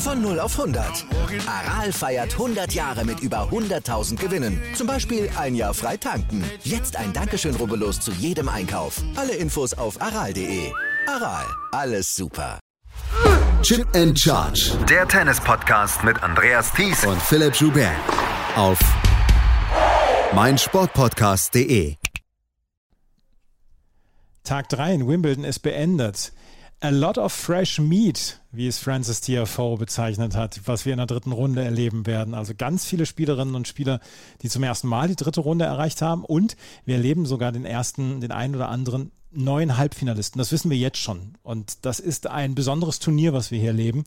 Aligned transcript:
Von 0.00 0.22
0 0.22 0.40
auf 0.40 0.58
100. 0.58 1.04
Aral 1.46 1.92
feiert 1.92 2.32
100 2.32 2.72
Jahre 2.72 3.04
mit 3.04 3.20
über 3.20 3.50
100.000 3.50 4.16
Gewinnen. 4.16 4.58
Zum 4.74 4.86
Beispiel 4.86 5.28
ein 5.36 5.54
Jahr 5.54 5.74
frei 5.74 5.98
tanken. 5.98 6.42
Jetzt 6.64 6.96
ein 6.96 7.12
Dankeschön, 7.12 7.54
rubbellos 7.54 8.00
zu 8.00 8.10
jedem 8.12 8.48
Einkauf. 8.48 9.02
Alle 9.14 9.34
Infos 9.34 9.74
auf 9.74 10.00
aral.de. 10.00 10.72
Aral, 11.06 11.44
alles 11.72 12.16
super. 12.16 12.58
Chip 13.60 13.86
and 13.94 14.18
Charge. 14.18 14.72
Der 14.88 15.06
Tennis-Podcast 15.06 16.02
mit 16.02 16.22
Andreas 16.22 16.72
Thies 16.72 17.04
und 17.04 17.20
Philipp 17.20 17.54
Joubert. 17.56 17.92
Auf 18.56 18.78
meinsportpodcast.de. 20.34 21.96
Tag 24.44 24.70
3 24.70 24.94
in 24.94 25.06
Wimbledon 25.08 25.44
ist 25.44 25.60
beendet. 25.60 26.32
A 26.80 26.88
lot 26.88 27.18
of 27.18 27.30
fresh 27.30 27.78
meat, 27.78 28.39
wie 28.52 28.66
es 28.66 28.78
Francis 28.78 29.20
TFO 29.20 29.76
bezeichnet 29.76 30.34
hat, 30.34 30.60
was 30.64 30.84
wir 30.84 30.92
in 30.92 30.98
der 30.98 31.06
dritten 31.06 31.32
Runde 31.32 31.62
erleben 31.62 32.06
werden. 32.06 32.34
Also 32.34 32.54
ganz 32.56 32.84
viele 32.84 33.06
Spielerinnen 33.06 33.54
und 33.54 33.68
Spieler, 33.68 34.00
die 34.42 34.48
zum 34.48 34.62
ersten 34.62 34.88
Mal 34.88 35.08
die 35.08 35.16
dritte 35.16 35.40
Runde 35.40 35.64
erreicht 35.64 36.02
haben. 36.02 36.24
Und 36.24 36.56
wir 36.84 36.96
erleben 36.96 37.26
sogar 37.26 37.52
den 37.52 37.64
ersten, 37.64 38.20
den 38.20 38.32
einen 38.32 38.56
oder 38.56 38.68
anderen 38.68 39.12
neuen 39.30 39.76
Halbfinalisten. 39.76 40.38
Das 40.38 40.50
wissen 40.50 40.70
wir 40.70 40.78
jetzt 40.78 40.98
schon. 40.98 41.34
Und 41.42 41.84
das 41.84 42.00
ist 42.00 42.26
ein 42.26 42.54
besonderes 42.54 42.98
Turnier, 42.98 43.32
was 43.32 43.50
wir 43.50 43.60
hier 43.60 43.68
erleben. 43.68 44.04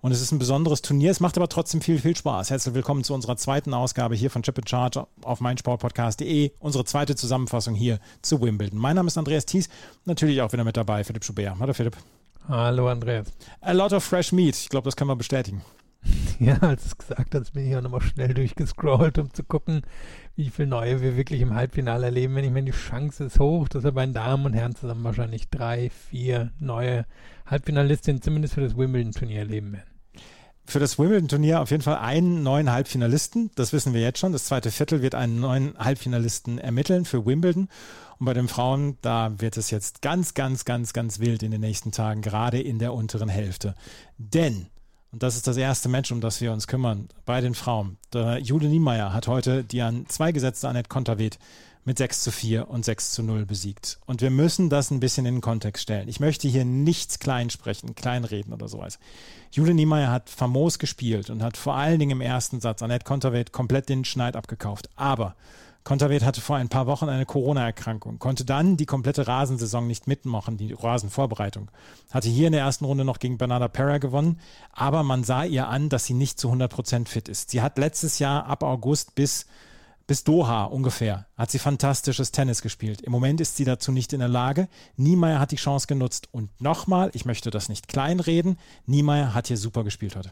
Und 0.00 0.10
es 0.10 0.20
ist 0.20 0.32
ein 0.32 0.38
besonderes 0.38 0.82
Turnier. 0.82 1.10
Es 1.10 1.20
macht 1.20 1.36
aber 1.36 1.48
trotzdem 1.48 1.80
viel, 1.80 1.98
viel 1.98 2.16
Spaß. 2.16 2.50
Herzlich 2.50 2.74
willkommen 2.74 3.04
zu 3.04 3.14
unserer 3.14 3.36
zweiten 3.36 3.72
Ausgabe 3.72 4.16
hier 4.16 4.30
von 4.30 4.42
Chip 4.42 4.58
in 4.58 4.66
Charge 4.66 5.06
auf 5.22 5.40
meinsportpodcast.de. 5.40 6.50
Unsere 6.58 6.84
zweite 6.84 7.14
Zusammenfassung 7.14 7.74
hier 7.74 8.00
zu 8.20 8.40
Wimbledon. 8.40 8.80
Mein 8.80 8.96
Name 8.96 9.06
ist 9.06 9.18
Andreas 9.18 9.46
Thies. 9.46 9.68
Natürlich 10.04 10.42
auch 10.42 10.52
wieder 10.52 10.64
mit 10.64 10.76
dabei 10.76 11.04
Philipp 11.04 11.24
Schubert. 11.24 11.56
Hallo 11.60 11.72
Philipp. 11.72 11.96
Hallo 12.48 12.88
Andreas. 12.88 13.32
A 13.60 13.72
lot 13.72 13.92
of 13.92 14.02
fresh 14.02 14.32
meat. 14.32 14.56
Ich 14.56 14.68
glaube, 14.68 14.84
das 14.84 14.96
können 14.96 15.10
wir 15.10 15.16
bestätigen. 15.16 15.62
Ja, 16.40 16.56
als 16.58 16.86
es 16.86 16.98
gesagt 16.98 17.36
hat, 17.36 17.52
bin 17.52 17.68
ich 17.68 17.76
auch 17.76 17.82
nochmal 17.82 18.00
schnell 18.00 18.34
durchgescrollt, 18.34 19.18
um 19.18 19.32
zu 19.32 19.44
gucken, 19.44 19.82
wie 20.34 20.50
viel 20.50 20.66
neue 20.66 21.00
wir 21.00 21.16
wirklich 21.16 21.40
im 21.40 21.54
Halbfinale 21.54 22.06
erleben. 22.06 22.34
Wenn 22.34 22.44
ich 22.44 22.50
meine, 22.50 22.66
die 22.66 22.76
Chance 22.76 23.26
ist 23.26 23.38
hoch, 23.38 23.68
dass 23.68 23.84
er 23.84 23.92
bei 23.92 24.04
den 24.04 24.14
Damen 24.14 24.46
und 24.46 24.54
Herren 24.54 24.74
zusammen 24.74 25.04
wahrscheinlich 25.04 25.50
drei, 25.50 25.90
vier 25.90 26.50
neue 26.58 27.06
Halbfinalistinnen 27.46 28.22
zumindest 28.22 28.54
für 28.54 28.62
das 28.62 28.76
Wimbledon-Turnier 28.76 29.38
erleben 29.38 29.72
werden 29.74 29.91
für 30.72 30.80
das 30.80 30.98
Wimbledon-Turnier 30.98 31.60
auf 31.60 31.70
jeden 31.70 31.82
Fall 31.82 31.98
einen 31.98 32.42
neuen 32.42 32.72
Halbfinalisten. 32.72 33.50
Das 33.54 33.72
wissen 33.72 33.92
wir 33.92 34.00
jetzt 34.00 34.18
schon. 34.18 34.32
Das 34.32 34.46
zweite 34.46 34.70
Viertel 34.70 35.02
wird 35.02 35.14
einen 35.14 35.38
neuen 35.38 35.78
Halbfinalisten 35.78 36.58
ermitteln 36.58 37.04
für 37.04 37.26
Wimbledon. 37.26 37.68
Und 38.18 38.26
bei 38.26 38.32
den 38.32 38.48
Frauen, 38.48 38.96
da 39.02 39.38
wird 39.38 39.56
es 39.58 39.70
jetzt 39.70 40.00
ganz, 40.00 40.32
ganz, 40.32 40.64
ganz, 40.64 40.92
ganz 40.94 41.18
wild 41.18 41.42
in 41.42 41.50
den 41.50 41.60
nächsten 41.60 41.92
Tagen, 41.92 42.22
gerade 42.22 42.60
in 42.60 42.78
der 42.78 42.94
unteren 42.94 43.28
Hälfte. 43.28 43.74
Denn, 44.16 44.66
und 45.12 45.22
das 45.22 45.36
ist 45.36 45.46
das 45.46 45.58
erste 45.58 45.90
Match, 45.90 46.10
um 46.10 46.22
das 46.22 46.40
wir 46.40 46.52
uns 46.52 46.66
kümmern, 46.66 47.08
bei 47.26 47.40
den 47.42 47.54
Frauen. 47.54 47.98
Der 48.14 48.38
Jule 48.38 48.68
Niemeyer 48.68 49.12
hat 49.12 49.28
heute 49.28 49.64
die 49.64 49.82
an 49.82 50.06
zwei 50.08 50.32
gesetzte 50.32 50.68
Annette 50.68 50.88
Konterweht 50.88 51.38
mit 51.84 51.98
6 51.98 52.22
zu 52.22 52.30
4 52.30 52.70
und 52.70 52.84
6 52.84 53.12
zu 53.12 53.22
0 53.22 53.44
besiegt. 53.44 53.98
Und 54.06 54.20
wir 54.20 54.30
müssen 54.30 54.70
das 54.70 54.90
ein 54.90 55.00
bisschen 55.00 55.26
in 55.26 55.36
den 55.36 55.40
Kontext 55.40 55.82
stellen. 55.82 56.08
Ich 56.08 56.20
möchte 56.20 56.48
hier 56.48 56.64
nichts 56.64 57.18
klein 57.18 57.50
sprechen, 57.50 57.94
kleinreden 57.94 58.52
oder 58.52 58.68
sowas. 58.68 58.98
Jule 59.50 59.74
Niemeyer 59.74 60.10
hat 60.10 60.30
famos 60.30 60.78
gespielt 60.78 61.30
und 61.30 61.42
hat 61.42 61.56
vor 61.56 61.74
allen 61.74 61.98
Dingen 61.98 62.12
im 62.12 62.20
ersten 62.20 62.60
Satz 62.60 62.82
Annette 62.82 63.04
Konterweit 63.04 63.52
komplett 63.52 63.88
den 63.88 64.04
Schneid 64.04 64.36
abgekauft. 64.36 64.90
Aber 64.96 65.34
Konterweit 65.84 66.22
hatte 66.22 66.40
vor 66.40 66.56
ein 66.56 66.68
paar 66.68 66.86
Wochen 66.86 67.08
eine 67.08 67.26
Corona-Erkrankung, 67.26 68.20
konnte 68.20 68.44
dann 68.44 68.76
die 68.76 68.86
komplette 68.86 69.26
Rasensaison 69.26 69.84
nicht 69.86 70.06
mitmachen, 70.06 70.56
die 70.56 70.72
Rasenvorbereitung. 70.72 71.70
Hatte 72.12 72.28
hier 72.28 72.46
in 72.46 72.52
der 72.52 72.62
ersten 72.62 72.84
Runde 72.84 73.04
noch 73.04 73.18
gegen 73.18 73.36
Bernarda 73.36 73.66
Pera 73.66 73.98
gewonnen, 73.98 74.38
aber 74.72 75.02
man 75.02 75.24
sah 75.24 75.42
ihr 75.44 75.68
an, 75.68 75.88
dass 75.88 76.04
sie 76.04 76.14
nicht 76.14 76.38
zu 76.38 76.52
100% 76.52 77.08
fit 77.08 77.28
ist. 77.28 77.50
Sie 77.50 77.62
hat 77.62 77.78
letztes 77.78 78.20
Jahr 78.20 78.46
ab 78.46 78.62
August 78.62 79.16
bis 79.16 79.46
bis 80.12 80.24
Doha 80.24 80.64
ungefähr 80.64 81.26
hat 81.38 81.50
sie 81.50 81.58
fantastisches 81.58 82.32
Tennis 82.32 82.60
gespielt. 82.60 83.00
Im 83.00 83.12
Moment 83.12 83.40
ist 83.40 83.56
sie 83.56 83.64
dazu 83.64 83.92
nicht 83.92 84.12
in 84.12 84.18
der 84.18 84.28
Lage. 84.28 84.68
Niemeyer 84.96 85.40
hat 85.40 85.52
die 85.52 85.56
Chance 85.56 85.86
genutzt. 85.86 86.28
Und 86.32 86.50
nochmal, 86.60 87.10
ich 87.14 87.24
möchte 87.24 87.48
das 87.48 87.70
nicht 87.70 87.88
kleinreden, 87.88 88.58
Niemeyer 88.84 89.32
hat 89.32 89.46
hier 89.46 89.56
super 89.56 89.84
gespielt 89.84 90.14
heute. 90.14 90.30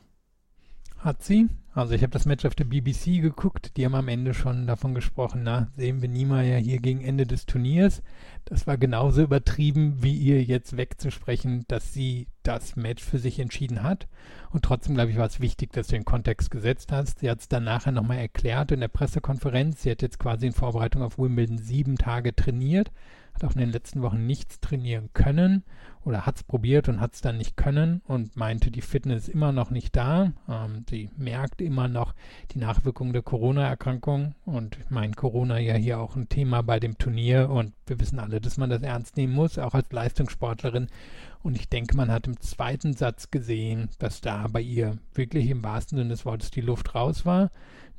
Hat 1.00 1.22
sie? 1.22 1.48
Also 1.72 1.94
ich 1.94 2.02
habe 2.02 2.12
das 2.12 2.26
Match 2.26 2.44
auf 2.44 2.54
der 2.54 2.64
BBC 2.64 3.22
geguckt, 3.22 3.76
die 3.78 3.86
haben 3.86 3.94
am 3.94 4.08
Ende 4.08 4.34
schon 4.34 4.66
davon 4.66 4.94
gesprochen, 4.94 5.42
na, 5.44 5.68
sehen 5.74 6.02
wir 6.02 6.10
Niemeyer 6.10 6.58
hier 6.58 6.78
gegen 6.78 7.00
Ende 7.00 7.26
des 7.26 7.46
Turniers. 7.46 8.02
Das 8.44 8.66
war 8.66 8.76
genauso 8.76 9.22
übertrieben, 9.22 10.02
wie 10.02 10.14
ihr 10.14 10.42
jetzt 10.42 10.76
wegzusprechen, 10.76 11.64
dass 11.68 11.94
sie 11.94 12.26
das 12.42 12.76
Match 12.76 13.02
für 13.02 13.18
sich 13.18 13.38
entschieden 13.38 13.82
hat. 13.82 14.08
Und 14.50 14.62
trotzdem, 14.62 14.94
glaube 14.94 15.10
ich, 15.10 15.16
war 15.16 15.26
es 15.26 15.40
wichtig, 15.40 15.72
dass 15.72 15.86
du 15.86 15.94
den 15.94 16.04
Kontext 16.04 16.50
gesetzt 16.50 16.92
hast. 16.92 17.20
Sie 17.20 17.30
hat 17.30 17.40
es 17.40 17.48
dann 17.48 17.64
nachher 17.64 17.92
nochmal 17.92 18.18
erklärt 18.18 18.70
in 18.70 18.80
der 18.80 18.88
Pressekonferenz. 18.88 19.82
Sie 19.82 19.90
hat 19.90 20.02
jetzt 20.02 20.18
quasi 20.18 20.48
in 20.48 20.52
Vorbereitung 20.52 21.02
auf 21.02 21.18
Wimbledon 21.18 21.56
sieben 21.56 21.96
Tage 21.96 22.36
trainiert, 22.36 22.90
hat 23.42 23.50
auch 23.50 23.54
in 23.54 23.60
den 23.60 23.72
letzten 23.72 24.02
Wochen 24.02 24.26
nichts 24.26 24.60
trainieren 24.60 25.10
können 25.12 25.64
oder 26.04 26.24
hat 26.24 26.36
es 26.36 26.44
probiert 26.44 26.88
und 26.88 27.00
hat 27.00 27.14
es 27.14 27.20
dann 27.20 27.36
nicht 27.36 27.56
können 27.56 28.00
und 28.06 28.36
meinte, 28.36 28.70
die 28.70 28.80
Fitness 28.80 29.28
ist 29.28 29.34
immer 29.34 29.52
noch 29.52 29.70
nicht 29.70 29.96
da. 29.96 30.32
Ähm, 30.48 30.84
sie 30.88 31.10
merkt 31.16 31.60
immer 31.60 31.88
noch 31.88 32.14
die 32.52 32.58
Nachwirkungen 32.58 33.12
der 33.12 33.22
Corona-Erkrankung 33.22 34.34
und 34.44 34.78
mein 34.90 35.14
Corona 35.14 35.58
ja 35.58 35.74
hier 35.74 36.00
auch 36.00 36.16
ein 36.16 36.28
Thema 36.28 36.62
bei 36.62 36.80
dem 36.80 36.96
Turnier 36.98 37.50
und 37.50 37.72
wir 37.86 38.00
wissen 38.00 38.18
alle, 38.18 38.40
dass 38.40 38.56
man 38.56 38.70
das 38.70 38.82
ernst 38.82 39.16
nehmen 39.16 39.34
muss, 39.34 39.58
auch 39.58 39.74
als 39.74 39.92
Leistungssportlerin. 39.92 40.88
Und 41.42 41.56
ich 41.56 41.68
denke, 41.68 41.96
man 41.96 42.10
hat 42.10 42.26
im 42.26 42.38
zweiten 42.40 42.92
Satz 42.92 43.30
gesehen, 43.30 43.88
dass 43.98 44.20
da 44.20 44.46
bei 44.48 44.60
ihr 44.60 44.98
wirklich 45.14 45.48
im 45.48 45.64
wahrsten 45.64 45.96
Sinne 45.96 46.10
des 46.10 46.26
Wortes 46.26 46.50
die 46.50 46.60
Luft 46.60 46.94
raus 46.94 47.24
war. 47.24 47.50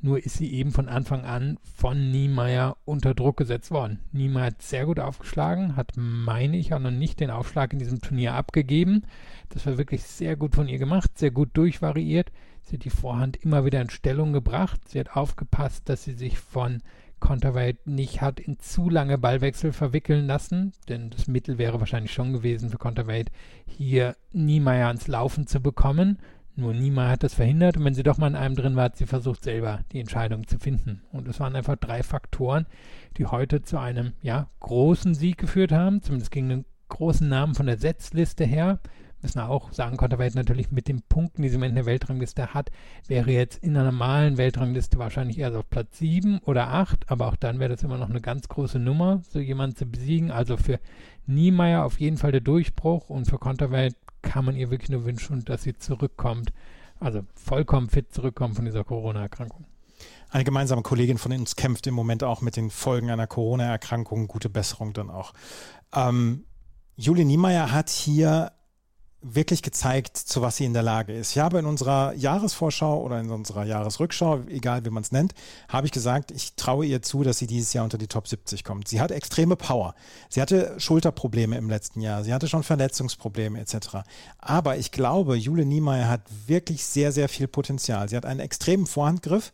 Nur 0.04 0.18
ist 0.18 0.36
sie 0.36 0.52
eben 0.52 0.72
von 0.72 0.88
Anfang 0.88 1.24
an 1.24 1.58
von 1.76 2.10
Niemeyer 2.10 2.76
unter 2.84 3.14
Druck 3.14 3.36
gesetzt 3.36 3.70
worden. 3.70 4.00
Niemeyer 4.10 4.46
hat 4.46 4.60
sehr 4.60 4.84
gut 4.84 4.98
aufgeschlagen, 4.98 5.76
hat, 5.76 5.92
meine 5.94 6.56
ich, 6.56 6.74
auch 6.74 6.80
noch 6.80 6.90
nicht 6.90 7.20
den 7.20 7.30
Aufschlag 7.30 7.72
in 7.72 7.78
diesem 7.78 8.00
Turnier 8.00 8.34
abgegeben. 8.34 9.04
Das 9.50 9.64
war 9.64 9.78
wirklich 9.78 10.02
sehr 10.02 10.34
gut 10.34 10.56
von 10.56 10.66
ihr 10.66 10.78
gemacht, 10.78 11.16
sehr 11.16 11.30
gut 11.30 11.50
durchvariiert. 11.54 12.32
Sie 12.62 12.76
hat 12.76 12.84
die 12.84 12.90
Vorhand 12.90 13.36
immer 13.36 13.64
wieder 13.64 13.80
in 13.80 13.90
Stellung 13.90 14.32
gebracht. 14.32 14.80
Sie 14.88 14.98
hat 14.98 15.16
aufgepasst, 15.16 15.88
dass 15.88 16.02
sie 16.02 16.14
sich 16.14 16.36
von 16.36 16.82
Konterweit 17.20 17.86
nicht 17.86 18.20
hat 18.20 18.40
in 18.40 18.58
zu 18.58 18.90
lange 18.90 19.18
Ballwechsel 19.18 19.72
verwickeln 19.72 20.26
lassen, 20.26 20.72
denn 20.88 21.10
das 21.10 21.28
Mittel 21.28 21.56
wäre 21.56 21.78
wahrscheinlich 21.78 22.12
schon 22.12 22.32
gewesen 22.32 22.68
für 22.70 22.78
Konterweit, 22.78 23.30
hier 23.64 24.16
Niemeyer 24.32 24.88
ans 24.88 25.06
Laufen 25.06 25.46
zu 25.46 25.60
bekommen. 25.60 26.18
Nur 26.54 26.74
Niemeyer 26.74 27.10
hat 27.10 27.22
das 27.22 27.34
verhindert 27.34 27.78
und 27.78 27.84
wenn 27.84 27.94
sie 27.94 28.02
doch 28.02 28.18
mal 28.18 28.26
in 28.26 28.36
einem 28.36 28.54
drin 28.54 28.76
war, 28.76 28.84
hat 28.84 28.96
sie 28.96 29.06
versucht, 29.06 29.42
selber 29.42 29.80
die 29.92 30.00
Entscheidung 30.00 30.46
zu 30.46 30.58
finden. 30.58 31.02
Und 31.10 31.26
es 31.26 31.40
waren 31.40 31.56
einfach 31.56 31.76
drei 31.76 32.02
Faktoren, 32.02 32.66
die 33.16 33.26
heute 33.26 33.62
zu 33.62 33.78
einem 33.78 34.12
ja, 34.20 34.48
großen 34.60 35.14
Sieg 35.14 35.38
geführt 35.38 35.72
haben, 35.72 36.02
zumindest 36.02 36.30
gegen 36.30 36.50
einen 36.50 36.64
großen 36.88 37.26
Namen 37.26 37.54
von 37.54 37.66
der 37.66 37.78
Setzliste 37.78 38.44
her. 38.44 38.80
Müssen 39.22 39.38
wir 39.38 39.48
auch 39.48 39.72
sagen, 39.72 39.96
Konterweit 39.96 40.34
natürlich 40.34 40.72
mit 40.72 40.88
den 40.88 41.00
Punkten, 41.02 41.42
die 41.42 41.48
sie 41.48 41.64
in 41.64 41.74
der 41.74 41.86
Weltrangliste 41.86 42.52
hat, 42.52 42.70
wäre 43.06 43.30
jetzt 43.30 43.62
in 43.62 43.76
einer 43.76 43.90
normalen 43.90 44.36
Weltrangliste 44.36 44.98
wahrscheinlich 44.98 45.38
eher 45.38 45.52
so 45.52 45.60
auf 45.60 45.70
Platz 45.70 45.98
7 45.98 46.40
oder 46.40 46.68
8, 46.68 47.08
aber 47.08 47.28
auch 47.28 47.36
dann 47.36 47.60
wäre 47.60 47.70
das 47.70 47.84
immer 47.84 47.98
noch 47.98 48.10
eine 48.10 48.20
ganz 48.20 48.48
große 48.48 48.80
Nummer, 48.80 49.22
so 49.30 49.38
jemanden 49.38 49.76
zu 49.76 49.86
besiegen. 49.86 50.32
Also 50.32 50.56
für 50.56 50.80
Niemeyer 51.26 51.84
auf 51.84 52.00
jeden 52.00 52.16
Fall 52.16 52.32
der 52.32 52.40
Durchbruch 52.40 53.08
und 53.08 53.26
für 53.26 53.38
Konterweit 53.38 53.94
kann 54.22 54.44
man 54.44 54.56
ihr 54.56 54.70
wirklich 54.70 54.90
nur 54.90 55.04
wünschen, 55.04 55.44
dass 55.44 55.62
sie 55.62 55.76
zurückkommt, 55.76 56.52
also 57.00 57.22
vollkommen 57.34 57.90
fit 57.90 58.12
zurückkommt 58.12 58.56
von 58.56 58.64
dieser 58.64 58.84
Corona-Erkrankung. 58.84 59.66
Eine 60.30 60.44
gemeinsame 60.44 60.82
Kollegin 60.82 61.18
von 61.18 61.32
uns 61.32 61.56
kämpft 61.56 61.86
im 61.86 61.94
Moment 61.94 62.24
auch 62.24 62.40
mit 62.40 62.56
den 62.56 62.70
Folgen 62.70 63.10
einer 63.10 63.26
Corona-Erkrankung. 63.26 64.28
Gute 64.28 64.48
Besserung 64.48 64.94
dann 64.94 65.10
auch. 65.10 65.34
Ähm, 65.94 66.44
Julie 66.96 67.24
Niemeyer 67.24 67.70
hat 67.70 67.90
hier 67.90 68.52
wirklich 69.22 69.62
gezeigt, 69.62 70.16
zu 70.16 70.42
was 70.42 70.56
sie 70.56 70.64
in 70.64 70.72
der 70.72 70.82
Lage 70.82 71.12
ist. 71.12 71.32
Ich 71.32 71.38
habe 71.38 71.58
in 71.58 71.66
unserer 71.66 72.12
Jahresvorschau 72.14 73.00
oder 73.00 73.20
in 73.20 73.30
unserer 73.30 73.64
Jahresrückschau, 73.64 74.40
egal 74.48 74.84
wie 74.84 74.90
man 74.90 75.02
es 75.02 75.12
nennt, 75.12 75.32
habe 75.68 75.86
ich 75.86 75.92
gesagt, 75.92 76.30
ich 76.30 76.54
traue 76.54 76.84
ihr 76.84 77.02
zu, 77.02 77.22
dass 77.22 77.38
sie 77.38 77.46
dieses 77.46 77.72
Jahr 77.72 77.84
unter 77.84 77.98
die 77.98 78.08
Top 78.08 78.28
70 78.28 78.64
kommt. 78.64 78.88
Sie 78.88 79.00
hat 79.00 79.10
extreme 79.10 79.56
Power. 79.56 79.94
Sie 80.28 80.42
hatte 80.42 80.74
Schulterprobleme 80.78 81.56
im 81.56 81.70
letzten 81.70 82.00
Jahr. 82.00 82.24
Sie 82.24 82.34
hatte 82.34 82.48
schon 82.48 82.62
Verletzungsprobleme 82.62 83.60
etc. 83.60 83.98
Aber 84.38 84.76
ich 84.76 84.90
glaube, 84.90 85.36
Jule 85.36 85.64
Niemeyer 85.64 86.08
hat 86.08 86.22
wirklich 86.46 86.84
sehr, 86.84 87.12
sehr 87.12 87.28
viel 87.28 87.48
Potenzial. 87.48 88.08
Sie 88.08 88.16
hat 88.16 88.26
einen 88.26 88.40
extremen 88.40 88.86
Vorhandgriff 88.86 89.52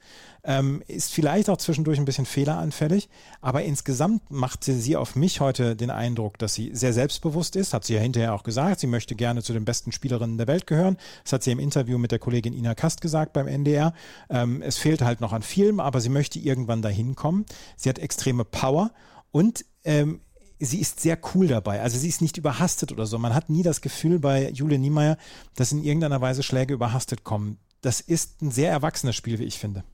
ähm, 0.48 0.82
ist 0.88 1.12
vielleicht 1.12 1.50
auch 1.50 1.58
zwischendurch 1.58 1.98
ein 1.98 2.06
bisschen 2.06 2.24
fehleranfällig, 2.24 3.10
aber 3.42 3.64
insgesamt 3.64 4.30
macht 4.30 4.64
sie, 4.64 4.80
sie 4.80 4.96
auf 4.96 5.14
mich 5.14 5.40
heute 5.40 5.76
den 5.76 5.90
Eindruck, 5.90 6.38
dass 6.38 6.54
sie 6.54 6.70
sehr 6.72 6.94
selbstbewusst 6.94 7.54
ist, 7.54 7.74
hat 7.74 7.84
sie 7.84 7.94
ja 7.94 8.00
hinterher 8.00 8.32
auch 8.32 8.44
gesagt, 8.44 8.80
sie 8.80 8.86
möchte 8.86 9.14
gerne 9.14 9.42
zu 9.42 9.52
den 9.52 9.66
besten 9.66 9.92
Spielerinnen 9.92 10.38
der 10.38 10.46
Welt 10.46 10.66
gehören. 10.66 10.96
Das 11.22 11.34
hat 11.34 11.42
sie 11.42 11.52
im 11.52 11.58
Interview 11.58 11.98
mit 11.98 12.12
der 12.12 12.18
Kollegin 12.18 12.54
Ina 12.54 12.74
Kast 12.74 13.02
gesagt 13.02 13.34
beim 13.34 13.46
NDR. 13.46 13.92
Ähm, 14.30 14.62
es 14.62 14.78
fehlt 14.78 15.02
halt 15.02 15.20
noch 15.20 15.34
an 15.34 15.42
vielem, 15.42 15.80
aber 15.80 16.00
sie 16.00 16.08
möchte 16.08 16.38
irgendwann 16.38 16.80
dahin 16.80 17.14
kommen. 17.14 17.44
Sie 17.76 17.90
hat 17.90 17.98
extreme 17.98 18.46
Power 18.46 18.90
und 19.30 19.66
ähm, 19.84 20.22
sie 20.58 20.80
ist 20.80 21.00
sehr 21.00 21.18
cool 21.34 21.46
dabei. 21.46 21.82
Also 21.82 21.98
sie 21.98 22.08
ist 22.08 22.22
nicht 22.22 22.38
überhastet 22.38 22.90
oder 22.90 23.04
so. 23.04 23.18
Man 23.18 23.34
hat 23.34 23.50
nie 23.50 23.62
das 23.62 23.82
Gefühl 23.82 24.18
bei 24.18 24.50
Julia 24.50 24.78
Niemeyer, 24.78 25.18
dass 25.56 25.72
in 25.72 25.84
irgendeiner 25.84 26.22
Weise 26.22 26.42
Schläge 26.42 26.72
überhastet 26.72 27.22
kommen. 27.22 27.58
Das 27.82 28.00
ist 28.00 28.40
ein 28.40 28.50
sehr 28.50 28.70
erwachsenes 28.70 29.14
Spiel, 29.14 29.38
wie 29.38 29.44
ich 29.44 29.58
finde. 29.58 29.84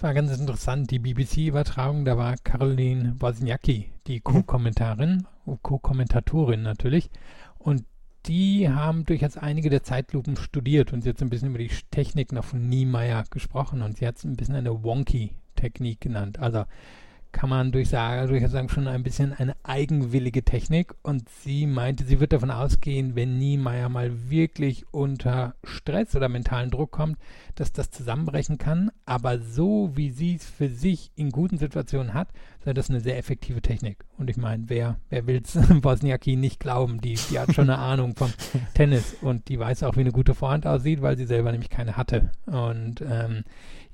Das 0.00 0.06
war 0.06 0.14
ganz 0.14 0.32
interessant. 0.32 0.90
Die 0.90 0.98
BBC-Übertragung, 0.98 2.06
da 2.06 2.16
war 2.16 2.34
Caroline 2.38 3.16
Wozniacki, 3.18 3.90
die 4.06 4.16
mhm. 4.16 4.22
Co-Kommentarin, 4.24 5.26
Co-Kommentatorin 5.60 6.62
natürlich. 6.62 7.10
Und 7.58 7.84
die 8.24 8.70
haben 8.70 9.04
durchaus 9.04 9.36
einige 9.36 9.68
der 9.68 9.82
Zeitlupen 9.82 10.36
studiert 10.36 10.94
und 10.94 11.02
sie 11.02 11.10
hat 11.10 11.18
so 11.18 11.26
ein 11.26 11.28
bisschen 11.28 11.50
über 11.50 11.58
die 11.58 11.70
Technik 11.90 12.32
noch 12.32 12.44
von 12.44 12.66
Niemeyer 12.66 13.24
gesprochen 13.28 13.82
und 13.82 13.98
sie 13.98 14.06
hat 14.06 14.16
es 14.16 14.24
ein 14.24 14.36
bisschen 14.36 14.54
eine 14.54 14.82
Wonky-Technik 14.82 16.00
genannt. 16.00 16.38
Also 16.38 16.64
kann 17.32 17.50
man 17.50 17.72
durch 17.72 17.88
sagen, 17.88 18.28
durchaus 18.28 18.50
sagen, 18.50 18.68
schon 18.68 18.88
ein 18.88 19.02
bisschen 19.02 19.32
eine 19.32 19.54
eigenwillige 19.62 20.44
Technik. 20.44 20.94
Und 21.02 21.28
sie 21.28 21.66
meinte, 21.66 22.04
sie 22.04 22.20
wird 22.20 22.32
davon 22.32 22.50
ausgehen, 22.50 23.14
wenn 23.14 23.38
Niemeyer 23.38 23.88
mal 23.88 24.30
wirklich 24.30 24.84
unter 24.92 25.54
Stress 25.64 26.16
oder 26.16 26.28
mentalen 26.28 26.70
Druck 26.70 26.90
kommt, 26.90 27.18
dass 27.54 27.72
das 27.72 27.90
zusammenbrechen 27.90 28.58
kann. 28.58 28.90
Aber 29.06 29.38
so 29.38 29.92
wie 29.94 30.10
sie 30.10 30.34
es 30.34 30.48
für 30.48 30.68
sich 30.68 31.12
in 31.14 31.30
guten 31.30 31.58
Situationen 31.58 32.14
hat, 32.14 32.28
sei 32.64 32.72
das 32.72 32.90
eine 32.90 33.00
sehr 33.00 33.18
effektive 33.18 33.62
Technik. 33.62 34.04
Und 34.18 34.28
ich 34.28 34.36
meine, 34.36 34.64
wer, 34.68 34.98
wer 35.08 35.26
will 35.26 35.42
es 35.44 35.58
Bosniaki 35.80 36.36
nicht 36.36 36.60
glauben? 36.60 37.00
Die, 37.00 37.14
die 37.30 37.38
hat 37.38 37.54
schon 37.54 37.70
eine 37.70 37.78
Ahnung 37.90 38.14
vom 38.16 38.32
Tennis 38.74 39.16
und 39.20 39.48
die 39.48 39.58
weiß 39.58 39.82
auch, 39.84 39.96
wie 39.96 40.00
eine 40.00 40.12
gute 40.12 40.34
Vorhand 40.34 40.66
aussieht, 40.66 41.00
weil 41.00 41.16
sie 41.16 41.26
selber 41.26 41.52
nämlich 41.52 41.70
keine 41.70 41.96
hatte. 41.96 42.30
Und 42.46 43.02
ähm, 43.02 43.44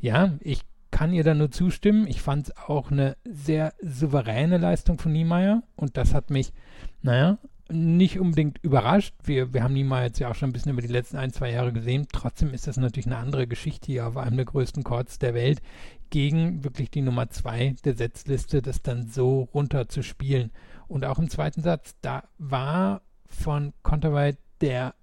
ja, 0.01 0.33
ich 0.41 0.63
kann 0.97 1.13
ihr 1.13 1.25
da 1.25 1.35
nur 1.35 1.51
zustimmen. 1.51 2.07
Ich 2.07 2.23
fand 2.23 2.49
es 2.49 2.57
auch 2.57 2.91
eine 2.91 3.19
sehr 3.27 3.75
souveräne 3.83 4.57
Leistung 4.57 4.99
von 4.99 5.13
Niemeyer 5.13 5.63
und 5.75 5.99
das 5.99 6.15
hat 6.15 6.31
mich, 6.31 6.55
naja, 7.03 7.37
nicht 7.69 8.19
unbedingt 8.19 8.65
überrascht. 8.65 9.15
Wir, 9.23 9.53
wir 9.53 9.63
haben 9.63 9.75
Niemeyer 9.75 10.07
jetzt 10.07 10.21
ja 10.21 10.31
auch 10.31 10.35
schon 10.35 10.49
ein 10.49 10.53
bisschen 10.55 10.73
über 10.73 10.81
die 10.81 10.89
letzten 10.89 11.19
ein, 11.19 11.35
zwei 11.35 11.53
Jahre 11.53 11.75
gesehen. 11.75 12.07
Trotzdem 12.11 12.55
ist 12.55 12.67
das 12.67 12.79
natürlich 12.79 13.05
eine 13.05 13.19
andere 13.19 13.47
Geschichte 13.47 13.93
hier 13.93 14.07
auf 14.07 14.17
einem 14.17 14.37
der 14.37 14.47
größten 14.47 14.85
Courts 14.85 15.19
der 15.19 15.35
Welt 15.35 15.61
gegen 16.09 16.65
wirklich 16.65 16.91
die 16.91 17.03
Nummer 17.03 17.29
zwei 17.29 17.77
der 17.85 17.95
Setzliste, 17.95 18.63
das 18.63 18.81
dann 18.81 19.07
so 19.07 19.51
runter 19.53 19.91
zu 19.91 20.03
spielen. 20.03 20.51
Und 20.89 21.05
auch 21.05 21.19
im 21.19 21.29
zweiten 21.29 21.61
Satz, 21.61 21.95
da 22.01 22.23
war 22.39 23.03
von 23.27 23.75
Konterweit 23.83 24.39
der 24.63 24.95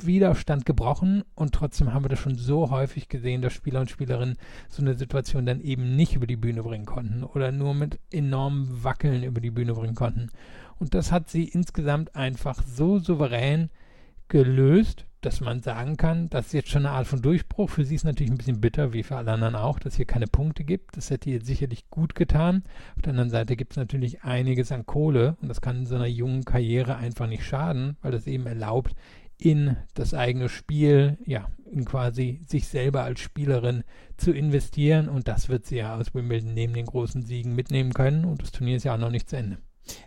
Widerstand 0.00 0.64
gebrochen 0.64 1.24
und 1.34 1.54
trotzdem 1.54 1.92
haben 1.92 2.04
wir 2.04 2.08
das 2.08 2.20
schon 2.20 2.36
so 2.36 2.70
häufig 2.70 3.08
gesehen, 3.08 3.42
dass 3.42 3.52
Spieler 3.52 3.80
und 3.80 3.90
Spielerinnen 3.90 4.38
so 4.68 4.82
eine 4.82 4.94
Situation 4.94 5.44
dann 5.44 5.60
eben 5.60 5.96
nicht 5.96 6.14
über 6.14 6.26
die 6.26 6.36
Bühne 6.36 6.62
bringen 6.62 6.86
konnten 6.86 7.24
oder 7.24 7.52
nur 7.52 7.74
mit 7.74 7.98
enormem 8.10 8.82
Wackeln 8.82 9.22
über 9.24 9.40
die 9.40 9.50
Bühne 9.50 9.74
bringen 9.74 9.94
konnten. 9.94 10.30
Und 10.78 10.94
das 10.94 11.12
hat 11.12 11.28
sie 11.28 11.44
insgesamt 11.44 12.16
einfach 12.16 12.62
so 12.62 12.98
souverän 12.98 13.70
gelöst, 14.28 15.04
dass 15.20 15.40
man 15.40 15.62
sagen 15.62 15.96
kann, 15.96 16.30
das 16.30 16.46
ist 16.46 16.52
jetzt 16.52 16.68
schon 16.70 16.86
eine 16.86 16.94
Art 16.94 17.08
von 17.08 17.20
Durchbruch. 17.20 17.70
Für 17.70 17.84
sie 17.84 17.96
ist 17.96 18.04
natürlich 18.04 18.30
ein 18.30 18.38
bisschen 18.38 18.60
bitter, 18.60 18.92
wie 18.92 19.02
für 19.02 19.16
alle 19.16 19.32
anderen 19.32 19.56
auch, 19.56 19.80
dass 19.80 19.96
hier 19.96 20.04
keine 20.04 20.28
Punkte 20.28 20.62
gibt. 20.62 20.96
Das 20.96 21.10
hätte 21.10 21.28
ihr 21.28 21.44
sicherlich 21.44 21.90
gut 21.90 22.14
getan. 22.14 22.62
Auf 22.94 23.02
der 23.02 23.10
anderen 23.10 23.30
Seite 23.30 23.56
gibt 23.56 23.72
es 23.72 23.76
natürlich 23.76 24.22
einiges 24.22 24.70
an 24.70 24.86
Kohle 24.86 25.36
und 25.42 25.48
das 25.48 25.60
kann 25.60 25.78
in 25.78 25.86
so 25.86 25.96
einer 25.96 26.06
jungen 26.06 26.44
Karriere 26.44 26.96
einfach 26.96 27.26
nicht 27.26 27.44
schaden, 27.44 27.96
weil 28.00 28.12
das 28.12 28.28
eben 28.28 28.46
erlaubt, 28.46 28.94
in 29.38 29.76
das 29.94 30.14
eigene 30.14 30.48
Spiel, 30.48 31.18
ja, 31.24 31.48
in 31.70 31.84
quasi 31.84 32.40
sich 32.46 32.66
selber 32.66 33.04
als 33.04 33.20
Spielerin 33.20 33.84
zu 34.16 34.32
investieren. 34.32 35.08
Und 35.08 35.28
das 35.28 35.48
wird 35.48 35.66
sie 35.66 35.76
ja 35.76 35.96
aus 35.96 36.14
Wimbledon 36.14 36.54
neben 36.54 36.74
den 36.74 36.86
großen 36.86 37.22
Siegen 37.22 37.54
mitnehmen 37.54 37.92
können. 37.94 38.24
Und 38.24 38.42
das 38.42 38.50
Turnier 38.50 38.76
ist 38.76 38.84
ja 38.84 38.94
auch 38.94 38.98
noch 38.98 39.10
nicht 39.10 39.28
zu 39.28 39.36
Ende. 39.36 39.58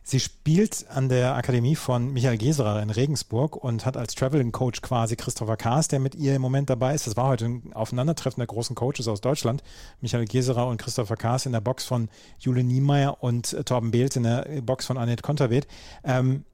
Sie 0.04 0.20
spielt 0.20 0.86
an 0.90 1.10
der 1.10 1.36
Akademie 1.36 1.76
von 1.76 2.12
Michael 2.14 2.38
Geserer 2.38 2.82
in 2.82 2.90
Regensburg 2.90 3.56
und 3.56 3.86
hat 3.86 3.98
als 3.98 4.16
Traveling 4.16 4.52
Coach 4.52 4.82
quasi 4.82 5.16
Christopher 5.16 5.58
Kaas, 5.58 5.88
der 5.88 6.00
mit 6.00 6.16
ihr 6.16 6.36
im 6.36 6.42
Moment 6.42 6.70
dabei 6.70 6.94
ist. 6.94 7.08
Das 7.08 7.18
war 7.18 7.28
heute 7.28 7.46
ein 7.46 7.74
Aufeinandertreffen 7.74 8.42
der 8.42 8.48
großen 8.48 8.76
Coaches 8.76 9.08
aus 9.08 9.22
Deutschland. 9.22 9.64
Michael 10.00 10.26
Geserer 10.26 10.68
und 10.68 10.78
Christopher 10.78 11.18
Kaas 11.18 11.46
in 11.46 11.52
der 11.52 11.62
Box 11.62 11.86
von 11.86 12.10
Jule 12.40 12.64
Niemeyer 12.64 13.24
und 13.24 13.66
Torben 13.66 13.92
Beels 13.92 14.16
in 14.16 14.24
der 14.24 14.62
Box 14.62 14.86
von 14.86 14.98
Annette 14.98 15.24
Konterweht. 15.24 15.68
Ähm, 16.04 16.46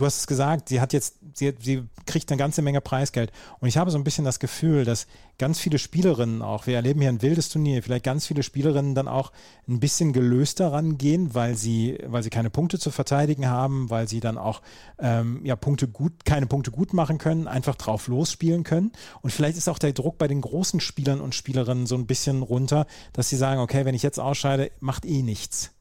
du 0.00 0.06
hast 0.06 0.18
es 0.20 0.26
gesagt, 0.26 0.70
sie 0.70 0.80
hat 0.80 0.94
jetzt, 0.94 1.16
sie, 1.34 1.54
sie 1.60 1.84
kriegt 2.06 2.30
eine 2.30 2.38
ganze 2.38 2.62
Menge 2.62 2.80
Preisgeld. 2.80 3.30
Und 3.60 3.68
ich 3.68 3.76
habe 3.76 3.90
so 3.90 3.98
ein 3.98 4.04
bisschen 4.04 4.24
das 4.24 4.40
Gefühl, 4.40 4.86
dass 4.86 5.06
ganz 5.38 5.60
viele 5.60 5.78
Spielerinnen 5.78 6.40
auch, 6.40 6.66
wir 6.66 6.76
erleben 6.76 7.00
hier 7.00 7.10
ein 7.10 7.20
wildes 7.20 7.50
Turnier, 7.50 7.82
vielleicht 7.82 8.04
ganz 8.04 8.26
viele 8.26 8.42
Spielerinnen 8.42 8.94
dann 8.94 9.08
auch 9.08 9.30
ein 9.68 9.78
bisschen 9.78 10.14
gelöster 10.14 10.72
rangehen, 10.72 11.34
weil 11.34 11.54
sie, 11.54 11.98
weil 12.06 12.22
sie 12.22 12.30
keine 12.30 12.48
Punkte 12.48 12.78
zu 12.78 12.90
verteidigen 12.90 13.46
haben, 13.48 13.90
weil 13.90 14.08
sie 14.08 14.20
dann 14.20 14.38
auch 14.38 14.62
ähm, 14.98 15.44
ja, 15.44 15.54
Punkte 15.54 15.86
gut, 15.86 16.24
keine 16.24 16.46
Punkte 16.46 16.70
gut 16.70 16.94
machen 16.94 17.18
können, 17.18 17.46
einfach 17.46 17.76
drauf 17.76 18.08
losspielen 18.08 18.64
können. 18.64 18.92
Und 19.20 19.30
vielleicht 19.30 19.58
ist 19.58 19.68
auch 19.68 19.78
der 19.78 19.92
Druck 19.92 20.16
bei 20.16 20.28
den 20.28 20.40
großen 20.40 20.80
Spielern 20.80 21.20
und 21.20 21.34
Spielerinnen 21.34 21.86
so 21.86 21.94
ein 21.94 22.06
bisschen 22.06 22.42
runter, 22.42 22.86
dass 23.12 23.28
sie 23.28 23.36
sagen, 23.36 23.60
okay, 23.60 23.84
wenn 23.84 23.94
ich 23.94 24.02
jetzt 24.02 24.18
ausscheide, 24.18 24.70
macht 24.80 25.04
eh 25.04 25.22
nichts. 25.22 25.72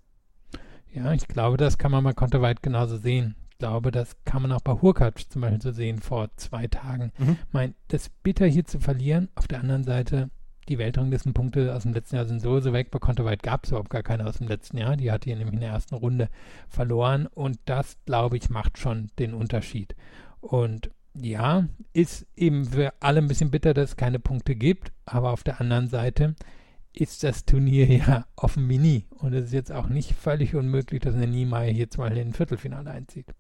Ja, 0.94 1.13
ich 1.13 1.27
glaube, 1.27 1.56
das 1.56 1.77
kann 1.77 1.92
man 1.92 2.04
mal 2.04 2.13
konterweit 2.13 2.62
genauso 2.62 2.98
sehen 2.98 3.36
glaube, 3.59 3.91
das 3.91 4.15
kann 4.25 4.41
man 4.41 4.51
auch 4.51 4.61
bei 4.61 4.73
Hurkacz 4.73 5.29
zum 5.29 5.41
Beispiel 5.41 5.61
so 5.61 5.71
sehen 5.71 6.00
vor 6.00 6.29
zwei 6.38 6.67
Tagen. 6.67 7.11
Mhm. 7.17 7.38
Mein, 7.51 7.75
das 7.89 8.09
bitter 8.09 8.47
hier 8.47 8.65
zu 8.65 8.79
verlieren, 8.79 9.29
auf 9.35 9.47
der 9.47 9.59
anderen 9.59 9.83
Seite, 9.83 10.29
die 10.69 10.77
Weltranglistenpunkte 10.77 11.75
aus 11.75 11.83
dem 11.83 11.94
letzten 11.94 12.15
Jahr 12.15 12.25
sind 12.25 12.41
sowieso 12.41 12.73
weg. 12.73 12.89
Bei 12.91 13.00
Konterweit 13.00 13.44
gab 13.44 13.63
es 13.63 13.71
überhaupt 13.71 13.89
gar 13.89 14.03
keine 14.03 14.25
aus 14.25 14.38
dem 14.38 14.47
letzten 14.47 14.77
Jahr. 14.77 14.97
Die 14.97 15.11
hat 15.11 15.25
hier 15.25 15.35
nämlich 15.35 15.56
in 15.56 15.61
der 15.61 15.71
ersten 15.71 15.95
Runde 15.95 16.29
verloren. 16.67 17.27
Und 17.27 17.59
das, 17.65 17.97
glaube 18.06 18.38
ich, 18.38 18.50
macht 18.50 18.77
schon 18.77 19.09
den 19.19 19.33
Unterschied. 19.33 19.95
Und 20.41 20.91
ja, 21.15 21.67
ist 21.94 22.27
eben 22.35 22.65
für 22.65 22.94
alle 23.00 23.19
ein 23.19 23.27
bisschen 23.27 23.51
bitter, 23.51 23.73
dass 23.73 23.91
es 23.91 23.97
keine 23.97 24.19
Punkte 24.19 24.56
gibt. 24.56 24.91
Aber 25.06 25.31
auf 25.31 25.44
der 25.44 25.59
anderen 25.59 25.88
Seite 25.88 26.35
ist 26.94 27.23
das 27.23 27.45
Turnier 27.45 27.87
ja 27.97 28.25
offen 28.35 28.69
wie 28.69 28.78
nie. 28.78 29.06
Und 29.09 29.33
es 29.33 29.45
ist 29.45 29.54
jetzt 29.54 29.71
auch 29.71 29.89
nicht 29.89 30.13
völlig 30.13 30.56
unmöglich, 30.56 31.01
dass 31.01 31.16
eine 31.16 31.28
Niemeyer 31.28 31.71
hier 31.71 31.89
zum 31.89 32.04
Beispiel 32.04 32.21
in 32.21 32.28
ein 32.30 32.33
Viertelfinale 32.33 32.92
einzieht. 32.92 33.33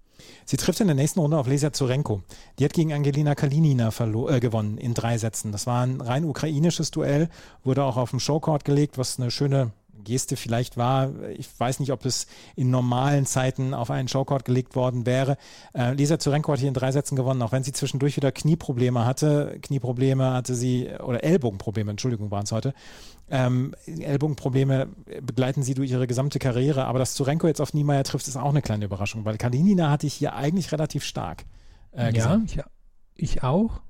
Sie 0.45 0.57
trifft 0.57 0.79
in 0.79 0.87
der 0.87 0.95
nächsten 0.95 1.19
Runde 1.19 1.37
auf 1.37 1.47
Lesia 1.47 1.73
Zurenko. 1.73 2.21
Die 2.57 2.65
hat 2.65 2.73
gegen 2.73 2.93
Angelina 2.93 3.35
Kalinina 3.35 3.89
äh, 3.89 4.39
gewonnen 4.39 4.77
in 4.77 4.93
drei 4.93 5.17
Sätzen. 5.17 5.51
Das 5.51 5.67
war 5.67 5.83
ein 5.83 6.01
rein 6.01 6.25
ukrainisches 6.25 6.91
Duell, 6.91 7.29
wurde 7.63 7.83
auch 7.83 7.97
auf 7.97 8.11
dem 8.11 8.19
Showcourt 8.19 8.65
gelegt, 8.65 8.97
was 8.97 9.19
eine 9.19 9.31
schöne 9.31 9.71
Geste 10.03 10.35
vielleicht 10.35 10.77
war. 10.77 11.11
Ich 11.37 11.47
weiß 11.57 11.79
nicht, 11.79 11.91
ob 11.91 12.05
es 12.05 12.27
in 12.55 12.69
normalen 12.69 13.25
Zeiten 13.25 13.73
auf 13.73 13.91
einen 13.91 14.07
Showcourt 14.07 14.45
gelegt 14.45 14.75
worden 14.75 15.05
wäre. 15.05 15.37
Äh, 15.73 15.93
Lisa 15.93 16.19
Zurenko 16.19 16.53
hat 16.53 16.59
hier 16.59 16.67
in 16.67 16.73
drei 16.73 16.91
Sätzen 16.91 17.15
gewonnen, 17.15 17.41
auch 17.41 17.51
wenn 17.51 17.63
sie 17.63 17.71
zwischendurch 17.71 18.15
wieder 18.15 18.31
Knieprobleme 18.31 19.05
hatte. 19.05 19.57
Knieprobleme 19.61 20.33
hatte 20.33 20.55
sie, 20.55 20.89
oder 21.03 21.23
Ellbogenprobleme, 21.23 21.91
Entschuldigung, 21.91 22.31
waren 22.31 22.43
es 22.43 22.51
heute. 22.51 22.73
Ähm, 23.31 23.75
Ellbogenprobleme 23.85 24.87
begleiten 25.21 25.61
sie 25.61 25.75
durch 25.75 25.91
ihre 25.91 26.07
gesamte 26.07 26.39
Karriere, 26.39 26.85
aber 26.85 26.99
dass 26.99 27.13
Zurenko 27.13 27.47
jetzt 27.47 27.61
auf 27.61 27.73
Niemeyer 27.73 28.03
trifft, 28.03 28.27
ist 28.27 28.37
auch 28.37 28.49
eine 28.49 28.61
kleine 28.61 28.85
Überraschung, 28.85 29.25
weil 29.25 29.37
Kalinina 29.37 29.91
hatte 29.91 30.07
ich 30.07 30.15
hier 30.15 30.35
eigentlich 30.35 30.71
relativ 30.71 31.03
stark. 31.03 31.45
Äh, 31.91 32.15
ja, 32.15 32.41
ich, 32.45 32.59
ich, 33.15 33.43
auch. 33.43 33.81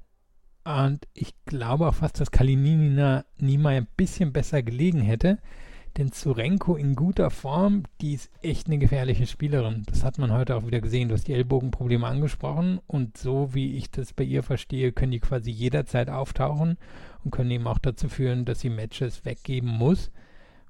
Und 0.65 1.07
ich 1.13 1.33
glaube 1.45 1.87
auch 1.87 1.95
fast, 1.95 2.19
dass 2.19 2.31
Kalinina 2.31 3.25
Niemeyer 3.37 3.81
ein 3.81 3.87
bisschen 3.95 4.33
besser 4.33 4.61
gelegen 4.61 5.01
hätte. 5.01 5.39
Denn 5.99 6.13
Zurenko 6.13 6.77
in 6.77 6.95
guter 6.95 7.29
Form, 7.29 7.83
die 7.99 8.13
ist 8.13 8.31
echt 8.41 8.67
eine 8.67 8.77
gefährliche 8.77 9.27
Spielerin. 9.27 9.83
Das 9.89 10.05
hat 10.05 10.17
man 10.17 10.31
heute 10.31 10.55
auch 10.55 10.65
wieder 10.65 10.79
gesehen. 10.79 11.09
Du 11.09 11.13
hast 11.13 11.27
die 11.27 11.33
Ellbogenprobleme 11.33 12.07
angesprochen 12.07 12.79
und 12.87 13.17
so 13.17 13.53
wie 13.53 13.75
ich 13.75 13.91
das 13.91 14.13
bei 14.13 14.23
ihr 14.23 14.41
verstehe, 14.41 14.93
können 14.93 15.11
die 15.11 15.19
quasi 15.19 15.51
jederzeit 15.51 16.09
auftauchen 16.09 16.77
und 17.25 17.31
können 17.31 17.51
eben 17.51 17.67
auch 17.67 17.79
dazu 17.79 18.07
führen, 18.07 18.45
dass 18.45 18.61
sie 18.61 18.69
Matches 18.69 19.25
weggeben 19.25 19.69
muss. 19.69 20.09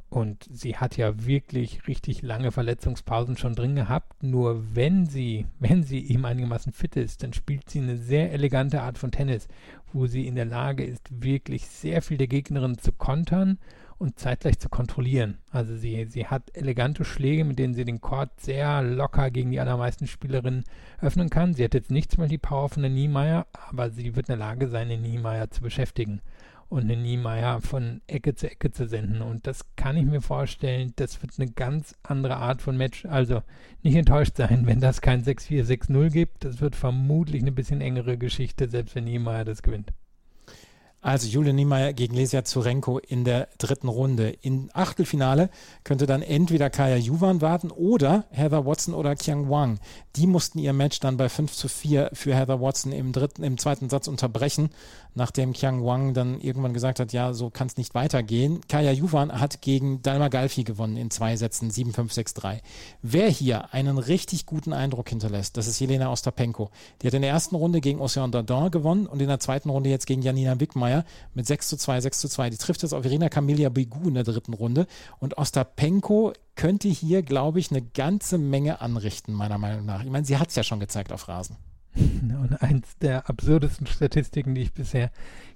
Und 0.10 0.48
sie 0.52 0.78
hat 0.78 0.98
ja 0.98 1.24
wirklich 1.24 1.88
richtig 1.88 2.24
lange 2.24 2.52
Verletzungspausen 2.52 3.38
schon 3.38 3.54
drin 3.54 3.76
gehabt. 3.76 4.24
Nur 4.24 4.76
wenn 4.76 5.06
sie, 5.06 5.46
wenn 5.60 5.84
sie 5.84 6.10
eben 6.10 6.26
einigermaßen 6.26 6.74
fit 6.74 6.96
ist, 6.96 7.22
dann 7.22 7.34
spielt 7.34 7.70
sie 7.70 7.82
eine 7.82 7.98
sehr 7.98 8.32
elegante 8.34 8.82
Art 8.82 8.98
von 8.98 9.12
Tennis, 9.12 9.48
wo 9.94 10.08
sie 10.08 10.26
in 10.26 10.34
der 10.34 10.46
Lage 10.46 10.84
ist, 10.84 11.08
wirklich 11.24 11.68
sehr 11.68 12.02
viel 12.02 12.18
der 12.18 12.26
Gegnerin 12.26 12.80
zu 12.80 12.92
kontern 12.92 13.60
und 14.00 14.18
zeitgleich 14.18 14.58
zu 14.58 14.70
kontrollieren. 14.70 15.38
Also 15.52 15.76
sie, 15.76 16.06
sie 16.10 16.26
hat 16.26 16.56
elegante 16.56 17.06
Schläge, 17.06 17.44
mit 17.44 17.60
denen 17.60 17.74
sie 17.74 17.86
den 17.86 18.02
Court 18.02 18.32
sehr 18.40 18.82
locker 18.82 19.30
gegen 19.30 19.52
die 19.52 19.60
allermeisten 19.60 20.08
Spielerinnen 20.08 20.64
öffnen 21.02 21.30
kann. 21.30 21.54
Sie 21.54 21.64
hat 21.64 21.74
jetzt 21.74 21.92
nicht 21.92 22.18
mal 22.18 22.30
die 22.30 22.38
Power 22.38 22.70
von 22.70 22.82
der 22.82 22.92
Niemeyer, 22.92 23.46
aber 23.52 23.92
sie 23.92 24.16
wird 24.16 24.30
in 24.30 24.38
der 24.38 24.46
Lage 24.48 24.70
sein, 24.70 24.90
den 24.90 25.02
Niemeyer 25.02 25.52
zu 25.52 25.62
beschäftigen 25.62 26.22
und 26.70 26.84
eine 26.84 26.96
Niemeyer 26.96 27.62
von 27.62 28.02
Ecke 28.08 28.36
zu 28.36 28.50
Ecke 28.50 28.72
zu 28.72 28.88
senden. 28.88 29.22
Und 29.22 29.48
das 29.48 29.66
kann 29.76 29.98
ich 29.98 30.06
mir 30.06 30.22
vorstellen, 30.22 30.94
das 30.96 31.22
wird 31.22 31.34
eine 31.38 31.52
ganz 31.52 31.96
andere 32.04 32.38
Art 32.38 32.62
von 32.62 32.78
Match. 32.78 33.06
Also 33.06 33.42
nicht 33.84 33.96
enttäuscht 33.96 34.38
sein, 34.38 34.62
wenn 34.66 34.80
das 34.80 35.02
kein 35.02 35.24
6-4, 35.24 35.66
6-0 35.66 36.10
gibt. 36.10 36.46
Das 36.46 36.62
wird 36.62 36.76
vermutlich 36.76 37.42
eine 37.42 37.52
bisschen 37.52 37.82
engere 37.82 38.18
Geschichte, 38.18 38.70
selbst 38.70 38.96
wenn 38.96 39.04
Niemeyer 39.04 39.46
das 39.46 39.64
gewinnt. 39.64 39.92
Also 41.02 41.28
Julian 41.28 41.56
Niemeyer 41.56 41.94
gegen 41.94 42.14
Lesia 42.14 42.44
Zurenko 42.44 42.98
in 42.98 43.24
der 43.24 43.48
dritten 43.58 43.88
Runde. 43.88 44.36
Im 44.42 44.70
Achtelfinale 44.74 45.50
könnte 45.86 46.06
dann 46.06 46.22
entweder 46.22 46.70
Kaya 46.70 46.98
Juvan 46.98 47.42
warten 47.42 47.72
oder 47.72 48.26
Heather 48.32 48.66
Watson 48.66 48.94
oder 48.94 49.16
Kiang 49.16 49.50
Wang. 49.50 49.80
Die 50.18 50.28
mussten 50.28 50.60
ihr 50.60 50.74
Match 50.74 51.00
dann 51.00 51.16
bei 51.16 51.30
5 51.30 51.54
zu 51.54 51.70
4 51.70 52.10
für 52.14 52.36
Heather 52.36 52.60
Watson 52.60 52.92
im 52.92 53.14
dritten, 53.14 53.44
im 53.44 53.58
zweiten 53.58 53.90
Satz 53.90 54.08
unterbrechen 54.08 54.70
nachdem 55.16 55.54
Qiang 55.54 55.84
Wang 55.84 56.14
dann 56.14 56.40
irgendwann 56.40 56.74
gesagt 56.74 57.00
hat, 57.00 57.14
ja, 57.14 57.34
so 57.34 57.50
kann 57.50 57.68
es 57.68 57.78
nicht 57.78 57.94
weitergehen. 57.94 58.62
Kaya 58.68 58.92
Juvan 58.92 59.32
hat 59.40 59.62
gegen 59.62 60.02
Dalma 60.02 60.28
Galfi 60.28 60.64
gewonnen 60.64 60.98
in 60.98 61.12
zwei 61.12 61.36
Sätzen, 61.36 61.70
7-5-6-3. 61.70 62.60
Wer 63.02 63.30
hier 63.30 63.74
einen 63.74 63.98
richtig 63.98 64.46
guten 64.46 64.74
Eindruck 64.74 65.10
hinterlässt, 65.10 65.58
das 65.58 65.68
ist 65.68 65.80
Jelena 65.80 66.12
Ostapenko. 66.12 66.70
Die 67.02 67.08
hat 67.08 67.14
in 67.14 67.22
der 67.22 67.32
ersten 67.32 67.56
Runde 67.56 67.82
gegen 67.82 68.00
Ocean 68.00 68.32
Dardon 68.32 68.72
gewonnen 68.72 69.08
und 69.08 69.22
in 69.22 69.28
der 69.28 69.40
zweiten 69.40 69.70
Runde 69.70 69.90
jetzt 69.90 70.08
gegen 70.08 70.22
Janina 70.22 70.56
Wickmeier 70.90 71.04
mit 71.34 71.46
6 71.46 71.70
zu 71.70 71.78
2, 71.78 72.02
6 72.02 72.20
zu 72.20 72.30
2. 72.30 72.50
Die 72.50 72.58
trifft 72.58 72.84
jetzt 72.84 72.94
auf 72.94 73.06
Irina 73.06 73.30
Camelia 73.30 73.70
Bigu 73.70 74.08
in 74.08 74.16
der 74.16 74.24
dritten 74.24 74.54
Runde 74.54 74.88
und 75.20 75.38
Ostapenko 75.38 76.34
könnte 76.56 76.88
hier, 76.88 77.24
glaube 77.24 77.60
ich, 77.60 77.72
eine 77.72 77.82
ganze 77.82 78.38
Menge 78.38 78.82
anrichten, 78.82 79.34
meiner 79.34 79.58
Meinung 79.58 79.86
nach. 79.86 80.04
Ich 80.04 80.10
meine, 80.10 80.26
sie 80.26 80.38
hat 80.38 80.50
es 80.50 80.56
ja 80.56 80.64
schon 80.64 80.80
gezeigt 80.80 81.12
auf 81.12 81.28
Rasen. 81.28 81.58
Und 81.96 82.62
eins 82.62 82.98
der 83.00 83.28
absurdesten 83.30 83.88
Statistiken, 83.88 84.54
die 84.54 84.62
ich 84.62 84.74
bisher 84.74 85.10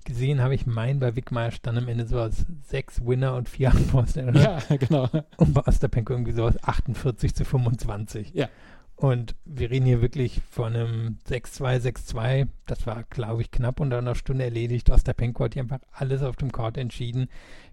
gesehen 0.03 0.41
habe, 0.41 0.55
ich 0.55 0.65
meine, 0.65 0.99
bei 0.99 1.15
Wickmeier 1.15 1.51
stand 1.51 1.77
am 1.77 1.87
Ende 1.87 2.07
so 2.07 2.19
aus 2.19 2.45
sechs 2.63 3.05
Winner 3.05 3.35
und 3.35 3.47
vier 3.47 3.71
Unforced 3.71 4.35
Ja, 4.35 4.57
genau. 4.77 5.07
Und 5.37 5.53
bei 5.53 5.61
Osterpenko 5.61 6.13
irgendwie 6.13 6.31
so 6.31 6.45
aus 6.45 6.61
48 6.61 7.35
zu 7.35 7.45
25. 7.45 8.31
Ja. 8.33 8.49
Und 8.95 9.35
wir 9.43 9.71
reden 9.71 9.85
hier 9.85 10.01
wirklich 10.01 10.41
von 10.49 10.75
einem 10.75 11.17
6-2, 11.27 11.81
6-2. 11.81 12.47
Das 12.65 12.85
war, 12.85 13.03
glaube 13.03 13.41
ich, 13.41 13.51
knapp 13.51 13.79
unter 13.79 13.97
einer 13.97 14.15
Stunde 14.15 14.45
erledigt. 14.45 14.89
Osterpenko 14.89 15.45
hat 15.45 15.53
hier 15.55 15.63
einfach 15.63 15.81
alles 15.91 16.21
auf 16.21 16.35
dem 16.35 16.51
Court 16.51 16.77
entschieden. 16.77 17.27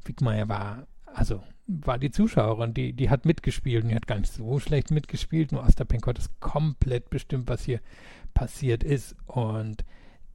Wickmeier 0.05 0.49
war, 0.49 0.87
also 1.07 1.43
war 1.67 1.99
die 1.99 2.11
Zuschauerin, 2.11 2.75
die, 2.75 2.93
die 2.95 3.11
hat 3.11 3.27
mitgespielt 3.27 3.85
und 3.85 3.91
die 3.91 3.95
hat 3.95 4.07
gar 4.07 4.19
nicht 4.19 4.33
so 4.33 4.59
schlecht 4.59 4.91
mitgespielt. 4.91 5.53
Nur 5.53 5.63
Osterpenko 5.65 6.09
hat 6.09 6.19
es 6.19 6.31
komplett 6.41 7.11
bestimmt, 7.11 7.49
was 7.49 7.65
hier 7.65 7.81
passiert 8.35 8.83
ist. 8.83 9.15
Und 9.27 9.85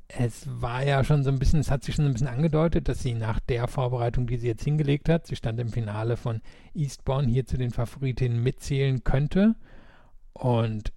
es 0.07 0.47
war 0.61 0.85
ja 0.85 1.03
schon 1.03 1.23
so 1.23 1.29
ein 1.29 1.39
bisschen, 1.39 1.59
es 1.59 1.71
hat 1.71 1.83
sich 1.83 1.95
schon 1.95 2.05
ein 2.05 2.13
bisschen 2.13 2.27
angedeutet, 2.27 2.87
dass 2.87 3.01
sie 3.01 3.15
nach 3.15 3.39
der 3.39 3.67
Vorbereitung, 3.67 4.27
die 4.27 4.37
sie 4.37 4.47
jetzt 4.47 4.63
hingelegt 4.63 5.09
hat, 5.09 5.25
sie 5.27 5.35
stand 5.35 5.59
im 5.59 5.69
Finale 5.69 6.15
von 6.15 6.41
Eastbourne, 6.73 7.27
hier 7.27 7.45
zu 7.45 7.57
den 7.57 7.71
Favoritinnen 7.71 8.41
mitzählen 8.41 9.03
könnte. 9.03 9.55
Und 10.35 10.91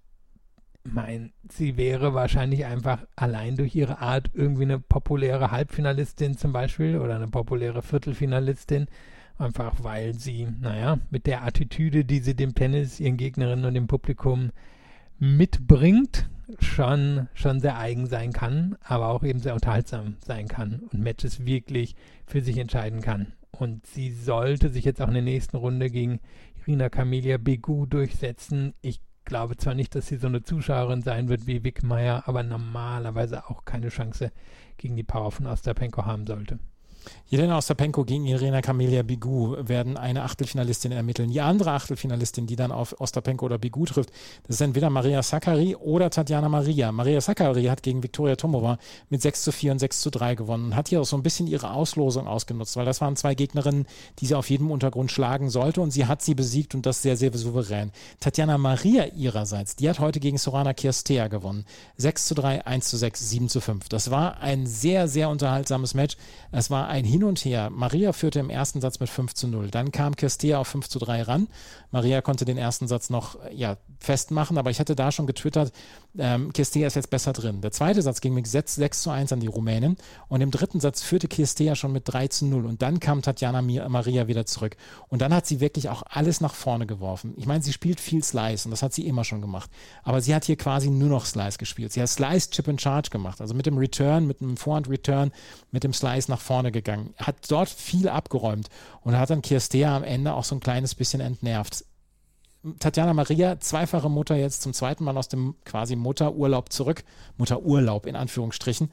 mein, 0.83 1.33
sie 1.49 1.77
wäre 1.77 2.13
wahrscheinlich 2.15 2.65
einfach 2.67 3.07
allein 3.15 3.57
durch 3.57 3.75
ihre 3.75 3.99
Art 3.99 4.31
irgendwie 4.35 4.65
eine 4.65 4.79
populäre 4.79 5.51
Halbfinalistin 5.51 6.37
zum 6.37 6.53
Beispiel 6.53 6.99
oder 6.99 7.17
eine 7.17 7.29
populäre 7.29 7.83
Viertelfinalistin. 7.83 8.87
Einfach 9.39 9.85
weil 9.85 10.15
sie, 10.15 10.49
naja, 10.61 10.99
mit 11.11 11.27
der 11.27 11.45
Attitüde, 11.45 12.05
die 12.05 12.19
sie 12.19 12.35
dem 12.35 12.55
Tennis, 12.55 12.99
ihren 12.99 13.17
Gegnerinnen 13.17 13.65
und 13.65 13.75
dem 13.75 13.87
Publikum 13.87 14.51
mitbringt, 15.21 16.29
schon, 16.59 17.29
schon 17.35 17.61
sehr 17.61 17.79
eigen 17.79 18.07
sein 18.07 18.33
kann, 18.33 18.77
aber 18.83 19.09
auch 19.09 19.23
eben 19.23 19.39
sehr 19.39 19.55
unterhaltsam 19.55 20.17
sein 20.25 20.49
kann 20.49 20.81
und 20.91 21.01
Matches 21.01 21.45
wirklich 21.47 21.95
für 22.27 22.41
sich 22.41 22.59
entscheiden 22.59 23.01
kann. 23.01 23.33
Und 23.53 23.87
sie 23.87 24.11
sollte 24.11 24.71
sich 24.71 24.85
jetzt 24.85 25.01
auch 25.01 25.09
in 25.09 25.15
der 25.15 25.23
nächsten 25.23 25.57
Runde 25.57 25.91
gegen 25.91 26.21
Irina 26.61 26.89
Camelia 26.89 27.39
Begu 27.39 27.87
durchsetzen. 27.87 28.75
Ich 28.81 29.01
glaube 29.29 29.57
zwar 29.57 29.75
nicht, 29.75 29.95
dass 29.95 30.09
sie 30.09 30.17
so 30.17 30.27
eine 30.27 30.43
Zuschauerin 30.43 31.03
sein 31.03 31.29
wird 31.29 31.47
wie 31.47 31.63
Wickmeier, 31.63 32.25
aber 32.27 32.43
normalerweise 32.43 33.49
auch 33.49 33.65
keine 33.65 33.91
Chance 33.91 34.33
gegen 34.79 34.97
die 34.97 35.05
Power 35.05 35.31
von 35.31 35.47
Ostapenko 35.47 36.05
haben 36.05 36.27
sollte. 36.27 36.59
Jelena 37.31 37.59
Ostapenko 37.59 38.05
gegen 38.05 38.25
Irina 38.25 38.63
Camelia 38.63 39.03
Bigu 39.03 39.57
werden 39.59 39.99
eine 39.99 40.23
Achtelfinalistin 40.23 40.93
ermitteln. 40.93 41.31
Die 41.31 41.43
andere 41.43 41.73
Achtelfinalistin, 41.73 42.47
die 42.47 42.57
dann 42.57 42.73
auf 42.73 42.99
Ostapenko 43.01 43.45
oder 43.45 43.59
Bigu 43.59 43.85
trifft, 43.85 44.11
das 44.47 44.57
ist 44.57 44.61
entweder 44.63 44.89
Maria 44.89 45.23
Sakkari 45.23 45.77
oder 45.77 46.09
Tatjana 46.09 46.49
Maria. 46.49 46.91
Maria 46.91 47.21
Sakkari 47.21 47.65
hat 47.65 47.83
gegen 47.83 48.03
Viktoria 48.03 48.37
Tomova 48.37 48.79
mit 49.11 49.21
6 49.21 49.43
zu 49.43 49.53
4 49.53 49.73
und 49.73 49.79
6 49.79 50.01
zu 50.01 50.11
3 50.11 50.37
gewonnen 50.37 50.67
und 50.67 50.77
hat 50.77 50.89
hier 50.89 51.03
auch 51.03 51.05
so 51.05 51.17
ein 51.17 51.23
bisschen 51.23 51.47
ihre 51.47 51.73
Auslosung 51.73 52.27
ausgenutzt, 52.27 52.77
weil 52.77 52.87
das 52.87 53.03
waren 53.03 53.17
zwei 53.17 53.35
Gegnerinnen, 53.35 53.87
die 54.21 54.27
sie 54.27 54.35
auf 54.35 54.49
jedem 54.49 54.71
Untergrund 54.71 55.13
schlagen 55.13 55.51
sollte 55.51 55.83
und 55.83 55.91
sie 55.91 56.07
hat 56.07 56.23
sie 56.23 56.35
besiegt 56.35 56.75
und 56.75 56.87
das 56.87 57.03
sehr, 57.03 57.19
sehr 57.19 57.37
souverän. 57.37 57.93
Tatjana 58.21 58.57
Maria 58.57 59.05
ihrerseits, 59.15 59.77
die 59.77 59.89
hat 59.91 60.01
heute 60.01 60.19
gegen 60.19 60.39
Sorana 60.39 60.73
Kirstea 60.73 61.29
gewonnen. 61.29 61.67
6 61.99 62.27
zu 62.27 62.35
3, 62.35 62.65
1 62.67 62.89
zu 62.89 62.97
6, 62.97 63.29
7 63.29 63.49
zu 63.51 63.61
5. 63.61 63.89
Das 63.91 64.11
war 64.11 64.41
ein 64.41 64.67
sehr, 64.67 65.09
sehr 65.09 65.29
unterhaltsames 65.29 65.93
Match. 65.93 66.17
Es 66.53 66.71
war 66.71 66.88
ein 66.89 67.05
Hin 67.05 67.25
und 67.25 67.45
Her. 67.45 67.71
Maria 67.71 68.13
führte 68.13 68.41
im 68.41 68.51
ersten 68.51 68.81
Satz 68.81 69.01
mit 69.01 69.09
5 69.09 69.35
zu 69.35 69.49
0. 69.49 69.71
Dann 69.71 69.93
kam 69.93 70.17
Kirstea 70.17 70.59
auf 70.59 70.69
5 70.69 70.89
zu 70.89 70.99
3 70.99 71.23
ran. 71.23 71.49
Maria 71.91 72.21
konnte 72.21 72.45
den 72.45 72.59
ersten 72.59 72.89
Satz 72.89 73.11
noch 73.11 73.39
ja, 73.53 73.77
festmachen, 73.99 74.59
aber 74.59 74.71
ich 74.71 74.81
hatte 74.81 74.95
da 74.95 75.11
schon 75.11 75.27
getwittert, 75.27 75.73
ähm, 76.19 76.53
Kirstea 76.53 76.87
ist 76.87 76.97
jetzt 76.97 77.11
besser 77.11 77.33
drin. 77.33 77.61
Der 77.61 77.73
zweite 77.73 78.03
Satz 78.03 78.21
ging 78.21 78.35
mit 78.35 78.47
6, 78.47 78.75
6 78.77 79.03
zu 79.03 79.11
1 79.11 79.33
an 79.33 79.41
die 79.41 79.47
Rumänin 79.47 79.97
und 80.29 80.41
im 80.41 80.51
dritten 80.51 80.81
Satz 80.81 81.03
führte 81.03 81.29
Kirstea 81.29 81.75
schon 81.75 81.93
mit 81.93 82.05
3 82.07 82.29
zu 82.29 82.47
0 82.47 82.67
und 82.67 82.83
dann 82.83 83.01
kam 83.01 83.23
Tatjana 83.23 83.63
Maria 83.63 84.27
wieder 84.27 84.47
zurück. 84.47 84.77
Und 85.09 85.23
dann 85.23 85.35
hat 85.35 85.47
sie 85.47 85.61
wirklich 85.61 85.89
auch 85.89 86.03
alles 86.09 86.41
nach 86.41 86.55
vorne 86.55 86.87
geworfen. 86.87 87.35
Ich 87.37 87.47
meine, 87.47 87.63
sie 87.63 87.73
spielt 87.73 88.01
viel 88.01 88.23
Slice 88.23 88.67
und 88.67 88.71
das 88.71 88.83
hat 88.83 88.93
sie 88.93 89.07
immer 89.07 89.25
schon 89.25 89.41
gemacht. 89.41 89.71
Aber 90.03 90.21
sie 90.21 90.35
hat 90.35 90.45
hier 90.45 90.57
quasi 90.57 90.91
nur 90.91 91.09
noch 91.09 91.27
Slice 91.27 91.59
gespielt. 91.59 91.93
Sie 91.93 92.03
hat 92.03 92.09
Slice, 92.09 92.51
Chip 92.51 92.69
and 92.69 92.81
Charge 92.81 93.11
gemacht. 93.11 93.41
Also 93.41 93.55
mit 93.55 93.67
dem 93.67 93.79
Return, 93.79 94.27
mit 94.27 94.41
dem 94.41 94.57
Vorhand 94.57 94.89
Return, 94.89 95.33
mit 95.71 95.85
dem 95.85 95.93
Slice 95.93 96.31
nach 96.31 96.41
vorne 96.41 96.73
gegangen. 96.73 96.78
Hat 97.17 97.37
dort 97.49 97.69
viel 97.69 98.09
abgeräumt 98.09 98.69
und 99.03 99.17
hat 99.17 99.31
dann 99.31 99.43
Kirstea 99.43 99.97
am 99.97 100.05
Ende 100.05 100.35
auch 100.35 100.45
so 100.45 100.55
ein 100.55 100.61
kleines 100.61 100.95
bisschen 100.95 101.21
entnervt. 101.21 101.85
Tatjana 102.81 103.15
Maria, 103.15 103.61
zweifache 103.61 104.09
Mutter 104.09 104.37
jetzt 104.37 104.63
zum 104.63 104.73
zweiten 104.73 105.05
Mal 105.05 105.17
aus 105.17 105.29
dem 105.29 105.55
quasi 105.65 105.97
Mutterurlaub 105.97 106.73
zurück, 106.73 107.05
Mutterurlaub 107.37 108.07
in 108.07 108.17
Anführungsstrichen, 108.17 108.91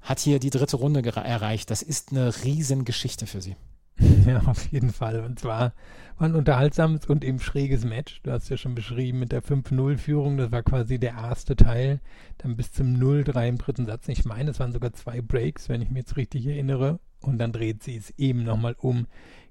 hat 0.00 0.20
hier 0.20 0.38
die 0.38 0.50
dritte 0.50 0.76
Runde 0.76 1.02
erreicht. 1.04 1.70
Das 1.70 1.82
ist 1.82 2.12
eine 2.12 2.44
Riesengeschichte 2.44 3.26
für 3.26 3.42
sie. 3.42 3.56
Ja, 4.26 4.42
auf 4.46 4.66
jeden 4.70 4.90
Fall. 4.90 5.20
Und 5.20 5.38
zwar 5.38 5.72
war 6.18 6.28
ein 6.28 6.34
unterhaltsames 6.34 7.06
und 7.06 7.24
eben 7.24 7.40
schräges 7.40 7.84
Match. 7.84 8.20
Du 8.22 8.30
hast 8.30 8.48
ja 8.48 8.56
schon 8.56 8.74
beschrieben 8.74 9.20
mit 9.20 9.32
der 9.32 9.42
5-0-Führung. 9.42 10.36
Das 10.36 10.52
war 10.52 10.62
quasi 10.62 10.98
der 10.98 11.12
erste 11.12 11.56
Teil. 11.56 12.00
Dann 12.38 12.56
bis 12.56 12.72
zum 12.72 12.94
0-3 12.94 13.48
im 13.48 13.58
dritten 13.58 13.86
Satz. 13.86 14.08
Ich 14.08 14.24
meine, 14.24 14.50
es 14.50 14.60
waren 14.60 14.72
sogar 14.72 14.92
zwei 14.92 15.20
Breaks, 15.20 15.68
wenn 15.68 15.82
ich 15.82 15.88
mich 15.88 15.98
jetzt 15.98 16.16
richtig 16.16 16.46
erinnere. 16.46 16.98
Und 17.20 17.38
dann 17.38 17.52
dreht 17.52 17.82
sie 17.82 17.96
es 17.96 18.10
eben 18.18 18.44
nochmal 18.44 18.76
um 18.78 19.06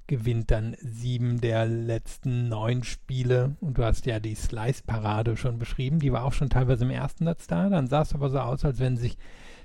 gewinnt 0.07 0.51
dann 0.51 0.75
sieben 0.79 1.41
der 1.41 1.65
letzten 1.65 2.47
neun 2.47 2.83
Spiele. 2.83 3.57
Und 3.59 3.77
du 3.77 3.83
hast 3.83 4.05
ja 4.05 4.19
die 4.19 4.35
Slice-Parade 4.35 5.35
schon 5.35 5.59
beschrieben. 5.59 5.99
Die 5.99 6.13
war 6.13 6.23
auch 6.23 6.33
schon 6.33 6.49
teilweise 6.49 6.85
im 6.85 6.91
ersten 6.91 7.25
Satz 7.25 7.45
da. 7.47 7.69
Dann 7.69 7.87
sah 7.87 8.01
es 8.01 8.15
aber 8.15 8.29
so 8.29 8.39
aus, 8.39 8.63
als 8.63 8.79
wenn 8.79 8.95
sich 8.95 9.17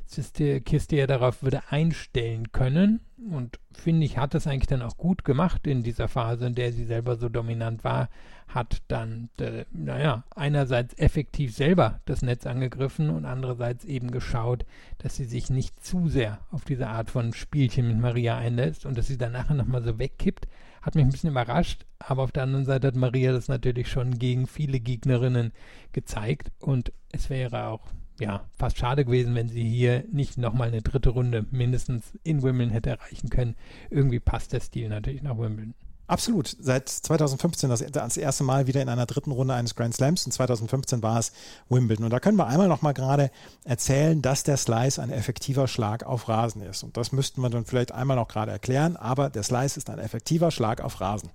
Kiste 0.07 0.97
ja 0.97 1.07
darauf 1.07 1.43
würde 1.43 1.63
einstellen 1.71 2.53
können. 2.53 3.01
Und 3.31 3.61
finde 3.73 4.05
ich, 4.05 4.19
hat 4.19 4.35
es 4.35 4.47
eigentlich 4.47 4.67
dann 4.67 4.83
auch 4.83 4.97
gut 4.97 5.25
gemacht 5.25 5.67
in 5.67 5.83
dieser 5.83 6.09
Phase, 6.09 6.47
in 6.47 6.55
der 6.55 6.73
sie 6.73 6.85
selber 6.85 7.17
so 7.17 7.29
dominant 7.29 7.85
war. 7.85 8.09
Hat 8.49 8.83
dann, 8.89 9.31
äh, 9.39 9.65
naja, 9.71 10.25
einerseits 10.35 10.99
effektiv 10.99 11.55
selber 11.55 12.01
das 12.05 12.23
Netz 12.23 12.47
angegriffen 12.47 13.11
und 13.11 13.25
andererseits 13.25 13.85
eben 13.85 14.11
geschaut, 14.11 14.67
dass 14.99 15.17
sie 15.17 15.25
sich 15.25 15.51
nicht 15.51 15.85
zu 15.85 16.09
sehr 16.09 16.41
auf 16.51 16.65
diese 16.65 16.89
Art 16.89 17.11
von 17.11 17.33
Spielchen 17.33 17.89
mit 17.89 17.99
Maria 17.99 18.37
einlässt 18.37 18.85
und 18.85 18.99
dass 18.99 19.07
sie 19.07 19.19
dann 19.19 19.33
nachher 19.33 19.55
nochmal 19.55 19.83
so 19.83 19.99
wegkippt. 19.99 20.49
Hat 20.83 20.97
mich 20.97 21.05
ein 21.05 21.11
bisschen 21.11 21.31
überrascht, 21.31 21.87
aber 22.01 22.25
auf 22.25 22.33
der 22.33 22.43
anderen 22.43 22.65
Seite 22.65 22.89
hat 22.89 22.97
Maria 22.97 23.33
das 23.33 23.47
natürlich 23.47 23.89
schon 23.89 24.19
gegen 24.19 24.49
viele 24.49 24.81
Gegnerinnen 24.81 25.53
gezeigt 25.93 26.51
und 26.59 26.93
es 27.13 27.31
wäre 27.31 27.69
auch 27.69 27.87
ja, 28.21 28.45
fast 28.57 28.79
schade 28.79 29.05
gewesen, 29.05 29.35
wenn 29.35 29.49
sie 29.49 29.69
hier 29.69 30.05
nicht 30.13 30.39
nochmal 30.39 30.69
eine 30.69 30.83
dritte 30.83 31.11
Runde 31.11 31.47
mindestens 31.51 32.05
in 32.23 32.43
Wimbledon 32.43 32.73
hätte 32.73 32.91
erreichen 32.91 33.31
können. 33.31 33.57
Irgendwie 33.91 34.21
passt 34.21 34.53
der 34.53 34.61
Stil 34.61 34.89
natürlich 34.89 35.23
nach 35.23 35.39
Wimbledon. 35.39 35.75
Absolut. 36.13 36.55
Seit 36.61 36.91
2015 36.91 37.71
das, 37.71 37.85
das 37.91 38.17
erste 38.19 38.45
Mal 38.45 38.67
wieder 38.67 38.83
in 38.83 38.91
einer 38.91 39.07
dritten 39.07 39.31
Runde 39.31 39.55
eines 39.55 39.75
Grand 39.75 39.95
Slams 39.95 40.27
und 40.27 40.33
2015 40.33 41.03
war 41.03 41.19
es 41.19 41.33
Wimbledon. 41.71 42.05
Und 42.05 42.11
da 42.11 42.21
können 42.21 42.37
wir 42.37 42.47
einmal 42.49 42.69
noch 42.69 42.83
mal 42.83 42.93
gerade 42.93 43.31
erzählen, 43.65 44.21
dass 44.21 44.43
der 44.43 44.59
Slice 44.59 44.99
ein 45.01 45.11
effektiver 45.11 45.69
Schlag 45.69 46.05
auf 46.05 46.29
Rasen 46.29 46.61
ist. 46.63 46.83
Und 46.83 46.99
das 46.99 47.13
müssten 47.13 47.41
wir 47.41 47.49
dann 47.49 47.65
vielleicht 47.65 47.93
einmal 47.93 48.17
noch 48.17 48.29
gerade 48.29 48.51
erklären, 48.51 48.97
aber 48.97 49.31
der 49.31 49.43
Slice 49.43 49.79
ist 49.79 49.89
ein 49.89 49.99
effektiver 49.99 50.51
Schlag 50.51 50.81
auf 50.83 51.01
Rasen. 51.01 51.31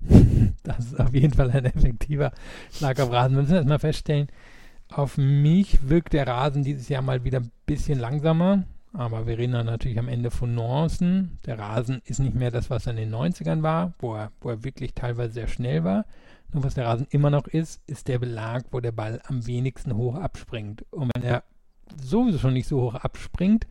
Das 0.62 0.78
ist 0.78 1.00
auf 1.00 1.14
jeden 1.14 1.32
Fall 1.32 1.50
ein 1.50 1.64
effektiver 1.64 2.32
Schlag 2.72 3.00
auf 3.00 3.10
Rasen. 3.10 3.34
Wir 3.34 3.42
müssen 3.42 3.54
erstmal 3.54 3.78
feststellen, 3.78 4.28
auf 4.92 5.16
mich 5.16 5.88
wirkt 5.88 6.12
der 6.12 6.26
Rasen 6.26 6.62
dieses 6.62 6.88
Jahr 6.88 7.02
mal 7.02 7.24
wieder 7.24 7.40
ein 7.40 7.50
bisschen 7.66 7.98
langsamer. 7.98 8.64
Aber 8.92 9.26
wir 9.26 9.38
reden 9.38 9.52
dann 9.52 9.66
natürlich 9.66 9.98
am 9.98 10.08
Ende 10.08 10.30
von 10.30 10.54
Nuancen. 10.54 11.38
Der 11.46 11.58
Rasen 11.58 12.02
ist 12.04 12.18
nicht 12.18 12.34
mehr 12.34 12.50
das, 12.50 12.70
was 12.70 12.86
er 12.86 12.92
in 12.92 12.96
den 12.96 13.14
90ern 13.14 13.62
war, 13.62 13.94
wo 14.00 14.16
er, 14.16 14.32
wo 14.40 14.50
er 14.50 14.64
wirklich 14.64 14.94
teilweise 14.94 15.32
sehr 15.32 15.46
schnell 15.46 15.84
war. 15.84 16.06
Nur 16.52 16.64
was 16.64 16.74
der 16.74 16.86
Rasen 16.86 17.06
immer 17.10 17.30
noch 17.30 17.46
ist, 17.46 17.80
ist 17.86 18.08
der 18.08 18.18
Belag, 18.18 18.64
wo 18.72 18.80
der 18.80 18.90
Ball 18.90 19.20
am 19.28 19.46
wenigsten 19.46 19.94
hoch 19.94 20.16
abspringt. 20.16 20.84
Und 20.90 21.10
wenn 21.14 21.22
er 21.22 21.44
sowieso 22.02 22.38
schon 22.38 22.54
nicht 22.54 22.66
so 22.66 22.80
hoch 22.80 22.94
abspringt 22.94 23.68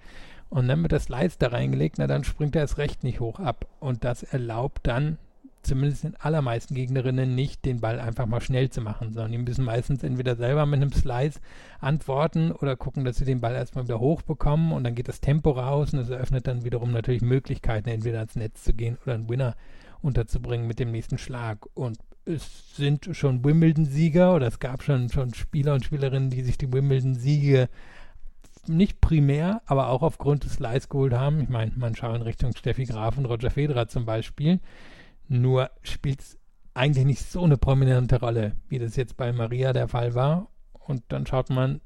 und 0.50 0.70
dann 0.70 0.82
wird 0.82 0.94
das 0.94 1.06
Slice 1.06 1.38
da 1.38 1.48
reingelegt, 1.48 1.98
na 1.98 2.08
dann 2.08 2.24
springt 2.24 2.56
er 2.56 2.64
es 2.64 2.78
recht 2.78 3.04
nicht 3.04 3.20
hoch 3.20 3.40
ab. 3.40 3.66
Und 3.82 4.06
das 4.06 4.24
erlaubt 4.24 4.88
dann 4.88 5.18
zumindest 5.62 6.04
den 6.04 6.16
allermeisten 6.16 6.76
Gegnerinnen 6.76 7.36
nicht, 7.36 7.66
den 7.66 7.82
Ball 7.82 8.00
einfach 8.00 8.26
mal 8.26 8.42
schnell 8.42 8.70
zu 8.70 8.82
machen, 8.82 9.14
sondern 9.14 9.32
die 9.32 9.38
müssen 9.38 9.66
meistens 9.66 10.04
entweder 10.04 10.36
selber 10.36 10.66
mit 10.66 10.82
einem 10.82 10.92
Slice 10.92 11.40
antworten 11.80 12.52
oder 12.52 12.76
gucken, 12.76 13.04
dass 13.06 13.18
sie 13.18 13.26
den 13.26 13.42
Ball 13.42 13.56
erstmal 13.56 13.84
wieder 13.84 14.00
hochbekommen 14.00 14.72
und 14.72 14.84
dann 14.84 14.96
geht 14.96 15.08
das 15.08 15.22
Tempo 15.22 15.52
raus 15.52 15.94
und 15.94 16.00
es 16.00 16.10
eröffnet 16.10 16.48
dann 16.48 16.64
wiederum 16.64 16.92
natürlich 16.92 17.22
Möglichkeiten, 17.22 17.90
entweder 17.90 18.20
ans 18.20 18.36
Netz 18.36 18.64
zu 18.64 18.74
gehen 18.74 18.98
oder 19.04 19.16
einen 19.16 19.30
Winner 19.30 19.56
unterzubringen 20.02 20.68
mit 20.68 20.80
dem 20.80 20.92
nächsten 20.92 21.18
Schlag. 21.18 21.66
Und 21.74 21.98
es 22.26 22.76
sind 22.76 23.10
schon 23.14 23.44
Wimbledon-Sieger 23.44 24.36
oder 24.36 24.48
es 24.48 24.60
gab 24.60 24.84
schon, 24.84 25.10
schon 25.10 25.34
Spieler 25.34 25.74
und 25.74 25.84
Spielerinnen, 25.84 26.30
die 26.30 26.44
sich 26.44 26.58
die 26.58 26.72
Wimbledon-Siege 26.72 27.70
nicht 28.68 29.02
primär, 29.02 29.62
aber 29.66 29.90
auch 29.90 30.04
aufgrund 30.04 30.44
des 30.44 30.54
Slice 30.54 30.88
geholt 30.88 31.14
haben. 31.14 31.42
Ich 31.42 31.50
meine, 31.50 31.72
man 31.76 31.96
schaut 31.96 32.16
in 32.16 32.22
Richtung 32.22 32.56
Steffi 32.56 32.86
Graf 32.86 33.18
und 33.18 33.26
Roger 33.26 33.50
Federer 33.50 33.88
zum 33.88 34.06
Beispiel 34.06 34.60
nur 35.30 35.70
spielt 35.82 36.22
es 36.22 36.38
eigentlich 36.74 37.06
nicht 37.06 37.24
so 37.24 37.44
eine 37.44 37.58
prominente 37.58 38.20
Rolle, 38.20 38.56
wie 38.68 38.80
das 38.80 38.96
jetzt 38.96 39.18
bei 39.18 39.32
Maria 39.32 39.74
der 39.74 39.88
Fall 39.88 40.16
war. 40.16 40.50
Und 40.74 41.04
dann 41.10 41.26
schaut 41.26 41.50
man 41.50 41.82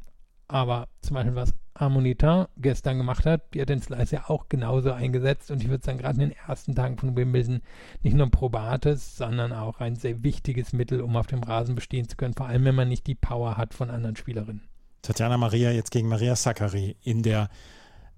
aber 0.47 0.87
zum 1.01 1.15
Beispiel, 1.15 1.35
was 1.35 1.53
Harmonitin 1.75 2.45
gestern 2.57 2.97
gemacht 2.97 3.25
hat, 3.25 3.53
die 3.53 3.61
hat 3.61 3.69
den 3.69 3.81
Slice 3.81 4.15
ja 4.15 4.29
auch 4.29 4.47
genauso 4.47 4.91
eingesetzt. 4.91 5.49
Und 5.49 5.61
ich 5.63 5.69
würde 5.69 5.83
sagen, 5.83 5.97
gerade 5.97 6.21
in 6.21 6.29
den 6.29 6.37
ersten 6.47 6.75
Tagen 6.75 6.97
von 6.97 7.15
Wimbledon 7.15 7.61
nicht 8.03 8.15
nur 8.15 8.27
ein 8.27 8.31
probates, 8.31 9.17
sondern 9.17 9.51
auch 9.51 9.79
ein 9.79 9.95
sehr 9.95 10.23
wichtiges 10.23 10.73
Mittel, 10.73 11.01
um 11.01 11.17
auf 11.17 11.27
dem 11.27 11.41
Rasen 11.41 11.75
bestehen 11.75 12.07
zu 12.07 12.15
können, 12.15 12.35
vor 12.35 12.45
allem 12.45 12.63
wenn 12.65 12.75
man 12.75 12.89
nicht 12.89 13.07
die 13.07 13.15
Power 13.15 13.57
hat 13.57 13.73
von 13.73 13.89
anderen 13.89 14.15
Spielerinnen. 14.15 14.69
Tatjana 15.01 15.37
Maria 15.37 15.71
jetzt 15.71 15.91
gegen 15.91 16.07
Maria 16.07 16.35
Sakkari 16.35 16.95
in 17.01 17.23
der 17.23 17.49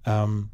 ähm, 0.04 0.50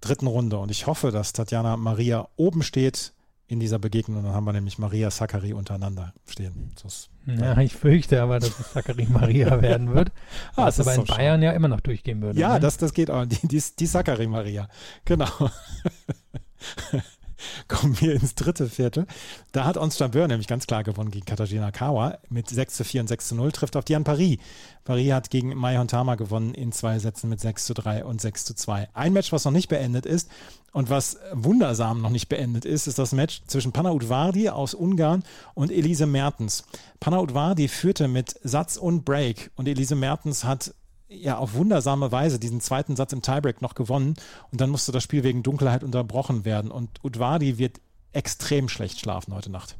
dritten 0.00 0.26
Runde. 0.26 0.58
Und 0.58 0.70
ich 0.70 0.86
hoffe, 0.86 1.10
dass 1.10 1.34
Tatjana 1.34 1.76
Maria 1.76 2.28
oben 2.36 2.62
steht 2.62 3.12
in 3.48 3.60
dieser 3.60 3.78
Begegnung. 3.78 4.22
Dann 4.22 4.34
haben 4.34 4.44
wir 4.44 4.52
nämlich 4.52 4.78
Maria 4.78 5.10
Sakkari 5.10 5.54
untereinander 5.54 6.12
stehen. 6.26 6.72
Das, 6.82 7.08
ja, 7.26 7.58
ich 7.58 7.74
fürchte 7.74 8.22
aber, 8.22 8.38
dass 8.38 8.60
es 8.60 8.72
Sakkari 8.72 9.06
Maria 9.10 9.60
werden 9.60 9.94
wird. 9.94 10.12
ah, 10.54 10.66
was 10.66 10.78
aber 10.78 10.94
in 10.94 11.04
Bayern 11.04 11.40
schön. 11.40 11.42
ja 11.42 11.52
immer 11.52 11.68
noch 11.68 11.80
durchgehen 11.80 12.20
würde. 12.22 12.38
Ja, 12.38 12.54
ne? 12.54 12.60
das, 12.60 12.76
das 12.76 12.92
geht 12.92 13.10
auch. 13.10 13.24
Die, 13.24 13.46
die, 13.48 13.62
die 13.78 13.86
Sakkari 13.86 14.26
Maria. 14.26 14.68
Genau. 15.04 15.28
kommen 17.68 18.00
wir 18.00 18.14
ins 18.14 18.34
dritte 18.34 18.68
Viertel. 18.68 19.06
Da 19.52 19.64
hat 19.64 19.76
Ons 19.76 19.98
Jabeur 19.98 20.28
nämlich 20.28 20.46
ganz 20.46 20.66
klar 20.66 20.84
gewonnen 20.84 21.10
gegen 21.10 21.24
Katarzyna 21.24 21.70
Kawa 21.70 22.18
mit 22.28 22.48
6 22.48 22.74
zu 22.74 22.84
4 22.84 23.02
und 23.02 23.06
6 23.08 23.28
zu 23.28 23.34
0, 23.34 23.52
trifft 23.52 23.76
auf 23.76 23.84
Diane 23.84 24.04
Paris. 24.04 24.38
Paris 24.84 25.12
hat 25.12 25.30
gegen 25.30 25.54
Mai 25.54 25.76
Hontama 25.76 26.14
gewonnen 26.14 26.54
in 26.54 26.72
zwei 26.72 26.98
Sätzen 26.98 27.28
mit 27.28 27.40
6 27.40 27.66
zu 27.66 27.74
3 27.74 28.04
und 28.04 28.20
6 28.20 28.44
zu 28.44 28.54
2. 28.54 28.88
Ein 28.94 29.12
Match, 29.12 29.32
was 29.32 29.44
noch 29.44 29.52
nicht 29.52 29.68
beendet 29.68 30.06
ist 30.06 30.30
und 30.72 30.90
was 30.90 31.18
wundersam 31.32 32.00
noch 32.00 32.10
nicht 32.10 32.28
beendet 32.28 32.64
ist, 32.64 32.86
ist 32.86 32.98
das 32.98 33.12
Match 33.12 33.42
zwischen 33.46 33.72
Panna 33.72 33.90
Udvardi 33.90 34.48
aus 34.48 34.74
Ungarn 34.74 35.22
und 35.54 35.70
Elise 35.70 36.06
Mertens. 36.06 36.64
Panna 37.00 37.20
Udvardi 37.20 37.68
führte 37.68 38.08
mit 38.08 38.34
Satz 38.42 38.76
und 38.76 39.04
Break 39.04 39.50
und 39.56 39.68
Elise 39.68 39.94
Mertens 39.94 40.44
hat 40.44 40.74
ja 41.08 41.38
auf 41.38 41.54
wundersame 41.54 42.12
Weise 42.12 42.38
diesen 42.38 42.60
zweiten 42.60 42.96
Satz 42.96 43.12
im 43.12 43.22
Tiebreak 43.22 43.62
noch 43.62 43.74
gewonnen 43.74 44.14
und 44.50 44.60
dann 44.60 44.70
musste 44.70 44.92
das 44.92 45.02
Spiel 45.02 45.24
wegen 45.24 45.42
Dunkelheit 45.42 45.82
unterbrochen 45.82 46.44
werden 46.44 46.70
und 46.70 47.02
Udvardi 47.02 47.58
wird 47.58 47.80
extrem 48.12 48.68
schlecht 48.68 49.00
schlafen 49.00 49.34
heute 49.34 49.50
Nacht. 49.50 49.78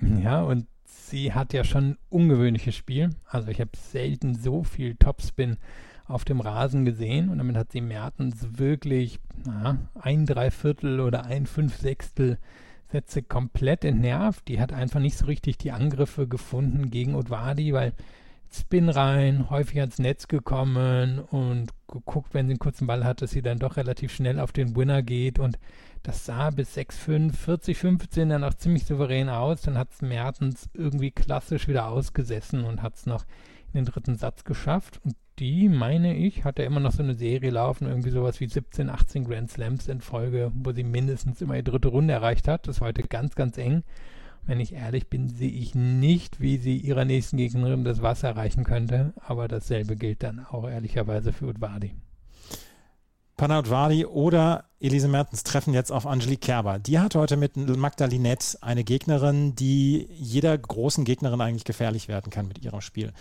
Ja, 0.00 0.42
und 0.42 0.66
sie 0.84 1.32
hat 1.32 1.52
ja 1.52 1.64
schon 1.64 1.90
ein 1.90 1.98
ungewöhnliches 2.08 2.74
Spiel. 2.74 3.10
Also 3.26 3.48
ich 3.48 3.60
habe 3.60 3.70
selten 3.76 4.34
so 4.34 4.62
viel 4.62 4.94
Topspin 4.96 5.56
auf 6.06 6.24
dem 6.24 6.40
Rasen 6.40 6.84
gesehen 6.84 7.28
und 7.28 7.38
damit 7.38 7.56
hat 7.56 7.72
sie 7.72 7.80
Mertens 7.80 8.58
wirklich 8.58 9.18
na, 9.44 9.78
ein 10.00 10.26
Dreiviertel 10.26 11.00
oder 11.00 11.24
ein 11.26 11.46
Fünfsechstel 11.46 12.38
Sätze 12.90 13.22
komplett 13.22 13.84
entnervt. 13.84 14.48
Die 14.48 14.60
hat 14.60 14.72
einfach 14.72 15.00
nicht 15.00 15.18
so 15.18 15.26
richtig 15.26 15.58
die 15.58 15.72
Angriffe 15.72 16.26
gefunden 16.26 16.90
gegen 16.90 17.14
Udvardi, 17.14 17.74
weil 17.74 17.92
Spin 18.50 18.88
rein, 18.88 19.50
häufig 19.50 19.80
ans 19.80 19.98
Netz 19.98 20.28
gekommen 20.28 21.18
und 21.18 21.70
geguckt, 21.86 22.34
wenn 22.34 22.46
sie 22.46 22.52
einen 22.52 22.58
kurzen 22.58 22.86
Ball 22.86 23.04
hat, 23.04 23.22
dass 23.22 23.30
sie 23.30 23.42
dann 23.42 23.58
doch 23.58 23.76
relativ 23.76 24.12
schnell 24.12 24.40
auf 24.40 24.52
den 24.52 24.76
Winner 24.76 25.02
geht 25.02 25.38
und 25.38 25.58
das 26.02 26.24
sah 26.24 26.50
bis 26.50 26.76
6-5, 26.76 27.32
40-15 27.34 28.28
dann 28.28 28.44
auch 28.44 28.54
ziemlich 28.54 28.84
souverän 28.84 29.28
aus. 29.28 29.62
Dann 29.62 29.76
hat 29.76 29.92
es 29.92 30.02
Mertens 30.02 30.68
irgendwie 30.72 31.10
klassisch 31.10 31.68
wieder 31.68 31.88
ausgesessen 31.88 32.64
und 32.64 32.82
hat 32.82 32.94
es 32.94 33.06
noch 33.06 33.24
in 33.72 33.80
den 33.80 33.84
dritten 33.84 34.16
Satz 34.16 34.44
geschafft. 34.44 35.00
Und 35.04 35.16
die, 35.38 35.68
meine 35.68 36.16
ich, 36.16 36.44
hat 36.44 36.58
ja 36.58 36.64
immer 36.64 36.80
noch 36.80 36.92
so 36.92 37.02
eine 37.02 37.14
Serie 37.14 37.50
laufen, 37.50 37.86
irgendwie 37.86 38.10
sowas 38.10 38.40
wie 38.40 38.48
17, 38.48 38.90
18 38.90 39.24
Grand 39.24 39.50
Slams 39.50 39.88
in 39.88 40.00
Folge, 40.00 40.50
wo 40.54 40.72
sie 40.72 40.84
mindestens 40.84 41.40
immer 41.40 41.54
die 41.54 41.64
dritte 41.64 41.88
Runde 41.88 42.14
erreicht 42.14 42.48
hat. 42.48 42.66
Das 42.68 42.80
war 42.80 42.88
heute 42.88 43.02
ganz, 43.02 43.34
ganz 43.34 43.58
eng. 43.58 43.82
Wenn 44.48 44.60
ich 44.60 44.72
ehrlich 44.72 45.10
bin, 45.10 45.28
sehe 45.28 45.50
ich 45.50 45.74
nicht, 45.74 46.40
wie 46.40 46.56
sie 46.56 46.78
ihrer 46.78 47.04
nächsten 47.04 47.36
Gegnerin 47.36 47.84
das 47.84 48.00
Wasser 48.00 48.28
erreichen 48.28 48.64
könnte. 48.64 49.12
Aber 49.20 49.46
dasselbe 49.46 49.94
gilt 49.94 50.22
dann 50.22 50.42
auch 50.42 50.66
ehrlicherweise 50.66 51.34
für 51.34 51.48
Udvardi. 51.48 51.94
Panna 53.36 53.58
Udvardi 53.58 54.06
oder 54.06 54.64
Elise 54.80 55.06
Mertens 55.06 55.42
treffen 55.44 55.74
jetzt 55.74 55.92
auf 55.92 56.06
Angelique 56.06 56.40
Kerber. 56.40 56.78
Die 56.78 56.98
hat 56.98 57.14
heute 57.14 57.36
mit 57.36 57.58
Magda 57.58 58.06
Linette 58.06 58.56
eine 58.62 58.84
Gegnerin, 58.84 59.54
die 59.54 60.08
jeder 60.14 60.56
großen 60.56 61.04
Gegnerin 61.04 61.42
eigentlich 61.42 61.64
gefährlich 61.64 62.08
werden 62.08 62.30
kann 62.30 62.48
mit 62.48 62.64
ihrem 62.64 62.80
Spiel. 62.80 63.12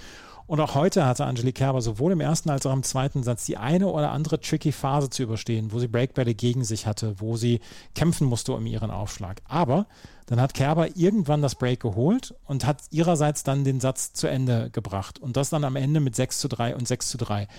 Und 0.48 0.62
auch 0.62 0.76
heute 0.76 1.06
hatte 1.06 1.26
Angelique 1.26 1.58
Kerber 1.58 1.82
sowohl 1.82 2.14
im 2.14 2.22
ersten 2.22 2.50
als 2.50 2.66
auch 2.66 2.72
im 2.72 2.84
zweiten 2.84 3.22
Satz 3.22 3.46
die 3.46 3.58
eine 3.58 3.88
oder 3.88 4.12
andere 4.12 4.40
tricky 4.40 4.72
Phase 4.72 5.10
zu 5.10 5.24
überstehen, 5.24 5.74
wo 5.74 5.80
sie 5.80 5.90
Breakbälle 5.90 6.34
gegen 6.34 6.64
sich 6.64 6.88
hatte, 6.88 7.20
wo 7.20 7.36
sie 7.36 7.60
kämpfen 7.96 8.28
musste 8.28 8.54
um 8.54 8.66
ihren 8.66 8.90
Aufschlag. 8.90 9.42
Aber 9.46 9.88
dann 10.28 10.40
hat 10.40 10.54
Kerber 10.54 10.96
irgendwann 10.96 11.42
das 11.42 11.56
Break 11.56 11.82
geholt 11.82 12.34
und 12.46 12.66
hat 12.66 12.82
ihrerseits 12.92 13.44
dann 13.44 13.66
den 13.66 13.82
Satz 13.82 14.14
zu 14.14 14.28
Ende 14.28 14.70
gebracht. 14.72 15.20
Und 15.20 15.36
das 15.36 15.50
dann 15.50 15.66
am 15.66 15.76
Ende 15.76 16.00
mit 16.00 16.16
6 16.16 16.40
zu 16.40 16.48
3 16.48 16.76
und 16.78 16.88
6 16.88 17.10
zu 17.10 17.18
3. 17.18 17.50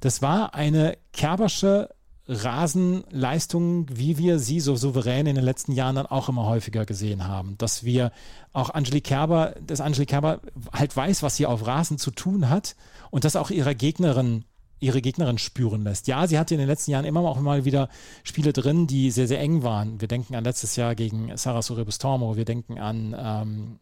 Das 0.00 0.20
war 0.20 0.54
eine 0.54 0.98
Kerbersche 1.12 1.90
Rasenleistungen, 2.28 3.86
wie 3.92 4.16
wir 4.16 4.38
sie 4.38 4.60
so 4.60 4.76
souverän 4.76 5.26
in 5.26 5.34
den 5.34 5.44
letzten 5.44 5.72
Jahren 5.72 5.96
dann 5.96 6.06
auch 6.06 6.28
immer 6.28 6.46
häufiger 6.46 6.86
gesehen 6.86 7.26
haben. 7.26 7.56
Dass 7.58 7.84
wir 7.84 8.12
auch 8.52 8.70
Angelique 8.70 9.04
Kerber, 9.04 9.54
dass 9.66 9.80
Angelique 9.80 10.10
Kerber 10.10 10.40
halt 10.72 10.96
weiß, 10.96 11.22
was 11.22 11.36
sie 11.36 11.46
auf 11.46 11.66
Rasen 11.66 11.98
zu 11.98 12.10
tun 12.10 12.48
hat 12.48 12.76
und 13.10 13.24
das 13.24 13.36
auch 13.36 13.50
ihrer 13.50 13.74
Gegnerin 13.74 14.44
ihre 14.82 15.00
Gegnerin 15.00 15.38
spüren 15.38 15.84
lässt. 15.84 16.08
Ja, 16.08 16.26
sie 16.26 16.36
hatte 16.38 16.54
in 16.54 16.58
den 16.58 16.68
letzten 16.68 16.90
Jahren 16.90 17.04
immer 17.04 17.20
auch 17.20 17.38
mal 17.38 17.64
wieder 17.64 17.88
Spiele 18.24 18.52
drin, 18.52 18.88
die 18.88 19.12
sehr, 19.12 19.28
sehr 19.28 19.38
eng 19.38 19.62
waren. 19.62 20.00
Wir 20.00 20.08
denken 20.08 20.34
an 20.34 20.42
letztes 20.42 20.74
Jahr 20.74 20.96
gegen 20.96 21.36
Sarah 21.36 21.62
Soribus 21.62 21.98
Tormo, 21.98 22.36
wir 22.36 22.44
denken 22.44 22.80
an 22.80 23.14
ähm, 23.16 23.78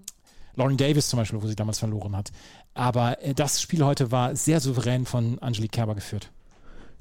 Lauren 0.56 0.76
Davis 0.76 1.08
zum 1.08 1.18
Beispiel, 1.18 1.42
wo 1.42 1.46
sie 1.46 1.56
damals 1.56 1.78
verloren 1.78 2.14
hat. 2.14 2.32
Aber 2.74 3.22
äh, 3.22 3.32
das 3.32 3.62
Spiel 3.62 3.82
heute 3.82 4.12
war 4.12 4.36
sehr 4.36 4.60
souverän 4.60 5.06
von 5.06 5.38
Angelique 5.38 5.72
Kerber 5.72 5.94
geführt. 5.94 6.30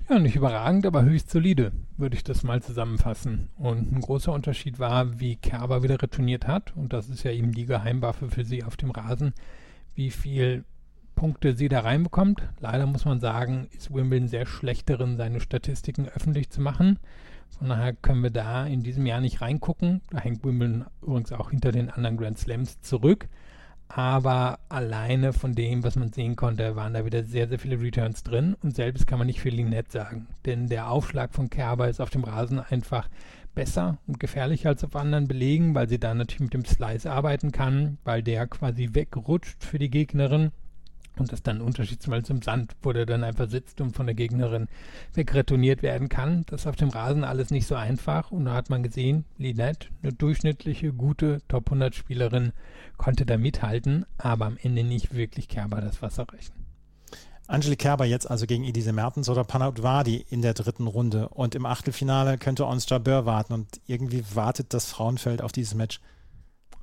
Ja, 0.10 0.18
nicht 0.18 0.36
überragend, 0.36 0.88
aber 0.88 1.04
höchst 1.04 1.30
solide, 1.30 1.72
würde 1.96 2.16
ich 2.16 2.24
das 2.24 2.42
mal 2.42 2.64
zusammenfassen. 2.64 3.50
Und 3.58 3.92
ein 3.92 4.02
großer 4.02 4.34
Unterschied 4.34 4.80
war, 4.80 5.20
wie 5.20 5.36
Kerber 5.36 5.84
wieder 5.84 6.02
retourniert 6.02 6.48
hat. 6.48 6.76
Und 6.76 6.94
das 6.94 7.10
ist 7.10 7.22
ja 7.22 7.32
eben 7.32 7.52
die 7.52 7.68
Geheimwaffe 7.68 8.28
für 8.28 8.44
sie 8.44 8.64
auf 8.64 8.76
dem 8.76 8.90
Rasen, 8.90 9.34
wie 9.94 10.10
viel 10.10 10.66
Punkte 11.14 11.56
sie 11.56 11.70
da 11.70 11.82
reinbekommt. 11.82 12.42
Leider 12.60 12.88
muss 12.88 13.06
man 13.06 13.20
sagen, 13.20 13.68
ist 13.78 13.94
Wimbledon 13.94 14.28
sehr 14.28 14.48
schlecht 14.48 14.90
darin, 14.90 15.16
seine 15.16 15.42
Statistiken 15.42 16.08
öffentlich 16.08 16.50
zu 16.50 16.60
machen. 16.60 16.98
Von 17.60 17.70
daher 17.70 17.94
können 17.94 18.24
wir 18.24 18.32
da 18.32 18.66
in 18.66 18.82
diesem 18.82 19.06
Jahr 19.06 19.22
nicht 19.22 19.42
reingucken. 19.42 20.02
Da 20.10 20.18
hängt 20.18 20.44
Wimbledon 20.44 20.86
übrigens 21.04 21.32
auch 21.34 21.52
hinter 21.52 21.72
den 21.72 21.92
anderen 21.92 22.18
Grand 22.18 22.40
Slams 22.40 22.82
zurück 22.82 23.30
aber 23.90 24.60
alleine 24.70 25.34
von 25.34 25.54
dem, 25.54 25.84
was 25.84 25.96
man 25.96 26.14
sehen 26.14 26.36
konnte, 26.36 26.76
waren 26.76 26.94
da 26.94 27.06
wieder 27.06 27.24
sehr, 27.24 27.50
sehr 27.50 27.58
viele 27.58 27.82
Returns 27.82 28.24
drin 28.24 28.56
und 28.62 28.76
selbst 28.76 29.08
kann 29.08 29.18
man 29.18 29.26
nicht 29.26 29.42
für 29.42 29.50
Linette 29.50 29.92
sagen, 29.92 30.28
denn 30.46 30.68
der 30.68 30.92
Aufschlag 30.92 31.34
von 31.34 31.50
Kerber 31.50 31.90
ist 31.90 32.00
auf 32.00 32.12
dem 32.12 32.24
Rasen 32.24 32.60
einfach 32.60 33.10
besser 33.56 33.98
und 34.06 34.20
gefährlicher 34.20 34.70
als 34.70 34.84
auf 34.84 34.96
anderen 34.96 35.28
Belegen, 35.28 35.74
weil 35.74 35.90
sie 35.90 36.00
da 36.00 36.14
natürlich 36.14 36.40
mit 36.40 36.54
dem 36.54 36.66
Slice 36.66 37.08
arbeiten 37.08 37.52
kann, 37.52 37.98
weil 38.04 38.22
der 38.22 38.46
quasi 38.46 38.90
wegrutscht 38.94 39.64
für 39.64 39.80
die 39.80 39.90
Gegnerin. 39.90 40.52
Und 41.20 41.32
das 41.32 41.44
dann 41.44 41.58
ein 41.58 41.62
Unterschied 41.62 42.02
zum 42.02 42.42
Sand, 42.42 42.76
wo 42.82 42.94
der 42.94 43.06
dann 43.06 43.24
einfach 43.24 43.50
sitzt 43.50 43.82
und 43.82 43.96
von 43.96 44.06
der 44.06 44.16
Gegnerin 44.16 44.68
wegretourniert 45.14 45.84
werden 45.84 46.10
kann. 46.10 46.44
Das 46.48 46.62
ist 46.62 46.68
auf 46.68 46.76
dem 46.76 46.90
Rasen 46.90 47.24
alles 47.24 47.52
nicht 47.52 47.68
so 47.68 47.76
einfach. 47.76 48.32
Und 48.32 48.46
da 48.46 48.54
hat 48.54 48.70
man 48.70 48.84
gesehen, 48.84 49.26
Linette, 49.38 49.90
eine 50.02 50.14
durchschnittliche, 50.14 50.94
gute 50.94 51.42
Top 51.48 51.68
100 51.68 51.96
Spielerin, 51.96 52.54
konnte 52.98 53.26
da 53.26 53.38
mithalten, 53.38 54.06
aber 54.18 54.46
am 54.46 54.58
Ende 54.62 54.84
nicht 54.84 55.14
wirklich 55.14 55.48
Kerber 55.48 55.82
das 55.82 56.02
Wasser 56.02 56.26
reichen. 56.32 56.54
Angelique 57.50 57.80
Kerber 57.80 58.06
jetzt 58.06 58.30
also 58.30 58.46
gegen 58.46 58.64
Elise 58.64 58.94
Mertens 58.94 59.28
oder 59.28 59.44
Panavadi 59.44 60.24
in 60.30 60.44
der 60.44 60.54
dritten 60.54 60.86
Runde. 60.86 61.30
Und 61.30 61.56
im 61.56 61.66
Achtelfinale 61.66 62.38
könnte 62.38 62.68
Ons 62.68 62.88
Jabeur 62.88 63.26
warten. 63.26 63.54
Und 63.54 63.82
irgendwie 63.88 64.24
wartet 64.36 64.74
das 64.74 64.86
Frauenfeld 64.86 65.42
auf 65.42 65.52
dieses 65.52 65.74
Match. 65.74 66.00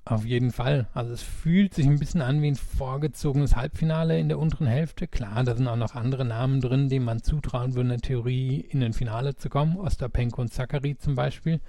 Auf 0.08 0.24
jeden 0.24 0.52
Fall. 0.52 0.86
Also 0.94 1.12
es 1.12 1.22
fühlt 1.22 1.74
sich 1.74 1.84
ein 1.84 1.98
bisschen 1.98 2.22
an 2.22 2.40
wie 2.40 2.46
ein 2.46 2.54
vorgezogenes 2.54 3.56
Halbfinale 3.56 4.20
in 4.20 4.28
der 4.28 4.38
unteren 4.38 4.68
Hälfte. 4.68 5.08
Klar, 5.08 5.42
da 5.42 5.56
sind 5.56 5.66
auch 5.66 5.74
noch 5.74 5.96
andere 5.96 6.24
Namen 6.24 6.60
drin, 6.60 6.88
denen 6.88 7.04
man 7.04 7.24
zutrauen 7.24 7.74
würde, 7.74 7.88
in 7.88 7.88
der 7.88 7.98
Theorie 7.98 8.60
in 8.60 8.84
ein 8.84 8.92
Finale 8.92 9.34
zu 9.34 9.48
kommen. 9.48 9.76
Ostapenko 9.76 10.42
und 10.42 10.52
Zachary 10.52 10.96
zum 10.96 11.16
Beispiel. 11.16 11.60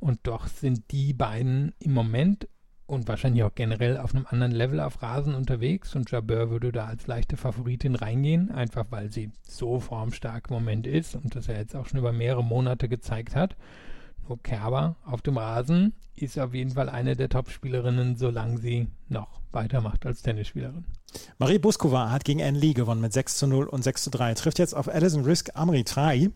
Und 0.00 0.18
doch 0.24 0.48
sind 0.48 0.90
die 0.90 1.12
beiden 1.12 1.74
im 1.78 1.94
Moment 1.94 2.48
und 2.86 3.06
wahrscheinlich 3.06 3.44
auch 3.44 3.54
generell 3.54 3.98
auf 3.98 4.16
einem 4.16 4.26
anderen 4.28 4.52
Level 4.52 4.80
auf 4.80 5.00
Rasen 5.00 5.36
unterwegs 5.36 5.94
und 5.94 6.10
Jabeur 6.10 6.50
würde 6.50 6.72
da 6.72 6.86
als 6.86 7.06
leichte 7.06 7.36
Favoritin 7.36 7.94
reingehen, 7.94 8.50
einfach 8.50 8.86
weil 8.90 9.12
sie 9.12 9.30
so 9.42 9.78
formstark 9.78 10.48
im 10.48 10.54
Moment 10.54 10.88
ist 10.88 11.14
und 11.14 11.36
das 11.36 11.48
er 11.48 11.58
jetzt 11.58 11.76
auch 11.76 11.86
schon 11.86 12.00
über 12.00 12.12
mehrere 12.12 12.44
Monate 12.44 12.88
gezeigt 12.88 13.36
hat. 13.36 13.56
Nur 14.28 14.42
Kerber 14.42 14.96
auf 15.04 15.22
dem 15.22 15.38
Rasen 15.38 15.94
ist 16.14 16.38
auf 16.38 16.54
jeden 16.54 16.72
Fall 16.72 16.88
eine 16.88 17.14
der 17.14 17.28
Top-Spielerinnen, 17.28 18.16
solange 18.16 18.58
sie 18.58 18.88
noch 19.08 19.40
weitermacht 19.52 20.06
als 20.06 20.22
Tennisspielerin. 20.22 20.84
Marie 21.38 21.58
Buskova 21.58 22.10
hat 22.10 22.24
gegen 22.24 22.42
Anne 22.42 22.58
Lee 22.58 22.72
gewonnen 22.72 23.00
mit 23.00 23.12
6 23.12 23.38
zu 23.38 23.46
0 23.46 23.66
und 23.66 23.82
6 23.82 24.04
zu 24.04 24.10
3. 24.10 24.34
Trifft 24.34 24.58
jetzt 24.58 24.74
auf 24.74 24.88
Alison 24.88 25.24
Risk 25.24 25.50
Amri 25.54 25.84
3. 25.84 26.30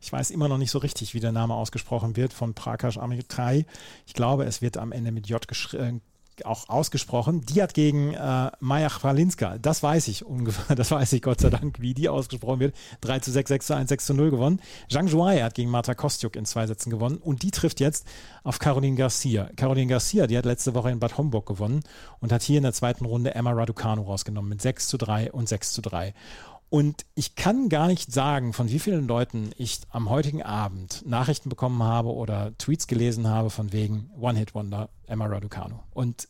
Ich 0.00 0.12
weiß 0.12 0.30
immer 0.30 0.48
noch 0.48 0.58
nicht 0.58 0.70
so 0.70 0.78
richtig, 0.78 1.14
wie 1.14 1.20
der 1.20 1.32
Name 1.32 1.54
ausgesprochen 1.54 2.16
wird 2.16 2.32
von 2.32 2.54
Prakash 2.54 2.98
Amitai. 2.98 3.66
Ich 4.06 4.14
glaube, 4.14 4.44
es 4.44 4.62
wird 4.62 4.76
am 4.76 4.92
Ende 4.92 5.12
mit 5.12 5.28
J 5.28 5.42
äh, 5.74 5.94
auch 6.44 6.68
ausgesprochen. 6.68 7.42
Die 7.42 7.62
hat 7.62 7.74
gegen 7.74 8.14
äh, 8.14 8.50
Maja 8.60 8.88
Chwalinska, 8.88 9.58
das 9.58 9.82
weiß 9.82 10.08
ich 10.08 10.24
ungefähr, 10.24 10.74
das 10.76 10.90
weiß 10.90 11.12
ich 11.12 11.22
Gott 11.22 11.40
sei 11.40 11.50
Dank, 11.50 11.80
wie 11.80 11.94
die 11.94 12.08
ausgesprochen 12.08 12.60
wird, 12.60 12.76
3 13.02 13.20
zu 13.20 13.30
6, 13.30 13.48
6 13.48 13.66
zu 13.66 13.76
1, 13.76 13.88
6 13.88 14.06
zu 14.06 14.14
0 14.14 14.30
gewonnen. 14.30 14.60
Zhang 14.90 15.08
Zhuai 15.08 15.40
hat 15.40 15.54
gegen 15.54 15.70
Marta 15.70 15.94
Kostjuk 15.94 16.36
in 16.36 16.44
zwei 16.44 16.66
Sätzen 16.66 16.90
gewonnen 16.90 17.18
und 17.18 17.42
die 17.42 17.50
trifft 17.50 17.80
jetzt 17.80 18.06
auf 18.42 18.58
Caroline 18.58 18.96
Garcia. 18.96 19.50
Caroline 19.56 19.86
Garcia, 19.86 20.26
die 20.26 20.36
hat 20.36 20.44
letzte 20.44 20.74
Woche 20.74 20.90
in 20.90 20.98
Bad 20.98 21.18
Homburg 21.18 21.46
gewonnen 21.46 21.80
und 22.20 22.32
hat 22.32 22.42
hier 22.42 22.56
in 22.56 22.64
der 22.64 22.72
zweiten 22.72 23.04
Runde 23.04 23.34
Emma 23.34 23.52
Raducanu 23.52 24.02
rausgenommen 24.02 24.48
mit 24.48 24.62
6 24.62 24.88
zu 24.88 24.98
3 24.98 25.32
und 25.32 25.48
6 25.48 25.72
zu 25.72 25.82
3. 25.82 26.14
Und 26.74 27.06
ich 27.14 27.36
kann 27.36 27.68
gar 27.68 27.86
nicht 27.86 28.12
sagen, 28.12 28.52
von 28.52 28.68
wie 28.68 28.80
vielen 28.80 29.06
Leuten 29.06 29.52
ich 29.56 29.82
am 29.90 30.10
heutigen 30.10 30.42
Abend 30.42 31.04
Nachrichten 31.06 31.48
bekommen 31.48 31.80
habe 31.84 32.12
oder 32.12 32.50
Tweets 32.58 32.88
gelesen 32.88 33.28
habe 33.28 33.50
von 33.50 33.72
wegen 33.72 34.10
One-Hit-Wonder 34.18 34.88
Emma 35.06 35.26
Raducanu. 35.26 35.78
Und 35.92 36.26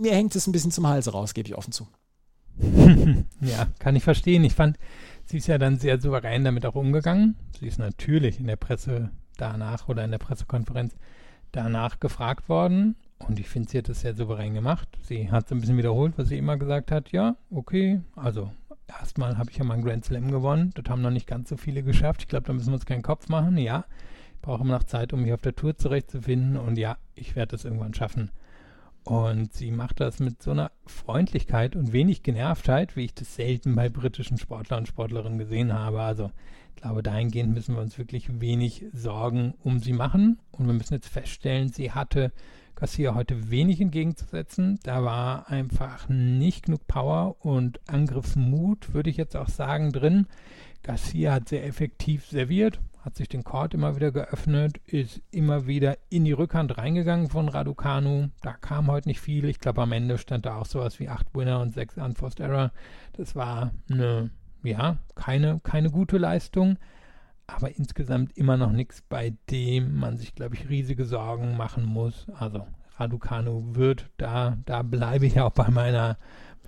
mir 0.00 0.14
hängt 0.14 0.34
es 0.34 0.48
ein 0.48 0.52
bisschen 0.52 0.72
zum 0.72 0.88
Hals 0.88 1.14
raus, 1.14 1.32
gebe 1.32 1.46
ich 1.46 1.54
offen 1.54 1.70
zu. 1.70 1.86
ja, 3.40 3.68
kann 3.78 3.94
ich 3.94 4.02
verstehen. 4.02 4.42
Ich 4.42 4.54
fand, 4.54 4.80
sie 5.26 5.36
ist 5.36 5.46
ja 5.46 5.58
dann 5.58 5.78
sehr 5.78 6.00
souverän 6.00 6.42
damit 6.42 6.66
auch 6.66 6.74
umgegangen. 6.74 7.36
Sie 7.60 7.68
ist 7.68 7.78
natürlich 7.78 8.40
in 8.40 8.48
der 8.48 8.56
Presse 8.56 9.12
danach 9.36 9.86
oder 9.86 10.02
in 10.02 10.10
der 10.10 10.18
Pressekonferenz 10.18 10.96
danach 11.52 12.00
gefragt 12.00 12.48
worden. 12.48 12.96
Und 13.20 13.38
ich 13.38 13.48
finde, 13.48 13.70
sie 13.70 13.78
hat 13.78 13.88
das 13.88 14.00
sehr 14.00 14.16
souverän 14.16 14.54
gemacht. 14.54 14.88
Sie 15.02 15.30
hat 15.30 15.48
so 15.48 15.54
ein 15.54 15.60
bisschen 15.60 15.78
wiederholt, 15.78 16.14
was 16.16 16.30
sie 16.30 16.38
immer 16.38 16.56
gesagt 16.56 16.90
hat. 16.90 17.12
Ja, 17.12 17.36
okay, 17.52 18.00
also 18.16 18.50
erstmal 18.98 19.38
habe 19.38 19.50
ich 19.50 19.58
ja 19.58 19.64
mal 19.64 19.74
einen 19.74 19.84
Grand 19.84 20.04
Slam 20.04 20.30
gewonnen. 20.30 20.72
Das 20.74 20.90
haben 20.90 21.02
noch 21.02 21.10
nicht 21.10 21.26
ganz 21.26 21.48
so 21.48 21.56
viele 21.56 21.82
geschafft. 21.82 22.22
Ich 22.22 22.28
glaube, 22.28 22.46
da 22.46 22.52
müssen 22.52 22.68
wir 22.68 22.74
uns 22.74 22.86
keinen 22.86 23.02
Kopf 23.02 23.28
machen. 23.28 23.56
Ja, 23.56 23.84
ich 24.34 24.40
brauche 24.40 24.62
immer 24.62 24.74
noch 24.74 24.84
Zeit, 24.84 25.12
um 25.12 25.22
mich 25.22 25.32
auf 25.32 25.42
der 25.42 25.54
Tour 25.54 25.76
zurechtzufinden. 25.76 26.56
Und 26.56 26.78
ja, 26.78 26.96
ich 27.14 27.36
werde 27.36 27.52
das 27.52 27.64
irgendwann 27.64 27.94
schaffen. 27.94 28.30
Und 29.04 29.52
sie 29.54 29.70
macht 29.70 30.00
das 30.00 30.20
mit 30.20 30.42
so 30.42 30.50
einer 30.50 30.70
Freundlichkeit 30.86 31.74
und 31.74 31.92
wenig 31.92 32.22
Genervtheit, 32.22 32.96
wie 32.96 33.04
ich 33.04 33.14
das 33.14 33.34
selten 33.34 33.74
bei 33.74 33.88
britischen 33.88 34.36
Sportlern 34.38 34.80
und 34.80 34.86
Sportlerinnen 34.86 35.38
gesehen 35.38 35.72
habe. 35.72 36.02
Also 36.02 36.30
ich 36.76 36.82
glaube, 36.82 37.02
dahingehend 37.02 37.54
müssen 37.54 37.74
wir 37.74 37.82
uns 37.82 37.98
wirklich 37.98 38.40
wenig 38.40 38.84
Sorgen 38.92 39.54
um 39.62 39.80
sie 39.80 39.92
machen. 39.92 40.38
Und 40.52 40.66
wir 40.66 40.74
müssen 40.74 40.94
jetzt 40.94 41.08
feststellen, 41.08 41.68
sie 41.68 41.92
hatte 41.92 42.32
Garcia 42.80 43.14
heute 43.14 43.50
wenig 43.50 43.78
entgegenzusetzen. 43.82 44.80
Da 44.84 45.04
war 45.04 45.50
einfach 45.50 46.08
nicht 46.08 46.64
genug 46.64 46.86
Power 46.86 47.36
und 47.40 47.78
Angriffsmut, 47.86 48.94
würde 48.94 49.10
ich 49.10 49.18
jetzt 49.18 49.36
auch 49.36 49.50
sagen, 49.50 49.92
drin. 49.92 50.26
Garcia 50.82 51.34
hat 51.34 51.50
sehr 51.50 51.66
effektiv 51.66 52.24
serviert, 52.24 52.80
hat 53.04 53.16
sich 53.16 53.28
den 53.28 53.44
Court 53.44 53.74
immer 53.74 53.96
wieder 53.96 54.12
geöffnet, 54.12 54.80
ist 54.86 55.20
immer 55.30 55.66
wieder 55.66 55.98
in 56.08 56.24
die 56.24 56.32
Rückhand 56.32 56.78
reingegangen 56.78 57.28
von 57.28 57.50
Raducanu. 57.50 58.28
Da 58.40 58.54
kam 58.54 58.86
heute 58.86 59.10
nicht 59.10 59.20
viel. 59.20 59.44
Ich 59.44 59.60
glaube, 59.60 59.82
am 59.82 59.92
Ende 59.92 60.16
stand 60.16 60.46
da 60.46 60.56
auch 60.56 60.64
sowas 60.64 60.98
wie 60.98 61.10
acht 61.10 61.26
Winner 61.34 61.60
und 61.60 61.74
sechs 61.74 61.98
Unforced 61.98 62.40
Error. 62.40 62.72
Das 63.12 63.36
war 63.36 63.72
eine, 63.90 64.30
ja, 64.62 64.96
keine, 65.14 65.60
keine 65.62 65.90
gute 65.90 66.16
Leistung 66.16 66.78
aber 67.54 67.76
insgesamt 67.76 68.36
immer 68.36 68.56
noch 68.56 68.72
nichts, 68.72 69.02
bei 69.02 69.34
dem 69.50 69.96
man 69.96 70.16
sich, 70.16 70.34
glaube 70.34 70.54
ich, 70.54 70.68
riesige 70.68 71.04
Sorgen 71.04 71.56
machen 71.56 71.84
muss. 71.84 72.26
Also 72.34 72.66
Raducanu 72.96 73.74
wird, 73.74 74.10
da, 74.16 74.58
da 74.66 74.82
bleibe 74.82 75.26
ich 75.26 75.40
auch 75.40 75.52
bei 75.52 75.70
meiner, 75.70 76.18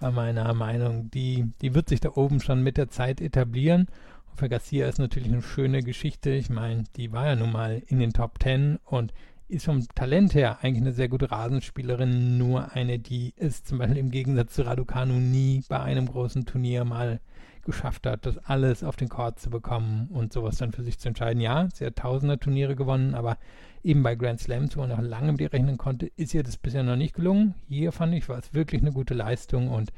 bei 0.01 0.11
meiner 0.11 0.53
Meinung, 0.55 1.11
die, 1.11 1.53
die 1.61 1.75
wird 1.75 1.89
sich 1.89 2.01
da 2.01 2.11
oben 2.15 2.41
schon 2.41 2.63
mit 2.63 2.77
der 2.77 2.89
Zeit 2.89 3.21
etablieren. 3.21 3.89
Und 4.31 4.39
für 4.39 4.49
Garcia 4.49 4.89
ist 4.89 4.99
natürlich 4.99 5.33
eine 5.33 5.43
schöne 5.43 5.83
Geschichte. 5.83 6.31
Ich 6.31 6.51
meine, 6.51 6.85
die 6.97 7.13
war 7.13 7.27
ja 7.27 7.37
nun 7.37 7.53
mal 7.53 7.83
in 7.87 7.99
den 7.99 8.13
Top 8.13 8.39
Ten 8.39 8.79
und 8.85 9.13
ist 9.49 9.67
vom 9.67 9.87
Talent 9.95 10.35
her 10.35 10.59
eigentlich 10.63 10.81
eine 10.81 10.93
sehr 10.93 11.09
gute 11.09 11.31
Rasenspielerin, 11.31 12.39
nur 12.39 12.73
eine, 12.73 12.99
die 12.99 13.35
es 13.37 13.63
zum 13.65 13.79
Beispiel 13.79 13.99
im 13.99 14.11
Gegensatz 14.11 14.55
zu 14.55 14.63
Raducanu 14.63 15.13
nie 15.13 15.63
bei 15.69 15.81
einem 15.81 16.07
großen 16.07 16.47
Turnier 16.47 16.85
mal 16.85 17.21
geschafft 17.65 18.07
hat, 18.07 18.27
das 18.27 18.39
alles 18.39 18.83
auf 18.85 18.97
den 18.97 19.09
Court 19.09 19.39
zu 19.39 19.51
bekommen 19.51 20.09
und 20.13 20.33
sowas 20.33 20.57
dann 20.57 20.73
für 20.73 20.83
sich 20.83 20.99
zu 20.99 21.09
entscheiden. 21.09 21.41
Ja, 21.41 21.69
sie 21.73 21.87
hat 21.87 21.97
tausender 21.97 22.39
Turniere 22.39 22.77
gewonnen, 22.77 23.15
aber 23.15 23.39
eben 23.83 24.03
bei 24.03 24.15
Grand 24.15 24.41
Slams, 24.41 24.77
wo 24.77 24.81
man 24.81 24.91
noch 24.91 25.01
lange 25.01 25.33
mit 25.33 25.41
ihr 25.41 25.53
rechnen 25.53 25.79
konnte, 25.79 26.07
ist 26.17 26.35
ihr 26.35 26.43
das 26.43 26.57
bisher 26.57 26.83
noch 26.83 26.97
nicht 26.97 27.15
gelungen. 27.15 27.55
Hier 27.69 27.93
fand 27.93 28.15
ich, 28.15 28.29
war 28.29 28.39
es 28.39 28.55
wirklich 28.55 28.83
eine 28.83 28.93
gute 28.93 29.15
Leistung 29.15 29.69
und 29.69 29.93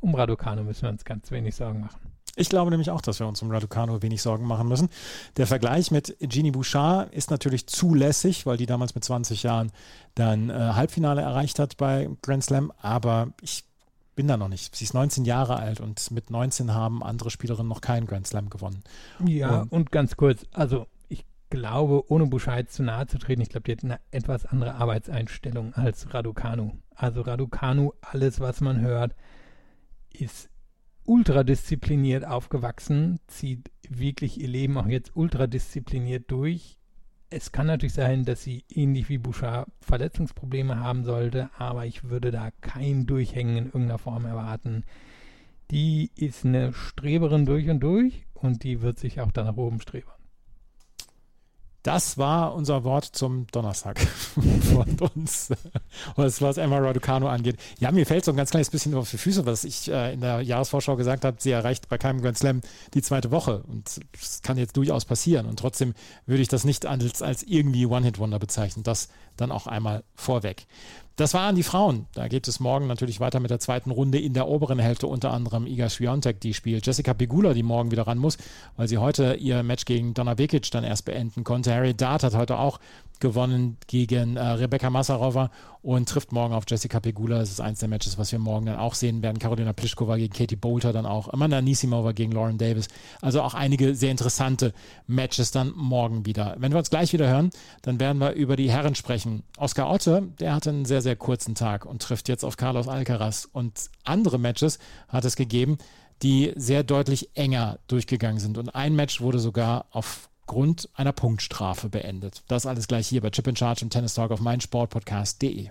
um 0.00 0.14
Raducano 0.14 0.62
müssen 0.62 0.82
wir 0.82 0.90
uns 0.90 1.04
ganz 1.04 1.30
wenig 1.30 1.54
Sorgen 1.54 1.80
machen. 1.80 2.14
Ich 2.36 2.48
glaube 2.48 2.70
nämlich 2.70 2.90
auch, 2.90 3.00
dass 3.00 3.20
wir 3.20 3.28
uns 3.28 3.40
um 3.42 3.50
Raducano 3.50 4.02
wenig 4.02 4.20
Sorgen 4.20 4.46
machen 4.46 4.68
müssen. 4.68 4.88
Der 5.36 5.46
Vergleich 5.46 5.90
mit 5.90 6.16
Genie 6.18 6.50
Bouchard 6.50 7.12
ist 7.14 7.30
natürlich 7.30 7.68
zulässig, 7.68 8.44
weil 8.44 8.56
die 8.56 8.66
damals 8.66 8.94
mit 8.94 9.04
20 9.04 9.44
Jahren 9.44 9.70
dann 10.14 10.50
äh, 10.50 10.52
Halbfinale 10.52 11.22
erreicht 11.22 11.58
hat 11.58 11.76
bei 11.76 12.08
Grand 12.22 12.42
Slam, 12.42 12.72
aber 12.80 13.28
ich 13.40 13.64
bin 14.14 14.28
da 14.28 14.36
noch 14.36 14.48
nicht. 14.48 14.74
Sie 14.74 14.84
ist 14.84 14.94
19 14.94 15.24
Jahre 15.24 15.56
alt 15.56 15.80
und 15.80 16.10
mit 16.10 16.30
19 16.30 16.72
haben 16.72 17.02
andere 17.02 17.30
Spielerinnen 17.30 17.68
noch 17.68 17.80
keinen 17.80 18.06
Grand 18.06 18.26
Slam 18.26 18.50
gewonnen. 18.50 18.82
Ja, 19.24 19.62
und, 19.62 19.72
und 19.72 19.92
ganz 19.92 20.16
kurz, 20.16 20.46
also 20.52 20.86
ich 21.08 21.24
glaube, 21.50 22.10
ohne 22.10 22.26
Bescheid 22.26 22.70
zu 22.70 22.82
nahe 22.82 23.06
zu 23.06 23.18
treten, 23.18 23.42
ich 23.42 23.48
glaube, 23.48 23.64
die 23.64 23.72
hat 23.72 23.84
eine 23.84 24.00
etwas 24.10 24.46
andere 24.46 24.74
Arbeitseinstellung 24.74 25.74
als 25.74 26.12
Raducanu. 26.12 26.72
Also 26.94 27.22
Raducanu, 27.22 27.92
alles, 28.00 28.40
was 28.40 28.60
man 28.60 28.80
hört, 28.80 29.14
ist 30.12 30.48
ultradiszipliniert 31.04 32.24
aufgewachsen, 32.24 33.20
zieht 33.26 33.70
wirklich 33.88 34.40
ihr 34.40 34.48
Leben 34.48 34.78
auch 34.78 34.86
jetzt 34.86 35.14
ultradiszipliniert 35.14 36.30
durch, 36.30 36.78
es 37.34 37.50
kann 37.50 37.66
natürlich 37.66 37.94
sein, 37.94 38.24
dass 38.24 38.44
sie 38.44 38.64
ähnlich 38.68 39.08
wie 39.08 39.18
Bouchard 39.18 39.68
Verletzungsprobleme 39.80 40.78
haben 40.78 41.04
sollte, 41.04 41.50
aber 41.58 41.84
ich 41.84 42.04
würde 42.04 42.30
da 42.30 42.50
kein 42.60 43.06
Durchhängen 43.06 43.56
in 43.56 43.66
irgendeiner 43.66 43.98
Form 43.98 44.24
erwarten. 44.24 44.84
Die 45.72 46.12
ist 46.14 46.44
eine 46.44 46.72
Streberin 46.72 47.44
durch 47.44 47.68
und 47.68 47.80
durch 47.80 48.26
und 48.34 48.62
die 48.62 48.82
wird 48.82 49.00
sich 49.00 49.20
auch 49.20 49.32
da 49.32 49.42
nach 49.42 49.56
oben 49.56 49.80
streben. 49.80 50.13
Das 51.84 52.16
war 52.16 52.54
unser 52.54 52.82
Wort 52.82 53.04
zum 53.04 53.46
Donnerstag 53.52 54.00
von 54.72 54.96
uns, 55.14 55.50
was, 56.16 56.40
was 56.40 56.56
Emma 56.56 56.78
Raducano 56.78 57.28
angeht. 57.28 57.58
Ja, 57.78 57.92
mir 57.92 58.06
fällt 58.06 58.24
so 58.24 58.32
ein 58.32 58.38
ganz 58.38 58.50
kleines 58.50 58.70
bisschen 58.70 58.94
auf 58.94 59.10
die 59.10 59.18
Füße, 59.18 59.44
was 59.44 59.64
ich 59.64 59.90
äh, 59.90 60.14
in 60.14 60.22
der 60.22 60.40
Jahresvorschau 60.40 60.96
gesagt 60.96 61.26
habe. 61.26 61.36
Sie 61.40 61.50
erreicht 61.50 61.90
bei 61.90 61.98
keinem 61.98 62.22
Grand 62.22 62.38
Slam 62.38 62.62
die 62.94 63.02
zweite 63.02 63.30
Woche 63.30 63.62
und 63.68 64.00
das 64.12 64.40
kann 64.40 64.56
jetzt 64.56 64.78
durchaus 64.78 65.04
passieren. 65.04 65.44
Und 65.44 65.58
trotzdem 65.58 65.92
würde 66.24 66.40
ich 66.40 66.48
das 66.48 66.64
nicht 66.64 66.86
als, 66.86 67.20
als 67.20 67.42
irgendwie 67.42 67.84
One-Hit-Wonder 67.84 68.38
bezeichnen. 68.38 68.82
Das 68.82 69.08
dann 69.36 69.52
auch 69.52 69.66
einmal 69.66 70.04
vorweg. 70.14 70.66
Das 71.16 71.32
waren 71.32 71.54
die 71.54 71.62
Frauen. 71.62 72.06
Da 72.14 72.26
geht 72.26 72.48
es 72.48 72.58
morgen 72.58 72.88
natürlich 72.88 73.20
weiter 73.20 73.38
mit 73.38 73.52
der 73.52 73.60
zweiten 73.60 73.92
Runde 73.92 74.18
in 74.18 74.32
der 74.32 74.48
oberen 74.48 74.80
Hälfte, 74.80 75.06
unter 75.06 75.32
anderem 75.32 75.64
Iga 75.64 75.88
Swiatek, 75.88 76.40
die 76.40 76.54
spielt. 76.54 76.84
Jessica 76.84 77.14
Pegula, 77.14 77.54
die 77.54 77.62
morgen 77.62 77.92
wieder 77.92 78.08
ran 78.08 78.18
muss, 78.18 78.36
weil 78.76 78.88
sie 78.88 78.98
heute 78.98 79.34
ihr 79.34 79.62
Match 79.62 79.84
gegen 79.84 80.12
Donna 80.14 80.34
Bekic 80.34 80.72
dann 80.72 80.82
erst 80.82 81.04
beenden 81.04 81.44
konnte. 81.44 81.72
Harry 81.72 81.94
Dart 81.94 82.24
hat 82.24 82.34
heute 82.34 82.58
auch 82.58 82.80
gewonnen 83.20 83.76
gegen 83.86 84.36
äh, 84.36 84.42
Rebecca 84.42 84.90
Masarova 84.90 85.50
und 85.82 86.08
trifft 86.08 86.32
morgen 86.32 86.54
auf 86.54 86.64
Jessica 86.68 87.00
Pegula. 87.00 87.38
Das 87.38 87.50
ist 87.50 87.60
eins 87.60 87.78
der 87.78 87.88
Matches, 87.88 88.18
was 88.18 88.32
wir 88.32 88.38
morgen 88.38 88.66
dann 88.66 88.76
auch 88.76 88.94
sehen 88.94 89.22
werden. 89.22 89.38
Carolina 89.38 89.72
Pliskova 89.72 90.16
gegen 90.16 90.32
Katie 90.32 90.56
Bolter 90.56 90.92
dann 90.92 91.06
auch. 91.06 91.32
Amanda 91.32 91.60
Nisimova 91.60 92.12
gegen 92.12 92.32
Lauren 92.32 92.58
Davis. 92.58 92.88
Also 93.20 93.42
auch 93.42 93.54
einige 93.54 93.94
sehr 93.94 94.10
interessante 94.10 94.72
Matches 95.06 95.50
dann 95.50 95.72
morgen 95.76 96.26
wieder. 96.26 96.56
Wenn 96.58 96.72
wir 96.72 96.78
uns 96.78 96.90
gleich 96.90 97.12
wieder 97.12 97.28
hören, 97.28 97.50
dann 97.82 98.00
werden 98.00 98.18
wir 98.18 98.32
über 98.32 98.56
die 98.56 98.70
Herren 98.70 98.94
sprechen. 98.94 99.42
Oscar 99.58 99.90
Otte, 99.90 100.28
der 100.40 100.54
hatte 100.54 100.70
einen 100.70 100.84
sehr, 100.84 101.02
sehr 101.02 101.16
kurzen 101.16 101.54
Tag 101.54 101.86
und 101.86 102.02
trifft 102.02 102.28
jetzt 102.28 102.44
auf 102.44 102.56
Carlos 102.56 102.88
Alcaraz. 102.88 103.48
Und 103.52 103.90
andere 104.04 104.38
Matches 104.38 104.78
hat 105.08 105.24
es 105.24 105.36
gegeben, 105.36 105.78
die 106.22 106.52
sehr 106.56 106.82
deutlich 106.82 107.30
enger 107.34 107.78
durchgegangen 107.86 108.40
sind. 108.40 108.58
Und 108.58 108.74
ein 108.74 108.96
Match 108.96 109.20
wurde 109.20 109.38
sogar 109.38 109.86
aufgrund 110.46 110.90
einer 110.94 111.12
Punktstrafe 111.12 111.88
beendet. 111.88 112.42
Das 112.48 112.66
alles 112.66 112.86
gleich 112.86 113.08
hier 113.08 113.22
bei 113.22 113.30
Chip 113.30 113.46
in 113.46 113.56
Charge 113.56 113.82
im 113.82 113.90
Tennis 113.90 114.12
Talk 114.12 114.30
auf 114.30 114.40
meinsportpodcast.de. 114.40 115.70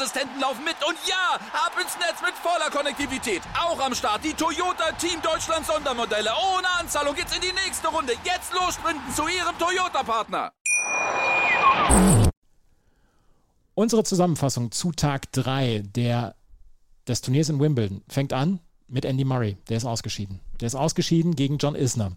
laufen 0.39 0.63
mit. 0.63 0.75
Und 0.87 0.97
ja, 1.07 1.35
ab 1.53 1.73
ins 1.79 1.95
Netz 1.97 2.21
mit 2.21 2.33
voller 2.41 2.69
Konnektivität. 2.69 3.41
Auch 3.57 3.79
am 3.79 3.93
Start 3.93 4.23
die 4.23 4.33
Toyota 4.33 4.91
Team 4.93 5.21
Deutschland 5.21 5.65
Sondermodelle. 5.65 6.31
Ohne 6.55 6.67
Anzahlung 6.79 7.15
geht's 7.15 7.35
in 7.35 7.41
die 7.41 7.53
nächste 7.53 7.87
Runde. 7.87 8.13
Jetzt 8.23 8.53
los 8.53 8.75
sprinten 8.75 9.13
zu 9.13 9.27
ihrem 9.27 9.57
Toyota-Partner. 9.57 10.51
Unsere 13.75 14.03
Zusammenfassung 14.03 14.71
zu 14.71 14.91
Tag 14.91 15.31
3 15.31 15.83
der, 15.85 16.35
des 17.07 17.21
Turniers 17.21 17.49
in 17.49 17.59
Wimbledon 17.59 18.03
fängt 18.07 18.33
an 18.33 18.59
mit 18.87 19.05
Andy 19.05 19.23
Murray. 19.23 19.57
Der 19.69 19.77
ist 19.77 19.85
ausgeschieden. 19.85 20.39
Der 20.59 20.67
ist 20.67 20.75
ausgeschieden 20.75 21.35
gegen 21.35 21.57
John 21.57 21.75
Isner. 21.75 22.13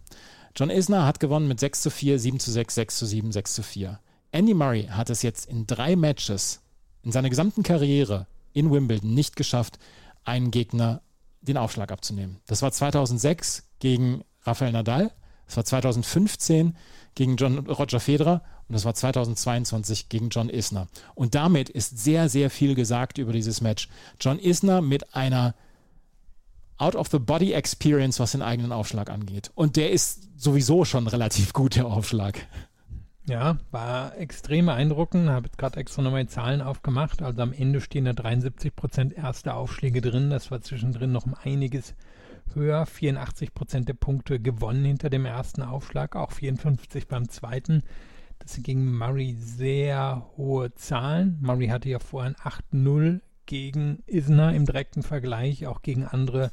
John 0.56 0.70
Isner 0.70 1.06
hat 1.06 1.20
gewonnen 1.20 1.48
mit 1.48 1.60
6 1.60 1.82
zu 1.82 1.90
4, 1.90 2.18
7 2.18 2.40
zu 2.40 2.50
6, 2.50 2.74
6 2.74 2.98
zu 2.98 3.06
7, 3.06 3.32
6 3.32 3.54
zu 3.54 3.62
4. 3.62 4.00
Andy 4.32 4.54
Murray 4.54 4.86
hat 4.86 5.10
es 5.10 5.22
jetzt 5.22 5.46
in 5.46 5.66
drei 5.66 5.94
Matches 5.94 6.63
in 7.04 7.12
seiner 7.12 7.30
gesamten 7.30 7.62
Karriere 7.62 8.26
in 8.52 8.70
Wimbledon 8.70 9.14
nicht 9.14 9.36
geschafft, 9.36 9.78
einen 10.24 10.50
Gegner 10.50 11.02
den 11.42 11.56
Aufschlag 11.56 11.92
abzunehmen. 11.92 12.40
Das 12.46 12.62
war 12.62 12.72
2006 12.72 13.64
gegen 13.78 14.24
Rafael 14.42 14.72
Nadal, 14.72 15.12
das 15.46 15.56
war 15.56 15.64
2015 15.64 16.76
gegen 17.14 17.36
John 17.36 17.58
Roger 17.58 18.00
Federer 18.00 18.42
und 18.68 18.72
das 18.72 18.84
war 18.84 18.94
2022 18.94 20.08
gegen 20.08 20.30
John 20.30 20.48
Isner. 20.48 20.88
Und 21.14 21.34
damit 21.34 21.68
ist 21.68 21.98
sehr, 21.98 22.28
sehr 22.28 22.48
viel 22.48 22.74
gesagt 22.74 23.18
über 23.18 23.32
dieses 23.32 23.60
Match. 23.60 23.88
John 24.20 24.38
Isner 24.38 24.80
mit 24.80 25.14
einer 25.14 25.54
Out-of-the-Body-Experience, 26.78 28.18
was 28.18 28.32
den 28.32 28.42
eigenen 28.42 28.72
Aufschlag 28.72 29.10
angeht. 29.10 29.50
Und 29.54 29.76
der 29.76 29.92
ist 29.92 30.28
sowieso 30.36 30.84
schon 30.84 31.06
relativ 31.06 31.52
gut, 31.52 31.76
der 31.76 31.86
Aufschlag. 31.86 32.46
Ja, 33.26 33.56
war 33.70 34.18
extrem 34.18 34.66
beeindruckend. 34.66 35.30
Habe 35.30 35.46
jetzt 35.46 35.56
gerade 35.56 35.80
extra 35.80 36.02
nochmal 36.02 36.24
die 36.24 36.30
Zahlen 36.30 36.60
aufgemacht. 36.60 37.22
Also 37.22 37.40
am 37.40 37.54
Ende 37.54 37.80
stehen 37.80 38.04
da 38.04 38.12
73 38.12 38.76
Prozent 38.76 39.14
erste 39.14 39.54
Aufschläge 39.54 40.02
drin. 40.02 40.28
Das 40.28 40.50
war 40.50 40.60
zwischendrin 40.60 41.12
noch 41.12 41.24
um 41.24 41.34
einiges 41.42 41.94
höher. 42.52 42.84
84 42.84 43.54
Prozent 43.54 43.88
der 43.88 43.94
Punkte 43.94 44.40
gewonnen 44.40 44.84
hinter 44.84 45.08
dem 45.08 45.24
ersten 45.24 45.62
Aufschlag, 45.62 46.16
auch 46.16 46.32
54 46.32 47.08
beim 47.08 47.30
zweiten. 47.30 47.82
Das 48.40 48.52
sind 48.52 48.66
gegen 48.66 48.94
Murray 48.94 49.34
sehr 49.38 50.26
hohe 50.36 50.74
Zahlen. 50.74 51.38
Murray 51.40 51.68
hatte 51.68 51.88
ja 51.88 52.00
vorhin 52.00 52.34
8-0 52.34 53.20
gegen 53.46 54.02
Isner 54.06 54.54
im 54.54 54.66
direkten 54.66 55.02
Vergleich, 55.02 55.66
auch 55.66 55.80
gegen 55.80 56.04
andere 56.04 56.50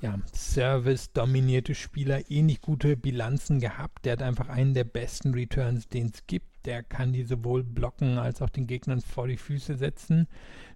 ja, 0.00 0.18
Service-dominierte 0.34 1.74
Spieler 1.74 2.30
ähnlich 2.30 2.60
gute 2.60 2.96
Bilanzen 2.96 3.60
gehabt. 3.60 4.04
Der 4.04 4.12
hat 4.12 4.22
einfach 4.22 4.48
einen 4.48 4.74
der 4.74 4.84
besten 4.84 5.34
Returns, 5.34 5.88
den 5.88 6.12
es 6.14 6.26
gibt. 6.26 6.55
Der 6.66 6.82
kann 6.82 7.12
die 7.12 7.22
sowohl 7.22 7.62
blocken 7.62 8.18
als 8.18 8.42
auch 8.42 8.50
den 8.50 8.66
Gegnern 8.66 9.00
vor 9.00 9.28
die 9.28 9.36
Füße 9.36 9.76
setzen. 9.76 10.26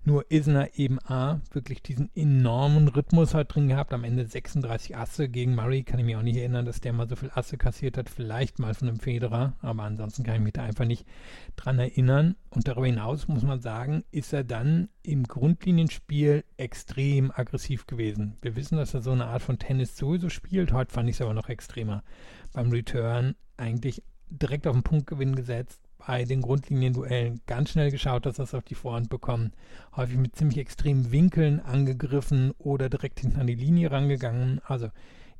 Nur 0.02 0.30
Isner 0.30 0.78
eben 0.78 0.98
A, 1.04 1.40
wirklich 1.52 1.82
diesen 1.82 2.10
enormen 2.14 2.88
Rhythmus 2.88 3.34
halt 3.34 3.54
drin 3.54 3.68
gehabt. 3.68 3.92
Am 3.92 4.04
Ende 4.04 4.24
36 4.24 4.96
Asse 4.96 5.28
gegen 5.28 5.54
Murray. 5.54 5.82
Kann 5.82 5.98
ich 5.98 6.06
mich 6.06 6.16
auch 6.16 6.22
nicht 6.22 6.36
erinnern, 6.36 6.64
dass 6.64 6.80
der 6.80 6.92
mal 6.92 7.08
so 7.08 7.16
viel 7.16 7.30
Asse 7.34 7.58
kassiert 7.58 7.98
hat. 7.98 8.08
Vielleicht 8.08 8.58
mal 8.58 8.72
von 8.72 8.88
einem 8.88 9.00
Federer. 9.00 9.54
Aber 9.60 9.82
ansonsten 9.82 10.22
kann 10.22 10.36
ich 10.36 10.40
mich 10.40 10.52
da 10.52 10.62
einfach 10.62 10.86
nicht 10.86 11.04
dran 11.56 11.78
erinnern. 11.78 12.36
Und 12.50 12.66
darüber 12.66 12.86
hinaus 12.86 13.28
muss 13.28 13.42
man 13.42 13.60
sagen, 13.60 14.04
ist 14.10 14.32
er 14.32 14.44
dann 14.44 14.88
im 15.02 15.24
Grundlinienspiel 15.24 16.44
extrem 16.56 17.30
aggressiv 17.30 17.86
gewesen. 17.86 18.36
Wir 18.42 18.56
wissen, 18.56 18.78
dass 18.78 18.94
er 18.94 19.02
so 19.02 19.10
eine 19.10 19.26
Art 19.26 19.42
von 19.42 19.58
Tennis 19.58 19.96
sowieso 19.96 20.28
spielt. 20.28 20.72
Heute 20.72 20.92
fand 20.92 21.08
ich 21.08 21.16
es 21.16 21.20
aber 21.20 21.34
noch 21.34 21.48
extremer. 21.48 22.04
Beim 22.52 22.70
Return 22.70 23.34
eigentlich 23.56 24.02
direkt 24.30 24.66
auf 24.66 24.74
den 24.74 24.82
Punktgewinn 24.82 25.34
gesetzt 25.36 25.80
bei 26.06 26.24
den 26.24 26.40
Grundlinienduellen 26.40 27.40
ganz 27.46 27.70
schnell 27.70 27.90
geschaut, 27.90 28.24
dass 28.26 28.36
das 28.36 28.54
auf 28.54 28.64
die 28.64 28.74
Vorhand 28.74 29.10
bekommen. 29.10 29.52
Häufig 29.94 30.16
mit 30.16 30.34
ziemlich 30.34 30.58
extremen 30.58 31.12
Winkeln 31.12 31.60
angegriffen 31.60 32.52
oder 32.58 32.88
direkt 32.88 33.20
hinten 33.20 33.40
an 33.40 33.46
die 33.46 33.54
Linie 33.54 33.90
rangegangen. 33.90 34.60
Also 34.64 34.88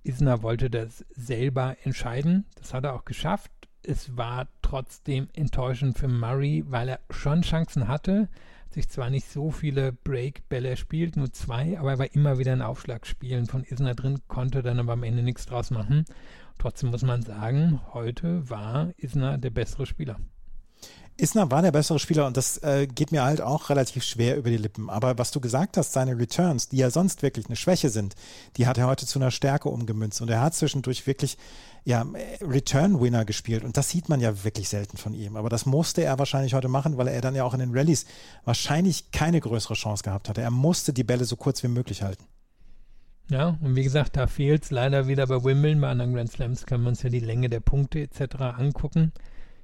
Isner 0.03 0.43
wollte 0.43 0.71
das 0.71 1.05
selber 1.11 1.77
entscheiden. 1.85 2.45
Das 2.57 2.75
hat 2.75 2.85
er 2.85 2.95
auch 2.95 3.05
geschafft. 3.05 3.51
Es 3.83 4.17
war 4.17 4.49
trotzdem 4.61 5.29
enttäuschend 5.33 5.99
für 5.99 6.09
Murray, 6.09 6.65
weil 6.69 6.91
er 6.91 7.01
schon 7.11 7.43
Chancen 7.43 7.89
hatte. 7.89 8.29
Sich 8.69 8.89
zwar 8.89 9.11
nicht 9.11 9.27
so 9.27 9.51
viele 9.51 9.93
Break-Bälle 9.93 10.69
erspielt, 10.69 11.17
nur 11.17 11.33
zwei, 11.33 11.77
aber 11.79 11.93
er 11.93 11.99
war 11.99 12.15
immer 12.15 12.39
wieder 12.39 12.53
in 12.53 12.63
Aufschlagspielen 12.63 13.47
von 13.47 13.65
Isner 13.65 13.95
drin, 13.95 14.21
konnte 14.29 14.63
dann 14.63 14.79
aber 14.79 14.93
am 14.93 15.03
Ende 15.03 15.25
nichts 15.25 15.47
draus 15.47 15.73
machen. 15.73 16.05
Trotzdem 16.61 16.91
muss 16.91 17.01
man 17.01 17.23
sagen, 17.23 17.81
heute 17.95 18.51
war 18.51 18.91
Isner 18.99 19.39
der 19.39 19.49
bessere 19.49 19.87
Spieler. 19.87 20.19
Isner 21.17 21.51
war 21.51 21.63
der 21.63 21.73
bessere 21.73 21.99
Spieler 21.99 22.27
und 22.27 22.37
das 22.37 22.59
äh, 22.59 22.87
geht 22.87 23.13
mir 23.13 23.25
halt 23.25 23.41
auch 23.41 23.71
relativ 23.71 24.05
schwer 24.05 24.37
über 24.37 24.51
die 24.51 24.59
Lippen. 24.59 24.91
Aber 24.91 25.17
was 25.17 25.31
du 25.31 25.41
gesagt 25.41 25.79
hast, 25.79 25.95
seine 25.95 26.19
Returns, 26.19 26.69
die 26.69 26.77
ja 26.77 26.91
sonst 26.91 27.23
wirklich 27.23 27.47
eine 27.47 27.57
Schwäche 27.57 27.89
sind, 27.89 28.15
die 28.59 28.67
hat 28.67 28.77
er 28.77 28.89
heute 28.89 29.07
zu 29.07 29.19
einer 29.19 29.31
Stärke 29.31 29.71
umgemünzt. 29.71 30.21
Und 30.21 30.29
er 30.29 30.43
hat 30.43 30.55
zwischendurch 30.55 31.07
wirklich 31.07 31.39
ja, 31.85 32.05
Return-Winner 32.43 33.25
gespielt. 33.25 33.65
Und 33.65 33.79
das 33.79 33.89
sieht 33.89 34.11
man 34.11 34.21
ja 34.21 34.45
wirklich 34.45 34.69
selten 34.69 34.99
von 34.99 35.15
ihm. 35.15 35.37
Aber 35.37 35.49
das 35.49 35.65
musste 35.65 36.05
er 36.05 36.19
wahrscheinlich 36.19 36.53
heute 36.53 36.69
machen, 36.69 36.99
weil 36.99 37.09
er 37.09 37.23
dann 37.23 37.35
ja 37.35 37.45
auch 37.45 37.55
in 37.55 37.61
den 37.61 37.75
Rallyes 37.75 38.05
wahrscheinlich 38.45 39.13
keine 39.13 39.41
größere 39.41 39.75
Chance 39.75 40.03
gehabt 40.03 40.29
hatte. 40.29 40.43
Er 40.43 40.51
musste 40.51 40.93
die 40.93 41.05
Bälle 41.05 41.25
so 41.25 41.37
kurz 41.37 41.63
wie 41.63 41.69
möglich 41.69 42.03
halten. 42.03 42.25
Ja, 43.31 43.57
und 43.61 43.77
wie 43.77 43.85
gesagt, 43.85 44.17
da 44.17 44.27
fehlt 44.27 44.65
es 44.65 44.73
leider 44.73 45.07
wieder 45.07 45.25
bei 45.29 45.45
Wimbledon. 45.45 45.81
Bei 45.81 45.91
anderen 45.91 46.15
Grand 46.15 46.33
Slams 46.33 46.67
können 46.67 46.83
wir 46.83 46.89
uns 46.89 47.05
ja 47.05 47.11
die 47.11 47.21
Länge 47.21 47.49
der 47.49 47.61
Punkte 47.61 48.01
etc. 48.01 48.41
angucken. 48.41 49.13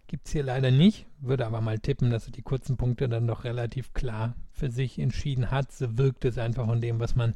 Gibt 0.06 0.28
es 0.28 0.32
hier 0.32 0.44
leider 0.44 0.70
nicht. 0.70 1.06
Würde 1.18 1.46
aber 1.46 1.60
mal 1.60 1.80
tippen, 1.80 2.10
dass 2.10 2.26
er 2.26 2.32
die 2.32 2.42
kurzen 2.42 2.76
Punkte 2.76 3.08
dann 3.08 3.26
doch 3.26 3.42
relativ 3.42 3.92
klar 3.92 4.36
für 4.52 4.70
sich 4.70 5.00
entschieden 5.00 5.50
hat. 5.50 5.72
So 5.72 5.98
wirkt 5.98 6.24
es 6.24 6.38
einfach 6.38 6.66
von 6.66 6.80
dem, 6.80 7.00
was 7.00 7.16
man 7.16 7.34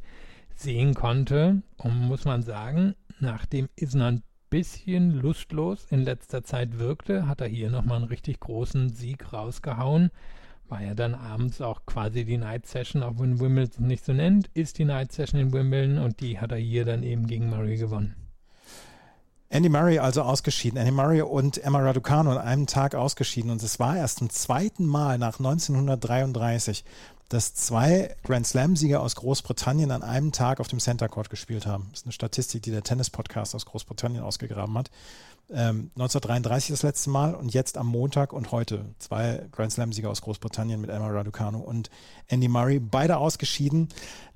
sehen 0.55 0.95
konnte. 0.95 1.63
Und 1.79 1.99
muss 1.99 2.25
man 2.25 2.43
sagen, 2.43 2.95
nachdem 3.19 3.69
Isner 3.75 4.13
ein 4.13 4.23
bisschen 4.51 5.11
lustlos 5.11 5.87
in 5.91 6.03
letzter 6.03 6.45
Zeit 6.45 6.79
wirkte, 6.79 7.27
hat 7.27 7.41
er 7.41 7.49
hier 7.49 7.71
nochmal 7.71 7.97
einen 7.97 8.07
richtig 8.07 8.39
großen 8.39 8.91
Sieg 8.91 9.33
rausgehauen. 9.33 10.13
War 10.71 10.83
ja 10.83 10.95
dann 10.95 11.17
abends 11.17 11.61
auch 11.61 11.85
quasi 11.85 12.25
die 12.25 12.39
Night 12.39 12.65
Session, 12.65 13.03
auch 13.03 13.15
wenn 13.19 13.41
Wimbledon 13.41 13.89
nicht 13.89 14.05
so 14.05 14.13
nennt, 14.13 14.49
ist 14.55 14.79
die 14.79 14.85
Night 14.85 15.11
Session 15.11 15.41
in 15.41 15.53
Wimbledon 15.53 15.99
und 15.99 16.21
die 16.21 16.39
hat 16.39 16.53
er 16.53 16.59
hier 16.59 16.85
dann 16.85 17.03
eben 17.03 17.27
gegen 17.27 17.51
Murray 17.51 17.77
gewonnen. 17.77 18.15
Andy 19.49 19.69
Murray 19.69 19.99
also 19.99 20.23
ausgeschieden. 20.23 20.79
Andy 20.79 20.93
Murray 20.93 21.23
und 21.23 21.59
Emma 21.59 21.81
Raducanu 21.81 22.31
an 22.31 22.39
einem 22.39 22.67
Tag 22.69 22.95
ausgeschieden. 22.95 23.51
Und 23.51 23.61
es 23.65 23.81
war 23.81 23.97
erst 23.97 24.19
zum 24.19 24.31
zweiten 24.31 24.87
Mal 24.87 25.19
nach 25.19 25.41
1933, 25.41 26.85
dass 27.31 27.55
zwei 27.55 28.15
Grand 28.25 28.47
Slam-Sieger 28.47 29.01
aus 29.01 29.15
Großbritannien 29.15 29.93
an 29.93 30.03
einem 30.03 30.33
Tag 30.33 30.61
auf 30.61 30.67
dem 30.67 30.81
Center 30.81 31.09
Court 31.09 31.31
gespielt 31.31 31.65
haben. 31.65 31.87
Das 31.91 32.01
ist 32.01 32.07
eine 32.07 32.13
Statistik, 32.13 32.63
die 32.63 32.73
der 32.73 32.83
Tennis-Podcast 32.83 33.55
aus 33.55 33.67
Großbritannien 33.67 34.23
ausgegraben 34.23 34.77
hat. 34.77 34.91
Ähm, 35.49 35.93
1933 35.95 36.71
das 36.71 36.83
letzte 36.83 37.09
Mal 37.09 37.35
und 37.35 37.55
jetzt 37.55 37.79
am 37.79 37.87
Montag 37.87 38.33
und 38.33 38.51
heute 38.51 38.85
zwei 38.99 39.47
Grand 39.53 39.73
Slam-Sieger 39.73 40.11
aus 40.11 40.23
Großbritannien 40.23 40.81
mit 40.81 40.91
Emma 40.91 41.09
Raducanu 41.09 41.61
und 41.61 41.89
Andy 42.27 42.49
Murray, 42.49 42.81
beide 42.81 43.17
ausgeschieden. 43.17 43.89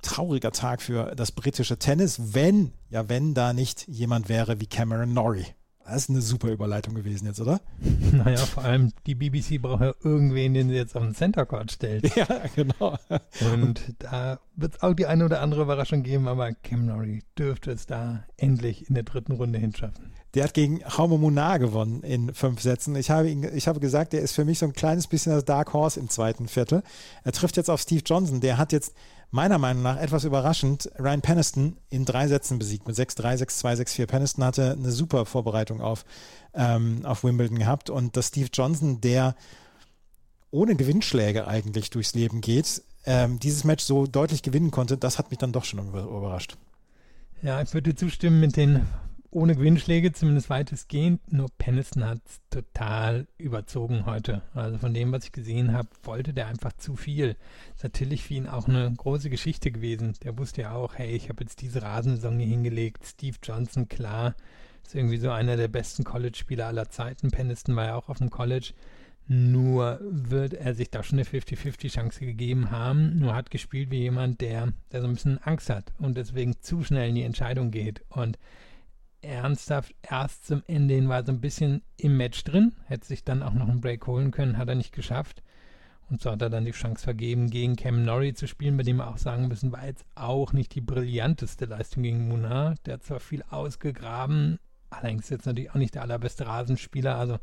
Trauriger 0.02 0.52
Tag 0.52 0.80
für 0.80 1.16
das 1.16 1.32
britische 1.32 1.78
Tennis, 1.78 2.32
wenn, 2.32 2.72
ja, 2.90 3.08
wenn 3.08 3.34
da 3.34 3.52
nicht 3.52 3.88
jemand 3.88 4.28
wäre 4.28 4.60
wie 4.60 4.66
Cameron 4.66 5.12
Norrie. 5.12 5.46
Das 5.84 5.96
ist 5.96 6.10
eine 6.10 6.22
super 6.22 6.48
Überleitung 6.48 6.94
gewesen 6.94 7.26
jetzt, 7.26 7.40
oder? 7.40 7.60
Naja, 8.12 8.38
vor 8.38 8.64
allem 8.64 8.92
die 9.06 9.14
BBC 9.14 9.60
braucht 9.60 9.82
ja 9.82 9.94
irgendwen, 10.02 10.54
den 10.54 10.68
sie 10.68 10.76
jetzt 10.76 10.96
auf 10.96 11.02
den 11.02 11.14
Center 11.14 11.46
Court 11.46 11.72
stellt. 11.72 12.04
Ja, 12.16 12.26
genau. 12.54 12.96
Und 13.52 13.82
da 13.98 14.38
wird 14.56 14.74
es 14.74 14.82
auch 14.82 14.94
die 14.94 15.06
eine 15.06 15.24
oder 15.24 15.40
andere 15.40 15.62
Überraschung 15.62 16.02
geben, 16.02 16.28
aber 16.28 16.52
Cam 16.52 16.86
Norrie 16.86 17.22
dürfte 17.38 17.72
es 17.72 17.86
da 17.86 18.24
endlich 18.36 18.88
in 18.88 18.94
der 18.94 19.02
dritten 19.02 19.32
Runde 19.32 19.58
hinschaffen. 19.58 20.12
Der 20.34 20.44
hat 20.44 20.54
gegen 20.54 20.80
Jaume 20.80 21.18
Munar 21.18 21.58
gewonnen 21.58 22.02
in 22.02 22.34
fünf 22.34 22.60
Sätzen. 22.60 22.96
Ich 22.96 23.10
habe, 23.10 23.30
ihn, 23.30 23.48
ich 23.54 23.68
habe 23.68 23.78
gesagt, 23.78 24.12
der 24.12 24.20
ist 24.20 24.32
für 24.32 24.44
mich 24.44 24.58
so 24.58 24.66
ein 24.66 24.72
kleines 24.72 25.06
bisschen 25.06 25.32
das 25.32 25.44
Dark 25.44 25.72
Horse 25.72 25.98
im 26.00 26.08
zweiten 26.08 26.48
Viertel. 26.48 26.82
Er 27.22 27.32
trifft 27.32 27.56
jetzt 27.56 27.70
auf 27.70 27.80
Steve 27.80 28.02
Johnson. 28.04 28.40
Der 28.40 28.58
hat 28.58 28.72
jetzt 28.72 28.94
meiner 29.30 29.58
Meinung 29.58 29.82
nach 29.82 29.96
etwas 29.96 30.24
überraschend 30.24 30.90
Ryan 30.98 31.20
Peniston 31.20 31.76
in 31.88 32.04
drei 32.04 32.26
Sätzen 32.26 32.58
besiegt 32.58 32.86
mit 32.86 32.96
6-3, 32.96 33.44
6-2, 33.44 33.82
6-4. 33.82 34.06
Peniston 34.06 34.44
hatte 34.44 34.72
eine 34.72 34.90
super 34.90 35.24
Vorbereitung 35.24 35.80
auf, 35.80 36.04
ähm, 36.54 37.04
auf 37.04 37.22
Wimbledon 37.24 37.58
gehabt 37.58 37.90
und 37.90 38.16
dass 38.16 38.28
Steve 38.28 38.48
Johnson, 38.52 39.00
der 39.00 39.36
ohne 40.50 40.76
Gewinnschläge 40.76 41.46
eigentlich 41.48 41.90
durchs 41.90 42.14
Leben 42.14 42.40
geht, 42.40 42.82
ähm, 43.06 43.38
dieses 43.38 43.64
Match 43.64 43.84
so 43.84 44.06
deutlich 44.06 44.42
gewinnen 44.42 44.70
konnte, 44.70 44.96
das 44.96 45.18
hat 45.18 45.30
mich 45.30 45.38
dann 45.38 45.52
doch 45.52 45.64
schon 45.64 45.86
überrascht. 45.88 46.56
Ja, 47.42 47.60
ich 47.60 47.74
würde 47.74 47.94
zustimmen 47.94 48.40
mit 48.40 48.56
den 48.56 48.86
ohne 49.34 49.56
Gewinnschläge, 49.56 50.12
zumindest 50.12 50.48
weitestgehend. 50.48 51.20
Nur 51.32 51.48
Peniston 51.58 52.04
hat 52.04 52.20
es 52.24 52.40
total 52.50 53.26
überzogen 53.36 54.06
heute. 54.06 54.42
Also 54.54 54.78
von 54.78 54.94
dem, 54.94 55.10
was 55.12 55.24
ich 55.24 55.32
gesehen 55.32 55.72
habe, 55.72 55.88
wollte 56.04 56.32
der 56.32 56.46
einfach 56.46 56.72
zu 56.74 56.94
viel. 56.94 57.36
Ist 57.74 57.82
natürlich 57.82 58.22
für 58.22 58.34
ihn 58.34 58.46
auch 58.46 58.68
eine 58.68 58.92
große 58.96 59.30
Geschichte 59.30 59.72
gewesen. 59.72 60.14
Der 60.22 60.38
wusste 60.38 60.62
ja 60.62 60.72
auch, 60.72 60.94
hey, 60.94 61.10
ich 61.10 61.28
habe 61.28 61.42
jetzt 61.42 61.60
diese 61.60 61.82
Rasensaison 61.82 62.38
hier 62.38 62.48
hingelegt. 62.48 63.04
Steve 63.04 63.36
Johnson, 63.42 63.88
klar, 63.88 64.36
ist 64.84 64.94
irgendwie 64.94 65.18
so 65.18 65.30
einer 65.30 65.56
der 65.56 65.68
besten 65.68 66.04
College-Spieler 66.04 66.66
aller 66.68 66.88
Zeiten. 66.88 67.30
Peniston 67.30 67.74
war 67.74 67.86
ja 67.86 67.96
auch 67.96 68.08
auf 68.08 68.18
dem 68.18 68.30
College. 68.30 68.72
Nur 69.26 70.00
wird 70.02 70.52
er 70.52 70.74
sich 70.74 70.90
da 70.90 71.02
schon 71.02 71.18
eine 71.18 71.26
50-50-Chance 71.26 72.20
gegeben 72.20 72.70
haben. 72.70 73.18
Nur 73.18 73.34
hat 73.34 73.50
gespielt 73.50 73.90
wie 73.90 74.00
jemand, 74.00 74.40
der, 74.40 74.72
der 74.92 75.00
so 75.00 75.06
ein 75.06 75.14
bisschen 75.14 75.38
Angst 75.38 75.70
hat 75.70 75.92
und 75.98 76.16
deswegen 76.16 76.60
zu 76.60 76.82
schnell 76.84 77.08
in 77.08 77.14
die 77.14 77.22
Entscheidung 77.22 77.70
geht. 77.70 78.04
Und 78.10 78.38
ernsthaft 79.22 79.94
erst 80.02 80.46
zum 80.46 80.62
Ende 80.66 80.94
hin 80.94 81.08
war 81.08 81.24
so 81.24 81.32
ein 81.32 81.40
bisschen 81.40 81.82
im 81.96 82.16
Match 82.18 82.44
drin, 82.44 82.74
hätte 82.86 83.06
sich 83.06 83.24
dann 83.24 83.42
auch 83.42 83.54
noch 83.54 83.68
einen 83.68 83.80
Break 83.80 84.06
holen 84.06 84.30
können, 84.30 84.58
hat 84.58 84.68
er 84.68 84.74
nicht 84.74 84.92
geschafft. 84.92 85.42
Und 86.10 86.20
so 86.20 86.30
hat 86.30 86.42
er 86.42 86.50
dann 86.50 86.66
die 86.66 86.72
Chance 86.72 87.02
vergeben, 87.02 87.48
gegen 87.48 87.76
Cam 87.76 88.04
Norrie 88.04 88.34
zu 88.34 88.46
spielen, 88.46 88.76
bei 88.76 88.82
dem 88.82 88.98
wir 88.98 89.08
auch 89.08 89.16
sagen 89.16 89.48
müssen, 89.48 89.72
war 89.72 89.86
jetzt 89.86 90.04
auch 90.14 90.52
nicht 90.52 90.74
die 90.74 90.82
brillanteste 90.82 91.64
Leistung 91.64 92.02
gegen 92.02 92.28
Munar. 92.28 92.74
Der 92.84 92.94
hat 92.94 93.04
zwar 93.04 93.20
viel 93.20 93.42
ausgegraben, 93.48 94.58
allerdings 94.90 95.30
jetzt 95.30 95.46
natürlich 95.46 95.70
auch 95.70 95.76
nicht 95.76 95.94
der 95.94 96.02
allerbeste 96.02 96.46
Rasenspieler. 96.46 97.16
Also 97.16 97.38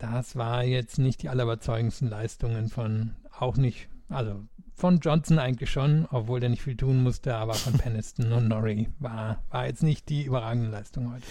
das 0.00 0.34
war 0.34 0.64
jetzt 0.64 0.98
nicht 0.98 1.22
die 1.22 1.28
allerüberzeugendsten 1.28 2.08
Leistungen 2.08 2.68
von, 2.68 3.14
auch 3.38 3.56
nicht, 3.56 3.88
also 4.08 4.42
von 4.74 4.98
Johnson 4.98 5.38
eigentlich 5.38 5.70
schon, 5.70 6.06
obwohl 6.10 6.40
der 6.40 6.48
nicht 6.48 6.62
viel 6.62 6.76
tun 6.76 7.02
musste, 7.02 7.36
aber 7.36 7.54
von 7.54 7.72
Peniston 7.78 8.32
und 8.32 8.48
Norrie 8.48 8.88
war, 8.98 9.44
war 9.50 9.66
jetzt 9.66 9.82
nicht 9.82 10.08
die 10.08 10.24
überragende 10.24 10.70
Leistung 10.70 11.12
heute. 11.12 11.26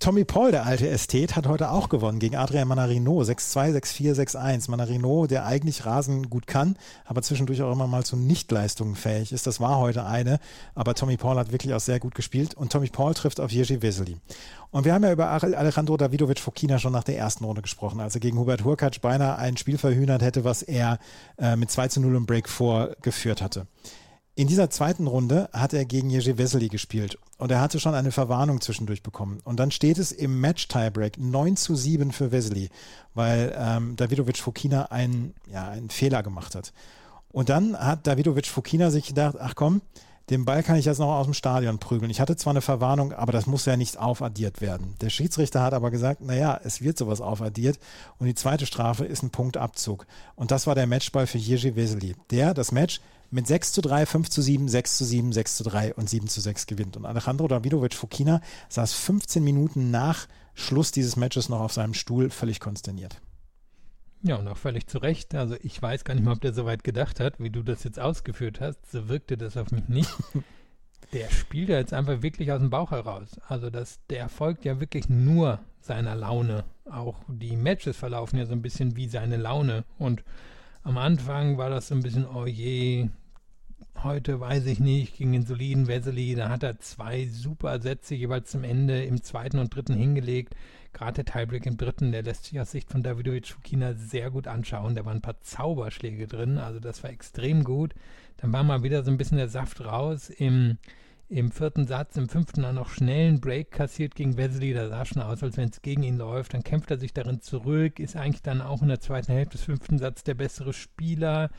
Tommy 0.00 0.24
Paul, 0.24 0.52
der 0.52 0.64
alte 0.64 0.88
Ästhet, 0.88 1.34
hat 1.34 1.48
heute 1.48 1.72
auch 1.72 1.88
gewonnen 1.88 2.20
gegen 2.20 2.36
Adrian 2.36 2.68
Manarino. 2.68 3.20
6-2, 3.20 3.76
6-4, 3.78 4.14
6-1. 4.14 4.70
Manarino, 4.70 5.26
der 5.26 5.44
eigentlich 5.44 5.86
Rasen 5.86 6.30
gut 6.30 6.46
kann, 6.46 6.76
aber 7.04 7.20
zwischendurch 7.22 7.62
auch 7.62 7.72
immer 7.72 7.88
mal 7.88 8.04
zu 8.04 8.16
Nichtleistungen 8.16 8.94
fähig 8.94 9.32
ist. 9.32 9.48
Das 9.48 9.58
war 9.58 9.78
heute 9.78 10.06
eine. 10.06 10.38
Aber 10.76 10.94
Tommy 10.94 11.16
Paul 11.16 11.36
hat 11.36 11.50
wirklich 11.50 11.74
auch 11.74 11.80
sehr 11.80 11.98
gut 11.98 12.14
gespielt. 12.14 12.54
Und 12.54 12.70
Tommy 12.70 12.88
Paul 12.90 13.12
trifft 13.14 13.40
auf 13.40 13.50
Jerzy 13.50 13.82
Vesely. 13.82 14.18
Und 14.70 14.84
wir 14.84 14.94
haben 14.94 15.02
ja 15.02 15.10
über 15.10 15.30
Alejandro 15.30 15.96
Davidovic 15.96 16.38
Fokina 16.38 16.78
schon 16.78 16.92
nach 16.92 17.04
der 17.04 17.18
ersten 17.18 17.44
Runde 17.44 17.62
gesprochen, 17.62 17.98
als 17.98 18.14
er 18.14 18.20
gegen 18.20 18.38
Hubert 18.38 18.62
Hurkacz 18.62 19.00
beinahe 19.00 19.36
ein 19.36 19.56
Spiel 19.56 19.78
verhühnert 19.78 20.22
hätte, 20.22 20.44
was 20.44 20.62
er 20.62 21.00
äh, 21.38 21.56
mit 21.56 21.72
2 21.72 21.88
zu 21.88 22.00
0 22.00 22.14
im 22.14 22.26
Break 22.26 22.48
vorgeführt 22.48 23.42
hatte. 23.42 23.66
In 24.38 24.46
dieser 24.46 24.70
zweiten 24.70 25.08
Runde 25.08 25.48
hat 25.52 25.72
er 25.72 25.84
gegen 25.84 26.10
Jerzy 26.10 26.38
Vesely 26.38 26.68
gespielt 26.68 27.18
und 27.38 27.50
er 27.50 27.60
hatte 27.60 27.80
schon 27.80 27.96
eine 27.96 28.12
Verwarnung 28.12 28.60
zwischendurch 28.60 29.02
bekommen. 29.02 29.40
Und 29.42 29.58
dann 29.58 29.72
steht 29.72 29.98
es 29.98 30.12
im 30.12 30.40
Match-Tiebreak 30.40 31.18
9 31.18 31.56
zu 31.56 31.74
7 31.74 32.12
für 32.12 32.30
Vesely, 32.30 32.70
weil 33.14 33.52
ähm, 33.58 33.96
Davidovic 33.96 34.38
Fokina 34.38 34.92
einen, 34.92 35.34
ja, 35.52 35.66
einen 35.66 35.90
Fehler 35.90 36.22
gemacht 36.22 36.54
hat. 36.54 36.72
Und 37.32 37.48
dann 37.48 37.76
hat 37.76 38.06
Davidovic 38.06 38.46
Fokina 38.46 38.92
sich 38.92 39.08
gedacht, 39.08 39.34
ach 39.40 39.56
komm, 39.56 39.82
den 40.30 40.44
Ball 40.44 40.62
kann 40.62 40.76
ich 40.76 40.84
jetzt 40.84 41.00
noch 41.00 41.16
aus 41.16 41.26
dem 41.26 41.34
Stadion 41.34 41.80
prügeln. 41.80 42.12
Ich 42.12 42.20
hatte 42.20 42.36
zwar 42.36 42.52
eine 42.52 42.60
Verwarnung, 42.60 43.12
aber 43.12 43.32
das 43.32 43.48
muss 43.48 43.64
ja 43.64 43.76
nicht 43.76 43.98
aufaddiert 43.98 44.60
werden. 44.60 44.94
Der 45.00 45.10
Schiedsrichter 45.10 45.62
hat 45.62 45.74
aber 45.74 45.90
gesagt, 45.90 46.20
naja, 46.20 46.60
es 46.62 46.80
wird 46.80 46.96
sowas 46.96 47.20
aufaddiert 47.20 47.80
und 48.20 48.28
die 48.28 48.36
zweite 48.36 48.66
Strafe 48.66 49.04
ist 49.04 49.24
ein 49.24 49.30
Punktabzug. 49.30 50.06
Und 50.36 50.52
das 50.52 50.68
war 50.68 50.76
der 50.76 50.86
Matchball 50.86 51.26
für 51.26 51.38
Jerzy 51.38 51.74
Vesely, 51.74 52.14
der 52.30 52.54
das 52.54 52.70
Match 52.70 53.00
mit 53.30 53.46
6 53.46 53.72
zu 53.72 53.80
3, 53.80 54.06
5 54.06 54.30
zu 54.30 54.42
7, 54.42 54.68
6 54.68 54.96
zu 54.96 55.04
7, 55.04 55.32
6 55.32 55.56
zu 55.56 55.64
3 55.64 55.94
und 55.94 56.08
7 56.08 56.28
zu 56.28 56.40
6 56.40 56.66
gewinnt. 56.66 56.96
Und 56.96 57.04
Alejandro 57.04 57.48
Davidovic 57.48 57.94
Fokina 57.94 58.40
saß 58.68 58.94
15 58.94 59.44
Minuten 59.44 59.90
nach 59.90 60.26
Schluss 60.54 60.92
dieses 60.92 61.16
Matches 61.16 61.48
noch 61.48 61.60
auf 61.60 61.72
seinem 61.72 61.94
Stuhl 61.94 62.30
völlig 62.30 62.60
konsterniert. 62.60 63.20
Ja, 64.22 64.36
und 64.36 64.48
auch 64.48 64.56
völlig 64.56 64.86
zu 64.88 64.98
Recht. 64.98 65.34
Also 65.34 65.56
ich 65.62 65.80
weiß 65.80 66.04
gar 66.04 66.14
nicht 66.14 66.24
mal, 66.24 66.32
ob 66.32 66.40
der 66.40 66.52
so 66.52 66.64
weit 66.64 66.82
gedacht 66.82 67.20
hat, 67.20 67.38
wie 67.38 67.50
du 67.50 67.62
das 67.62 67.84
jetzt 67.84 68.00
ausgeführt 68.00 68.60
hast. 68.60 68.90
So 68.90 69.08
wirkte 69.08 69.36
das 69.36 69.56
auf 69.56 69.70
mich 69.70 69.88
nicht. 69.88 70.10
der 71.12 71.30
spielt 71.30 71.68
ja 71.68 71.78
jetzt 71.78 71.94
einfach 71.94 72.22
wirklich 72.22 72.50
aus 72.50 72.60
dem 72.60 72.70
Bauch 72.70 72.90
heraus. 72.90 73.40
Also 73.46 73.70
das, 73.70 74.00
der 74.10 74.28
folgt 74.28 74.64
ja 74.64 74.80
wirklich 74.80 75.08
nur 75.08 75.60
seiner 75.80 76.16
Laune. 76.16 76.64
Auch 76.90 77.16
die 77.28 77.56
Matches 77.56 77.96
verlaufen 77.96 78.38
ja 78.38 78.46
so 78.46 78.52
ein 78.52 78.62
bisschen 78.62 78.96
wie 78.96 79.08
seine 79.08 79.36
Laune. 79.36 79.84
Und 79.98 80.24
am 80.82 80.98
Anfang 80.98 81.58
war 81.58 81.70
das 81.70 81.88
so 81.88 81.94
ein 81.94 82.02
bisschen, 82.02 82.26
oh 82.26 82.46
je, 82.46 83.08
heute 84.02 84.40
weiß 84.40 84.66
ich 84.66 84.80
nicht, 84.80 85.16
gegen 85.16 85.32
den 85.32 85.46
soliden 85.46 85.86
Wesley, 85.86 86.34
da 86.34 86.48
hat 86.48 86.62
er 86.62 86.78
zwei 86.78 87.26
super 87.26 87.80
Sätze 87.80 88.14
jeweils 88.14 88.50
zum 88.50 88.64
Ende 88.64 89.04
im 89.04 89.22
zweiten 89.22 89.58
und 89.58 89.74
dritten 89.74 89.94
hingelegt. 89.94 90.54
Gerade 90.92 91.22
der 91.22 91.32
Tiebreak 91.32 91.66
im 91.66 91.76
dritten, 91.76 92.12
der 92.12 92.22
lässt 92.22 92.46
sich 92.46 92.58
aus 92.60 92.70
Sicht 92.70 92.90
von 92.90 93.02
Davidovic 93.02 93.48
Fukina 93.48 93.94
sehr 93.94 94.30
gut 94.30 94.46
anschauen. 94.46 94.94
Da 94.94 95.04
waren 95.04 95.18
ein 95.18 95.22
paar 95.22 95.40
Zauberschläge 95.40 96.26
drin, 96.26 96.58
also 96.58 96.80
das 96.80 97.02
war 97.02 97.10
extrem 97.10 97.62
gut. 97.64 97.94
Dann 98.38 98.52
war 98.52 98.62
mal 98.62 98.82
wieder 98.82 99.02
so 99.02 99.10
ein 99.10 99.18
bisschen 99.18 99.38
der 99.38 99.48
Saft 99.48 99.84
raus. 99.84 100.30
Im, 100.30 100.78
im 101.28 101.50
vierten 101.50 101.86
Satz, 101.86 102.16
im 102.16 102.28
fünften 102.28 102.62
dann 102.62 102.76
noch 102.76 102.88
schnell 102.88 103.28
einen 103.28 103.40
Break 103.40 103.70
kassiert 103.70 104.14
gegen 104.14 104.36
Wesley. 104.36 104.72
Da 104.72 104.88
sah 104.88 105.04
schon 105.04 105.22
aus, 105.22 105.42
als 105.42 105.56
wenn 105.56 105.68
es 105.68 105.82
gegen 105.82 106.02
ihn 106.02 106.16
läuft. 106.16 106.54
Dann 106.54 106.64
kämpft 106.64 106.90
er 106.90 106.98
sich 106.98 107.12
darin 107.12 107.40
zurück, 107.40 107.98
ist 108.00 108.16
eigentlich 108.16 108.42
dann 108.42 108.62
auch 108.62 108.82
in 108.82 108.88
der 108.88 109.00
zweiten 109.00 109.32
Hälfte 109.32 109.56
des 109.56 109.64
fünften 109.64 109.98
Satzes 109.98 110.24
der 110.24 110.34
bessere 110.34 110.72
Spieler 110.72 111.50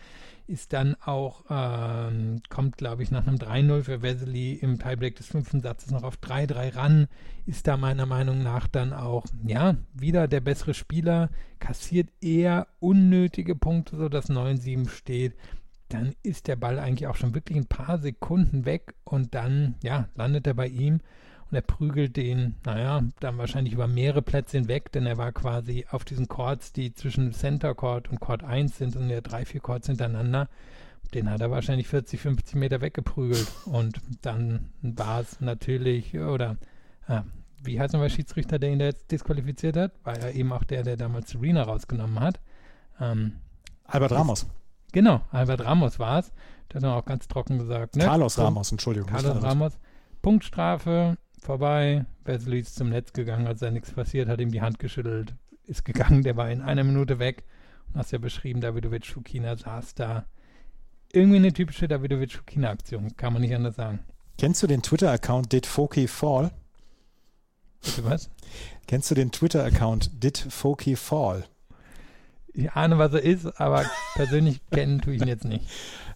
ist 0.49 0.73
dann 0.73 0.95
auch, 1.05 1.45
ähm, 1.49 2.41
kommt 2.49 2.77
glaube 2.77 3.03
ich 3.03 3.11
nach 3.11 3.27
einem 3.27 3.37
3-0 3.37 3.83
für 3.83 4.01
Wesley 4.01 4.53
im 4.53 4.79
Tiebreak 4.79 5.15
des 5.15 5.27
fünften 5.27 5.61
Satzes 5.61 5.91
noch 5.91 6.03
auf 6.03 6.17
3-3 6.17 6.75
ran, 6.75 7.07
ist 7.45 7.67
da 7.67 7.77
meiner 7.77 8.07
Meinung 8.07 8.41
nach 8.41 8.67
dann 8.67 8.91
auch, 8.91 9.25
ja, 9.45 9.77
wieder 9.93 10.27
der 10.27 10.41
bessere 10.41 10.73
Spieler, 10.73 11.29
kassiert 11.59 12.09
eher 12.19 12.67
unnötige 12.79 13.55
Punkte, 13.55 13.95
sodass 13.97 14.29
9-7 14.29 14.89
steht. 14.89 15.35
Dann 15.89 16.15
ist 16.23 16.47
der 16.47 16.55
Ball 16.55 16.79
eigentlich 16.79 17.07
auch 17.07 17.15
schon 17.15 17.35
wirklich 17.35 17.57
ein 17.57 17.65
paar 17.65 17.97
Sekunden 17.97 18.65
weg 18.65 18.95
und 19.03 19.35
dann, 19.35 19.75
ja, 19.83 20.07
landet 20.15 20.47
er 20.47 20.53
bei 20.53 20.67
ihm 20.67 21.01
und 21.49 21.55
er 21.55 21.61
prügelt 21.61 22.15
den, 22.15 22.55
naja, 22.63 23.01
dann 23.19 23.37
wahrscheinlich 23.39 23.73
über 23.73 23.87
mehrere 23.87 24.21
Plätze 24.21 24.57
hinweg, 24.57 24.91
denn 24.91 25.07
er 25.07 25.17
war 25.17 25.31
quasi 25.31 25.85
auf 25.89 26.05
diesen 26.05 26.27
Chords, 26.27 26.73
die 26.73 26.93
zwischen 26.93 27.33
Center 27.33 27.73
Chord 27.73 28.09
und 28.09 28.19
Chord 28.19 28.43
1 28.43 28.77
sind 28.77 28.95
und 28.95 29.09
ja 29.09 29.21
drei, 29.21 29.45
vier 29.45 29.61
Chords 29.61 29.87
hintereinander. 29.87 30.47
Den 31.15 31.29
hat 31.29 31.41
er 31.41 31.49
wahrscheinlich 31.49 31.87
40, 31.87 32.19
50 32.19 32.55
Meter 32.55 32.81
weggeprügelt. 32.81 33.47
Und 33.65 33.99
dann 34.21 34.69
war 34.83 35.21
es 35.21 35.41
natürlich, 35.41 36.15
oder 36.19 36.57
äh, 37.07 37.21
wie 37.63 37.79
heißt 37.79 37.93
nochmal 37.93 38.11
Schiedsrichter, 38.11 38.59
der 38.59 38.69
ihn 38.69 38.79
da 38.79 38.85
jetzt 38.85 39.11
disqualifiziert 39.11 39.75
hat? 39.75 39.93
War 40.03 40.19
ja 40.19 40.29
eben 40.29 40.51
auch 40.51 40.63
der, 40.63 40.83
der 40.83 40.97
damals 40.97 41.31
Serena 41.31 41.63
rausgenommen 41.63 42.19
hat. 42.19 42.39
Ähm, 43.01 43.33
Albert 43.85 44.11
Ramos. 44.11 44.45
Genau, 44.91 45.21
Albert 45.31 45.63
Ramos 45.65 45.99
war 45.99 46.19
es. 46.19 46.31
Der 46.69 46.75
hat 46.75 46.83
dann 46.83 46.91
auch 46.91 47.05
ganz 47.05 47.27
trocken 47.27 47.57
gesagt. 47.59 47.95
Ne? 47.95 48.05
Carlos 48.05 48.37
Ramos, 48.37 48.71
Entschuldigung. 48.71 49.09
Carlos 49.09 49.41
Ramos. 49.41 49.73
Punktstrafe, 50.21 51.17
vorbei. 51.39 52.05
Wesley 52.25 52.59
ist 52.59 52.75
zum 52.75 52.89
Netz 52.89 53.13
gegangen, 53.13 53.47
als 53.47 53.59
da 53.59 53.71
nichts 53.71 53.91
passiert, 53.91 54.27
hat 54.29 54.39
ihm 54.39 54.51
die 54.51 54.61
Hand 54.61 54.79
geschüttelt, 54.79 55.35
ist 55.65 55.85
gegangen, 55.85 56.23
der 56.23 56.35
war 56.37 56.49
in 56.51 56.61
einer 56.61 56.83
Minute 56.83 57.19
weg. 57.19 57.43
Und 57.87 57.99
hast 57.99 58.11
ja 58.11 58.19
beschrieben, 58.19 58.61
Davidovic 58.61 59.05
Fukina 59.07 59.55
saß 59.55 59.95
da. 59.95 60.25
irgendwie 61.11 61.37
eine 61.37 61.53
typische 61.53 61.87
Davidovic-Fokina-Aktion, 61.87 63.15
kann 63.17 63.33
man 63.33 63.41
nicht 63.41 63.55
anders 63.55 63.75
sagen. 63.75 63.99
Kennst 64.37 64.61
du 64.63 64.67
den 64.67 64.81
Twitter-Account 64.81 65.51
Did 65.51 65.65
Foki 65.65 66.07
Fall? 66.07 66.51
Bitte 67.83 68.03
was? 68.05 68.29
Kennst 68.87 69.09
du 69.11 69.15
den 69.15 69.31
Twitter-Account 69.31 70.23
Did 70.23 70.37
Foki 70.37 70.95
Fall? 70.95 71.45
Ich 72.53 72.71
ahne, 72.71 72.97
was 72.97 73.13
er 73.13 73.23
ist, 73.23 73.59
aber 73.59 73.85
persönlich 74.15 74.59
kennen 74.71 75.01
tue 75.01 75.15
ich 75.15 75.21
ihn 75.21 75.27
jetzt 75.27 75.45
nicht. 75.45 75.65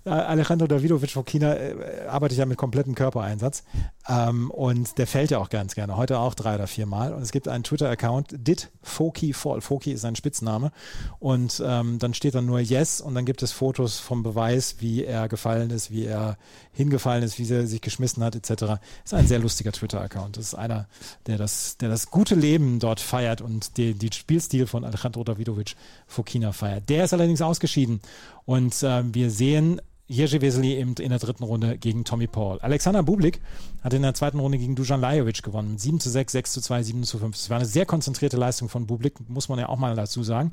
Alejandro 0.05 0.67
Davidovic 0.67 1.11
von 1.11 1.23
China 1.23 1.55
äh, 1.55 2.07
arbeitet 2.07 2.37
ja 2.37 2.45
mit 2.45 2.57
komplettem 2.57 2.93
Körpereinsatz 2.93 3.63
ähm, 4.09 4.51
und 4.51 4.97
der 4.97 5.07
fällt 5.07 5.31
ja 5.31 5.37
auch 5.37 5.49
ganz 5.49 5.75
gerne. 5.75 5.95
Heute 5.95 6.19
auch 6.19 6.33
drei 6.33 6.55
oder 6.55 6.67
vier 6.67 6.85
Mal. 6.85 7.13
Und 7.13 7.21
es 7.21 7.31
gibt 7.31 7.47
einen 7.47 7.63
Twitter-Account, 7.63 8.35
Did 8.37 8.69
Foki 8.81 9.31
Fall. 9.31 9.61
Foki 9.61 9.93
ist 9.93 10.01
sein 10.01 10.17
Spitzname. 10.17 10.71
Und 11.19 11.63
ähm, 11.65 11.99
dann 11.99 12.13
steht 12.13 12.35
dann 12.35 12.45
nur 12.45 12.59
Yes 12.59 12.99
und 12.99 13.15
dann 13.15 13.25
gibt 13.25 13.43
es 13.43 13.53
Fotos 13.53 13.99
vom 13.99 14.23
Beweis, 14.23 14.75
wie 14.79 15.05
er 15.05 15.29
gefallen 15.29 15.69
ist, 15.69 15.89
wie 15.89 16.05
er 16.05 16.37
hingefallen 16.73 17.23
ist, 17.23 17.39
wie 17.39 17.49
er 17.49 17.65
sich 17.65 17.79
geschmissen 17.79 18.23
hat, 18.25 18.35
etc. 18.35 18.81
Ist 19.05 19.13
ein 19.13 19.27
sehr 19.27 19.39
lustiger 19.39 19.71
Twitter-Account. 19.71 20.35
Das 20.35 20.47
ist 20.47 20.55
einer, 20.55 20.87
der 21.27 21.37
das, 21.37 21.77
der 21.77 21.87
das 21.87 22.11
gute 22.11 22.35
Leben 22.35 22.79
dort 22.79 22.99
feiert 22.99 23.39
und 23.39 23.77
die, 23.77 23.93
die 23.93 24.09
Spielstil 24.11 24.67
von 24.67 24.83
Alejandro 24.83 25.23
Davidovic 25.23 25.75
Fokina 26.07 26.51
feiert. 26.51 26.89
Der 26.89 27.05
ist 27.05 27.13
allerdings 27.13 27.41
ausgeschieden 27.41 28.01
und 28.45 28.83
äh, 28.83 29.03
wir 29.13 29.31
sehen 29.31 29.79
Jerzy 30.07 30.41
Vesely 30.41 30.75
eben 30.75 30.95
in 30.95 31.09
der 31.09 31.19
dritten 31.19 31.43
Runde 31.43 31.77
gegen 31.77 32.03
Tommy 32.03 32.27
Paul. 32.27 32.59
Alexander 32.59 33.03
Bublik 33.03 33.39
hat 33.83 33.93
in 33.93 34.01
der 34.01 34.13
zweiten 34.13 34.39
Runde 34.39 34.57
gegen 34.57 34.75
Dujan 34.75 34.99
Lajovic 34.99 35.43
gewonnen. 35.43 35.77
7 35.77 35.99
zu 35.99 36.09
6, 36.09 36.31
6 36.33 36.53
zu 36.53 36.61
2, 36.61 36.83
7 36.83 37.03
zu 37.03 37.19
5. 37.19 37.35
Das 37.35 37.49
war 37.49 37.57
eine 37.57 37.65
sehr 37.65 37.85
konzentrierte 37.85 38.37
Leistung 38.37 38.67
von 38.67 38.85
Bublik, 38.85 39.13
muss 39.29 39.49
man 39.49 39.59
ja 39.59 39.69
auch 39.69 39.77
mal 39.77 39.95
dazu 39.95 40.23
sagen. 40.23 40.51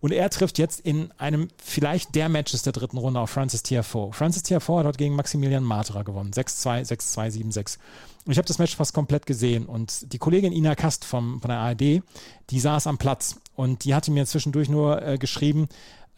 Und 0.00 0.12
er 0.12 0.30
trifft 0.30 0.58
jetzt 0.58 0.80
in 0.80 1.10
einem 1.18 1.48
vielleicht 1.56 2.14
der 2.14 2.28
Matches 2.28 2.62
der 2.62 2.72
dritten 2.72 2.98
Runde 2.98 3.18
auf 3.18 3.30
Francis 3.30 3.62
Tiafoe. 3.62 4.12
Francis 4.12 4.42
Tiafoe 4.42 4.78
hat 4.78 4.86
dort 4.86 4.98
gegen 4.98 5.16
Maximilian 5.16 5.64
Matra 5.64 6.02
gewonnen. 6.02 6.30
6-2, 6.30 6.86
6-2, 6.86 7.42
7-6. 7.52 7.78
Und 8.24 8.32
ich 8.32 8.38
habe 8.38 8.46
das 8.46 8.58
Match 8.58 8.76
fast 8.76 8.92
komplett 8.92 9.26
gesehen. 9.26 9.66
Und 9.66 10.12
die 10.12 10.18
Kollegin 10.18 10.52
Ina 10.52 10.74
Kast 10.74 11.04
vom, 11.04 11.40
von 11.40 11.48
der 11.48 11.58
ARD, 11.58 12.02
die 12.50 12.60
saß 12.60 12.86
am 12.86 12.98
Platz. 12.98 13.40
Und 13.54 13.84
die 13.84 13.94
hatte 13.94 14.10
mir 14.10 14.26
zwischendurch 14.26 14.68
nur 14.68 15.02
äh, 15.02 15.16
geschrieben, 15.16 15.68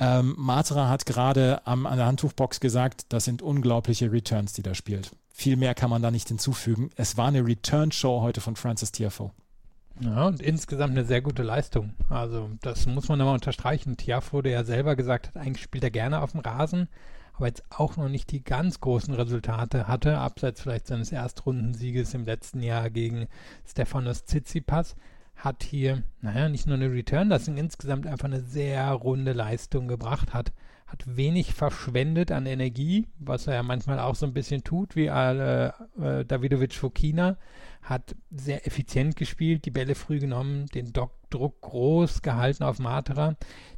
ähm, 0.00 0.34
Matra 0.36 0.88
hat 0.88 1.06
gerade 1.06 1.66
an 1.66 1.82
der 1.82 2.06
Handtuchbox 2.06 2.60
gesagt, 2.60 3.06
das 3.08 3.24
sind 3.24 3.42
unglaubliche 3.42 4.12
Returns, 4.12 4.52
die 4.52 4.62
da 4.62 4.74
spielt. 4.74 5.10
Viel 5.32 5.56
mehr 5.56 5.74
kann 5.74 5.90
man 5.90 6.02
da 6.02 6.10
nicht 6.10 6.28
hinzufügen. 6.28 6.90
Es 6.96 7.16
war 7.16 7.28
eine 7.28 7.44
Return-Show 7.44 8.20
heute 8.22 8.40
von 8.40 8.56
Francis 8.56 8.92
Tiafoe. 8.92 9.30
Ja, 10.00 10.26
und 10.26 10.40
insgesamt 10.40 10.92
eine 10.92 11.04
sehr 11.04 11.20
gute 11.20 11.42
Leistung. 11.42 11.94
Also, 12.08 12.50
das 12.62 12.86
muss 12.86 13.08
man 13.08 13.18
nochmal 13.18 13.34
unterstreichen. 13.34 13.96
Tiafo, 13.96 14.42
der 14.42 14.52
ja 14.52 14.64
selber 14.64 14.94
gesagt 14.94 15.28
hat, 15.28 15.36
eigentlich 15.36 15.62
spielt 15.62 15.82
er 15.82 15.90
gerne 15.90 16.22
auf 16.22 16.32
dem 16.32 16.40
Rasen, 16.40 16.88
aber 17.34 17.48
jetzt 17.48 17.64
auch 17.70 17.96
noch 17.96 18.08
nicht 18.08 18.30
die 18.30 18.44
ganz 18.44 18.80
großen 18.80 19.14
Resultate 19.14 19.88
hatte, 19.88 20.18
abseits 20.18 20.60
vielleicht 20.60 20.86
seines 20.86 21.10
Erstrundensieges 21.10 22.14
im 22.14 22.24
letzten 22.24 22.62
Jahr 22.62 22.90
gegen 22.90 23.26
Stefanos 23.66 24.24
Tsitsipas 24.24 24.94
hat 25.38 25.62
hier, 25.62 26.02
naja, 26.20 26.48
nicht 26.48 26.66
nur 26.66 26.76
eine 26.76 26.92
Return, 26.92 27.30
das 27.30 27.46
insgesamt 27.48 28.06
einfach 28.06 28.26
eine 28.26 28.40
sehr 28.40 28.90
runde 28.90 29.32
Leistung 29.32 29.88
gebracht 29.88 30.34
hat. 30.34 30.52
Hat 30.86 31.04
wenig 31.16 31.54
verschwendet 31.54 32.32
an 32.32 32.46
Energie, 32.46 33.06
was 33.18 33.46
er 33.46 33.54
ja 33.54 33.62
manchmal 33.62 34.00
auch 34.00 34.14
so 34.14 34.26
ein 34.26 34.32
bisschen 34.32 34.64
tut, 34.64 34.96
wie 34.96 35.06
äh, 35.06 35.66
äh, 35.66 36.24
Davidovic 36.24 36.74
Fokina. 36.74 37.36
Hat 37.82 38.16
sehr 38.30 38.66
effizient 38.66 39.16
gespielt, 39.16 39.64
die 39.64 39.70
Bälle 39.70 39.94
früh 39.94 40.18
genommen, 40.18 40.66
den 40.66 40.92
Dock 40.92 41.12
Druck 41.30 41.60
groß 41.60 42.22
gehalten 42.22 42.64
auf 42.64 42.78
Matra. 42.78 43.36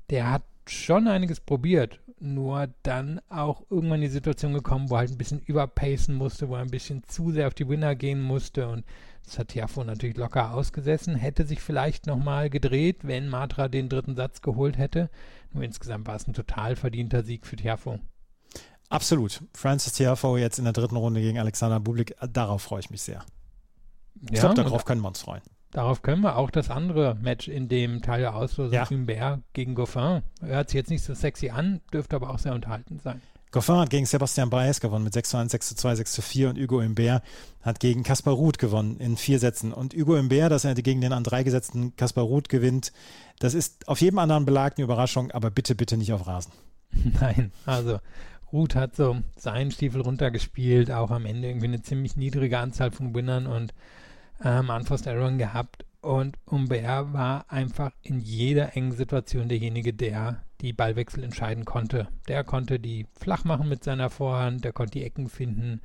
Der 0.08 0.30
hat 0.30 0.42
schon 0.66 1.08
einiges 1.08 1.40
probiert, 1.40 2.00
nur 2.20 2.68
dann 2.84 3.20
auch 3.28 3.64
irgendwann 3.70 4.00
die 4.00 4.08
Situation 4.08 4.52
gekommen, 4.52 4.88
wo 4.88 4.94
er 4.94 5.00
halt 5.00 5.10
ein 5.10 5.18
bisschen 5.18 5.40
überpacen 5.40 6.14
musste, 6.14 6.48
wo 6.48 6.54
er 6.54 6.62
ein 6.62 6.70
bisschen 6.70 7.02
zu 7.04 7.32
sehr 7.32 7.48
auf 7.48 7.54
die 7.54 7.68
Winner 7.68 7.96
gehen 7.96 8.22
musste 8.22 8.68
und 8.68 8.84
das 9.30 9.38
hat 9.38 9.48
Tiafo 9.48 9.84
natürlich 9.84 10.16
locker 10.16 10.52
ausgesessen, 10.52 11.14
hätte 11.14 11.46
sich 11.46 11.60
vielleicht 11.60 12.06
nochmal 12.06 12.50
gedreht, 12.50 12.98
wenn 13.02 13.28
Matra 13.28 13.68
den 13.68 13.88
dritten 13.88 14.16
Satz 14.16 14.42
geholt 14.42 14.76
hätte. 14.76 15.08
Nur 15.52 15.62
insgesamt 15.62 16.08
war 16.08 16.16
es 16.16 16.26
ein 16.26 16.34
total 16.34 16.74
verdienter 16.74 17.22
Sieg 17.22 17.46
für 17.46 17.56
Tiafo. 17.56 18.00
Absolut. 18.88 19.40
Francis 19.54 19.92
Tiafo 19.92 20.36
jetzt 20.36 20.58
in 20.58 20.64
der 20.64 20.72
dritten 20.72 20.96
Runde 20.96 21.20
gegen 21.20 21.38
Alexander 21.38 21.78
Bublik, 21.78 22.16
darauf 22.28 22.62
freue 22.62 22.80
ich 22.80 22.90
mich 22.90 23.02
sehr. 23.02 23.24
Ich 24.20 24.32
ja, 24.32 24.40
glaube, 24.40 24.64
darauf 24.64 24.84
können 24.84 25.00
wir 25.00 25.08
uns 25.08 25.20
freuen. 25.20 25.42
Darauf 25.70 26.02
können 26.02 26.22
wir 26.22 26.36
auch 26.36 26.50
das 26.50 26.68
andere 26.68 27.14
Match 27.14 27.46
in 27.46 27.68
dem 27.68 28.02
Teil 28.02 28.22
der 28.22 28.34
Auslosung 28.34 28.74
ja. 28.74 28.90
Humbert 28.90 29.42
gegen 29.52 29.76
Goffin. 29.76 30.22
Hört 30.40 30.70
sich 30.70 30.74
jetzt 30.74 30.90
nicht 30.90 31.04
so 31.04 31.14
sexy 31.14 31.50
an, 31.50 31.80
dürfte 31.92 32.16
aber 32.16 32.30
auch 32.30 32.40
sehr 32.40 32.54
unterhaltend 32.54 33.00
sein. 33.02 33.22
Goffin 33.52 33.76
hat 33.76 33.90
gegen 33.90 34.06
Sebastian 34.06 34.48
Baez 34.48 34.80
gewonnen 34.80 35.04
mit 35.04 35.12
6 35.12 35.30
zu 35.30 35.36
1, 35.36 35.52
6 35.52 35.68
zu 35.70 35.74
2, 35.74 35.96
6 35.96 36.12
zu 36.12 36.22
4 36.22 36.50
und 36.50 36.58
Hugo 36.58 36.80
Imbert 36.80 37.24
hat 37.62 37.80
gegen 37.80 38.04
Kaspar 38.04 38.34
Ruth 38.34 38.58
gewonnen 38.58 38.98
in 38.98 39.16
vier 39.16 39.40
Sätzen. 39.40 39.72
Und 39.72 39.94
Hugo 39.94 40.16
Imbert, 40.16 40.52
dass 40.52 40.64
er 40.64 40.74
gegen 40.74 41.00
den 41.00 41.12
an 41.12 41.24
drei 41.24 41.42
gesetzten 41.42 41.96
Kaspar 41.96 42.24
Ruth 42.24 42.48
gewinnt, 42.48 42.92
das 43.40 43.54
ist 43.54 43.88
auf 43.88 44.00
jedem 44.00 44.20
anderen 44.20 44.44
Belag 44.44 44.74
eine 44.76 44.84
Überraschung, 44.84 45.32
aber 45.32 45.50
bitte, 45.50 45.74
bitte 45.74 45.96
nicht 45.96 46.12
auf 46.12 46.26
Rasen. 46.26 46.52
Nein, 47.20 47.52
also 47.66 47.98
Ruth 48.52 48.74
hat 48.74 48.94
so 48.94 49.16
seinen 49.36 49.70
Stiefel 49.72 50.00
runtergespielt, 50.00 50.90
auch 50.90 51.10
am 51.10 51.26
Ende 51.26 51.48
irgendwie 51.48 51.66
eine 51.66 51.82
ziemlich 51.82 52.16
niedrige 52.16 52.58
Anzahl 52.58 52.92
von 52.92 53.14
Winnern 53.14 53.46
und 53.46 53.74
ähm, 54.44 54.70
Unforced 54.70 55.08
Aaron 55.08 55.38
gehabt. 55.38 55.84
Und 56.00 56.38
Humbert 56.50 57.12
war 57.12 57.44
einfach 57.48 57.90
in 58.02 58.20
jeder 58.20 58.76
engen 58.76 58.92
Situation 58.92 59.48
derjenige, 59.48 59.92
der 59.92 60.42
die 60.60 60.72
Ballwechsel 60.72 61.24
entscheiden 61.24 61.64
konnte. 61.64 62.08
Der 62.28 62.44
konnte 62.44 62.78
die 62.78 63.06
flach 63.18 63.44
machen 63.44 63.68
mit 63.68 63.84
seiner 63.84 64.10
Vorhand, 64.10 64.64
der 64.64 64.72
konnte 64.72 64.98
die 64.98 65.04
Ecken 65.04 65.28
finden 65.28 65.80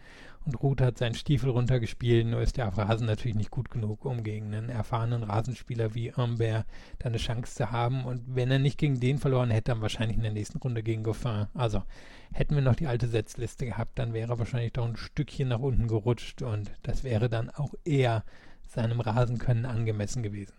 und 0.45 0.61
Ruth 0.61 0.81
hat 0.81 0.99
seinen 0.99 1.15
Stiefel 1.15 1.49
runtergespielt, 1.49 2.27
nur 2.27 2.41
ist 2.41 2.57
der 2.57 2.67
Rasen 2.67 3.07
natürlich 3.07 3.35
nicht 3.35 3.49
gut 3.49 3.71
genug, 3.71 4.05
um 4.05 4.23
gegen 4.23 4.53
einen 4.53 4.69
erfahrenen 4.69 5.23
Rasenspieler 5.23 5.95
wie 5.95 6.13
Humbert 6.13 6.67
da 6.99 7.07
eine 7.07 7.17
Chance 7.17 7.55
zu 7.55 7.71
haben. 7.71 8.05
Und 8.05 8.23
wenn 8.27 8.51
er 8.51 8.59
nicht 8.59 8.77
gegen 8.77 8.99
den 8.99 9.17
verloren 9.17 9.49
hätte, 9.49 9.71
dann 9.71 9.81
wahrscheinlich 9.81 10.17
in 10.17 10.23
der 10.23 10.31
nächsten 10.31 10.59
Runde 10.59 10.83
gegen 10.83 11.01
Goffin. 11.01 11.47
Also 11.55 11.81
hätten 12.31 12.53
wir 12.53 12.61
noch 12.61 12.75
die 12.75 12.85
alte 12.85 13.07
Setzliste 13.07 13.65
gehabt, 13.65 13.97
dann 13.97 14.13
wäre 14.13 14.33
er 14.33 14.39
wahrscheinlich 14.39 14.73
doch 14.73 14.85
ein 14.85 14.97
Stückchen 14.97 15.47
nach 15.47 15.59
unten 15.59 15.87
gerutscht 15.87 16.43
und 16.43 16.71
das 16.83 17.03
wäre 17.03 17.27
dann 17.27 17.49
auch 17.49 17.73
eher 17.83 18.23
seinem 18.67 18.99
Rasenkönnen 18.99 19.65
angemessen 19.65 20.21
gewesen. 20.21 20.53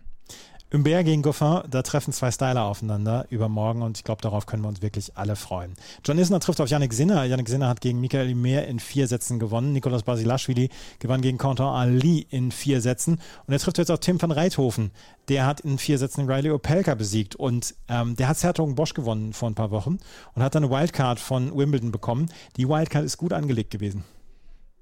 Humbert 0.73 1.05
gegen 1.05 1.21
Goffin, 1.21 1.61
da 1.69 1.81
treffen 1.81 2.11
zwei 2.11 2.29
Styler 2.29 2.65
aufeinander 2.65 3.25
übermorgen 3.29 3.81
und 3.81 3.97
ich 3.97 4.03
glaube, 4.03 4.21
darauf 4.21 4.45
können 4.45 4.63
wir 4.63 4.67
uns 4.67 4.81
wirklich 4.81 5.15
alle 5.15 5.37
freuen. 5.37 5.75
John 6.03 6.17
Isner 6.17 6.41
trifft 6.41 6.59
auf 6.59 6.69
Yannick 6.69 6.91
Sinner. 6.91 7.23
Yannick 7.23 7.47
Sinner 7.47 7.69
hat 7.69 7.79
gegen 7.79 8.01
Michael 8.01 8.35
Mehr 8.35 8.67
in 8.67 8.79
vier 8.79 9.07
Sätzen 9.07 9.39
gewonnen. 9.39 9.71
Nikolaus 9.71 10.03
Basilashvili 10.03 10.69
gewann 10.99 11.21
gegen 11.21 11.37
Quentin 11.37 11.65
Ali 11.65 12.27
in 12.29 12.51
vier 12.51 12.81
Sätzen. 12.81 13.21
Und 13.45 13.53
er 13.53 13.59
trifft 13.59 13.77
jetzt 13.77 13.89
auch 13.91 13.97
Tim 13.97 14.21
van 14.21 14.31
Reithofen. 14.31 14.91
Der 15.29 15.45
hat 15.45 15.61
in 15.61 15.77
vier 15.77 15.97
Sätzen 15.97 16.29
Riley 16.29 16.51
Opelka 16.51 16.95
besiegt 16.95 17.35
und 17.35 17.73
ähm, 17.87 18.17
der 18.17 18.27
hat 18.27 18.37
Sertogen 18.37 18.75
Bosch 18.75 18.93
gewonnen 18.93 19.31
vor 19.31 19.49
ein 19.49 19.55
paar 19.55 19.71
Wochen 19.71 19.99
und 20.35 20.43
hat 20.43 20.53
dann 20.53 20.65
eine 20.65 20.73
Wildcard 20.73 21.19
von 21.19 21.57
Wimbledon 21.57 21.91
bekommen. 21.91 22.29
Die 22.57 22.67
Wildcard 22.67 23.05
ist 23.05 23.17
gut 23.17 23.31
angelegt 23.31 23.71
gewesen. 23.71 24.03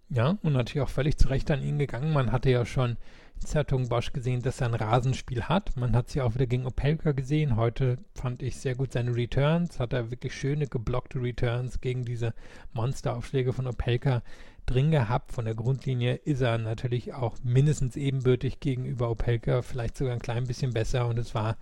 Ja, 0.10 0.38
und 0.42 0.54
natürlich 0.54 0.82
auch 0.82 0.90
völlig 0.90 1.18
zu 1.18 1.28
Recht 1.28 1.50
an 1.52 1.64
ihn 1.64 1.78
gegangen. 1.78 2.12
Man 2.12 2.32
hatte 2.32 2.50
ja 2.50 2.66
schon 2.66 2.98
Zertung 3.40 3.90
Bosch 3.90 4.12
gesehen, 4.14 4.42
dass 4.42 4.62
er 4.62 4.68
ein 4.68 4.74
Rasenspiel 4.74 5.44
hat. 5.44 5.76
Man 5.78 5.96
hat 5.96 6.10
sie 6.10 6.22
auch 6.22 6.34
wieder 6.34 6.48
gegen 6.48 6.66
Opelka 6.66 7.12
gesehen. 7.12 7.56
Heute 7.56 7.98
fand 8.14 8.42
ich 8.42 8.58
sehr 8.58 8.76
gut 8.76 8.94
seine 8.94 9.16
Returns. 9.16 9.80
Hat 9.80 9.94
er 9.94 10.12
wirklich 10.12 10.34
schöne 10.34 10.68
geblockte 10.68 11.22
Returns 11.22 11.82
gegen 11.82 12.06
diese 12.06 12.34
Monsteraufschläge 12.74 13.54
von 13.54 13.68
Opelka 13.68 14.24
drin 14.66 14.92
gehabt. 14.92 15.32
Von 15.32 15.46
der 15.46 15.56
Grundlinie 15.56 16.16
ist 16.16 16.42
er 16.42 16.58
natürlich 16.58 17.14
auch 17.14 17.38
mindestens 17.44 17.96
ebenbürtig 17.96 18.60
gegenüber 18.60 19.10
Opelka, 19.12 19.62
vielleicht 19.62 19.98
sogar 19.98 20.14
ein 20.14 20.20
klein 20.20 20.46
bisschen 20.46 20.74
besser. 20.74 21.08
Und 21.08 21.20
es 21.20 21.36
war 21.36 21.58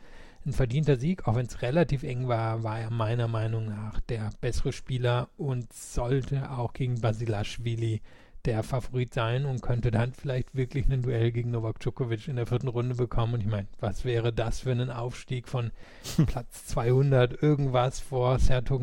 ein 0.46 0.54
verdienter 0.54 0.98
Sieg, 0.98 1.28
auch 1.28 1.36
wenn 1.36 1.46
es 1.46 1.62
relativ 1.62 2.04
eng 2.04 2.28
war, 2.28 2.64
war 2.64 2.80
er 2.80 2.90
meiner 2.90 3.28
Meinung 3.28 3.68
nach 3.68 4.00
der 4.02 4.30
bessere 4.42 4.74
Spieler 4.74 5.30
und 5.38 5.72
sollte 5.72 6.52
auch 6.52 6.74
gegen 6.74 7.00
Basilashvili 7.00 8.02
der 8.46 8.64
Favorit 8.64 9.14
sein 9.14 9.46
und 9.46 9.62
könnte 9.62 9.90
dann 9.90 10.14
vielleicht 10.14 10.56
wirklich 10.56 10.88
ein 10.90 11.02
Duell 11.02 11.32
gegen 11.32 11.52
Novak 11.52 11.80
Djokovic 11.80 12.28
in 12.28 12.36
der 12.36 12.46
vierten 12.46 12.68
Runde 12.68 12.96
bekommen. 12.96 13.36
Und 13.36 13.42
ich 13.42 13.48
meine, 13.48 13.68
was 13.80 14.04
wäre 14.04 14.34
das 14.34 14.62
für 14.62 14.72
ein 14.72 14.90
Aufstieg 14.90 15.48
von 15.48 15.72
Platz 16.26 16.66
200 16.68 17.42
irgendwas 17.42 18.00
vor 18.00 18.38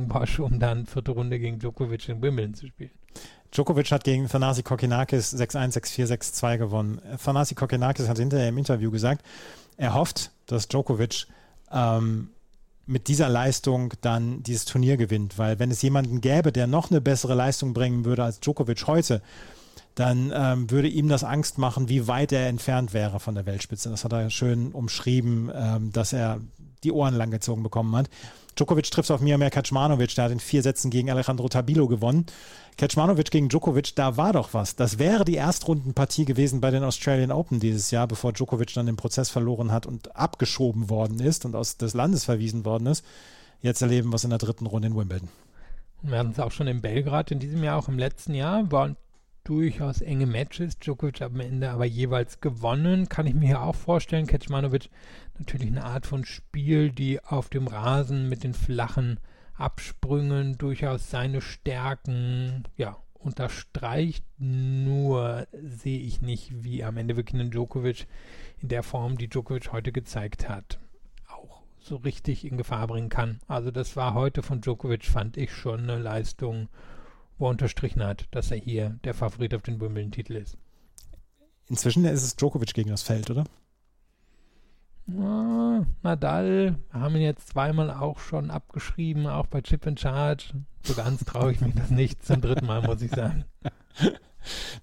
Bosch, 0.08 0.38
um 0.40 0.58
dann 0.58 0.86
vierte 0.86 1.11
Runde 1.11 1.38
gegen 1.38 1.58
Djokovic 1.58 2.08
in 2.08 2.22
Wimbledon 2.22 2.54
zu 2.54 2.66
spielen? 2.66 2.90
Djokovic 3.52 3.90
hat 3.90 4.04
gegen 4.04 4.28
Thanasi 4.28 4.62
Kokinakis 4.62 5.34
6-1, 5.34 5.74
6-4, 5.74 6.06
6-2 6.06 6.58
gewonnen. 6.58 7.00
Thanasi 7.22 7.54
Kokinakis 7.54 8.08
hat 8.08 8.18
hinterher 8.18 8.48
im 8.48 8.58
Interview 8.58 8.90
gesagt, 8.90 9.24
er 9.76 9.94
hofft, 9.94 10.30
dass 10.46 10.68
Djokovic 10.68 11.26
ähm, 11.72 12.30
mit 12.91 13.07
dieser 13.07 13.28
Leistung 13.28 13.95
dann 14.01 14.43
dieses 14.43 14.64
Turnier 14.64 14.97
gewinnt. 14.97 15.38
Weil 15.38 15.59
wenn 15.59 15.70
es 15.70 15.80
jemanden 15.80 16.20
gäbe, 16.20 16.51
der 16.53 16.66
noch 16.66 16.91
eine 16.91 17.01
bessere 17.01 17.34
Leistung 17.34 17.72
bringen 17.72 18.05
würde 18.05 18.24
als 18.24 18.41
Djokovic 18.41 18.86
heute, 18.86 19.22
dann 19.95 20.32
ähm, 20.34 20.70
würde 20.70 20.88
ihm 20.88 21.09
das 21.09 21.24
Angst 21.24 21.59
machen, 21.59 21.88
wie 21.88 22.09
weit 22.09 22.32
er 22.32 22.49
entfernt 22.49 22.93
wäre 22.93 23.20
von 23.20 23.34
der 23.34 23.47
Weltspitze. 23.47 23.91
Das 23.91 24.05
hat 24.05 24.12
er 24.12 24.30
schön 24.30 24.72
umschrieben, 24.72 25.51
ähm, 25.55 25.93
dass 25.93 26.12
er 26.12 26.41
die 26.82 26.93
Ohren 26.93 27.14
langgezogen 27.14 27.62
bekommen 27.62 27.95
hat. 27.95 28.11
Djokovic 28.57 28.91
trifft 28.91 29.11
auf 29.11 29.20
Miomir 29.20 29.51
Kaczmanowicz, 29.51 30.16
der 30.16 30.24
hat 30.24 30.32
in 30.32 30.41
vier 30.41 30.62
Sätzen 30.62 30.91
gegen 30.91 31.11
Alejandro 31.11 31.49
Tabilo 31.49 31.86
gewonnen. 31.86 32.26
Kaczmanowicz 32.81 33.28
gegen 33.28 33.51
Djokovic, 33.51 33.95
da 33.95 34.16
war 34.16 34.33
doch 34.33 34.55
was. 34.55 34.74
Das 34.74 34.99
wäre 34.99 35.26
die 35.26 35.35
Erstrundenpartie 35.35 36.24
gewesen 36.24 36.62
bei 36.62 36.70
den 36.70 36.83
Australian 36.83 37.31
Open 37.31 37.61
dieses 37.61 37.91
Jahr, 37.91 38.09
bevor 38.09 38.33
Djokovic 38.33 38.72
dann 38.72 38.87
den 38.87 38.97
Prozess 38.97 39.28
verloren 39.28 39.70
hat 39.70 39.85
und 39.85 40.16
abgeschoben 40.16 40.89
worden 40.89 41.20
ist 41.20 41.45
und 41.45 41.55
aus 41.55 41.76
des 41.76 41.93
Landes 41.93 42.24
verwiesen 42.24 42.64
worden 42.64 42.87
ist. 42.87 43.05
Jetzt 43.61 43.83
erleben 43.83 44.09
wir 44.09 44.14
es 44.14 44.24
in 44.24 44.31
der 44.31 44.39
dritten 44.39 44.64
Runde 44.64 44.89
in 44.89 44.97
Wimbledon. 44.97 45.28
Wir 46.01 46.16
hatten 46.20 46.31
es 46.31 46.41
auch 46.41 46.53
schon 46.53 46.68
in 46.68 46.81
Belgrad 46.81 47.31
in 47.31 47.39
diesem 47.39 47.62
Jahr, 47.62 47.76
auch 47.76 47.89
im 47.89 47.99
letzten 47.99 48.33
Jahr, 48.33 48.72
waren 48.72 48.97
durchaus 49.45 50.01
enge 50.01 50.24
Matches. 50.24 50.78
Djokovic 50.78 51.20
am 51.20 51.39
Ende 51.39 51.68
aber 51.68 51.85
jeweils 51.85 52.41
gewonnen. 52.41 53.11
Kann 53.11 53.26
ich 53.26 53.35
mir 53.35 53.47
hier 53.47 53.61
auch 53.61 53.74
vorstellen. 53.74 54.26
Kecmanovic 54.26 54.89
natürlich 55.39 55.68
eine 55.68 55.85
Art 55.85 56.07
von 56.07 56.24
Spiel, 56.24 56.93
die 56.93 57.22
auf 57.22 57.51
dem 57.51 57.66
Rasen 57.66 58.31
mit 58.31 58.43
den 58.43 58.55
flachen 58.55 59.20
Absprüngen 59.61 60.58
durchaus 60.58 61.11
seine 61.11 61.40
Stärken 61.40 62.64
ja, 62.76 62.96
unterstreicht. 63.14 64.24
Nur 64.38 65.46
sehe 65.52 66.00
ich 66.00 66.22
nicht, 66.22 66.64
wie 66.64 66.82
am 66.82 66.96
Ende 66.96 67.16
wirklich 67.16 67.40
ein 67.40 67.50
Djokovic 67.50 68.06
in 68.58 68.68
der 68.68 68.82
Form, 68.82 69.18
die 69.18 69.28
Djokovic 69.28 69.72
heute 69.72 69.92
gezeigt 69.92 70.48
hat, 70.48 70.78
auch 71.28 71.62
so 71.78 71.96
richtig 71.96 72.44
in 72.44 72.56
Gefahr 72.56 72.86
bringen 72.86 73.08
kann. 73.08 73.40
Also 73.46 73.70
das 73.70 73.96
war 73.96 74.14
heute 74.14 74.42
von 74.42 74.61
Djokovic, 74.61 75.04
fand 75.04 75.36
ich 75.36 75.52
schon 75.52 75.80
eine 75.80 75.98
Leistung, 75.98 76.68
wo 77.38 77.46
er 77.46 77.50
unterstrichen 77.50 78.02
hat, 78.02 78.26
dass 78.30 78.50
er 78.50 78.58
hier 78.58 78.98
der 79.04 79.14
Favorit 79.14 79.54
auf 79.54 79.62
den 79.62 79.80
Wimbledon-Titel 79.80 80.36
ist. 80.36 80.56
Inzwischen 81.68 82.04
ist 82.04 82.22
es 82.22 82.36
Djokovic 82.36 82.74
gegen 82.74 82.90
das 82.90 83.02
Feld, 83.02 83.30
oder? 83.30 83.44
Nadal 85.07 86.76
haben 86.92 87.16
ihn 87.16 87.22
jetzt 87.22 87.48
zweimal 87.48 87.90
auch 87.90 88.18
schon 88.18 88.51
abgeschrieben, 88.51 89.26
auch 89.26 89.46
bei 89.46 89.61
Chip 89.61 89.86
and 89.86 89.98
Charge. 89.98 90.53
So 90.82 90.94
ganz 90.94 91.24
traue 91.24 91.53
ich 91.53 91.61
mich 91.61 91.74
das 91.74 91.90
nicht 91.90 92.24
zum 92.24 92.40
dritten 92.40 92.66
Mal, 92.66 92.82
muss 92.82 93.03
ich 93.03 93.11
sagen. 93.11 93.44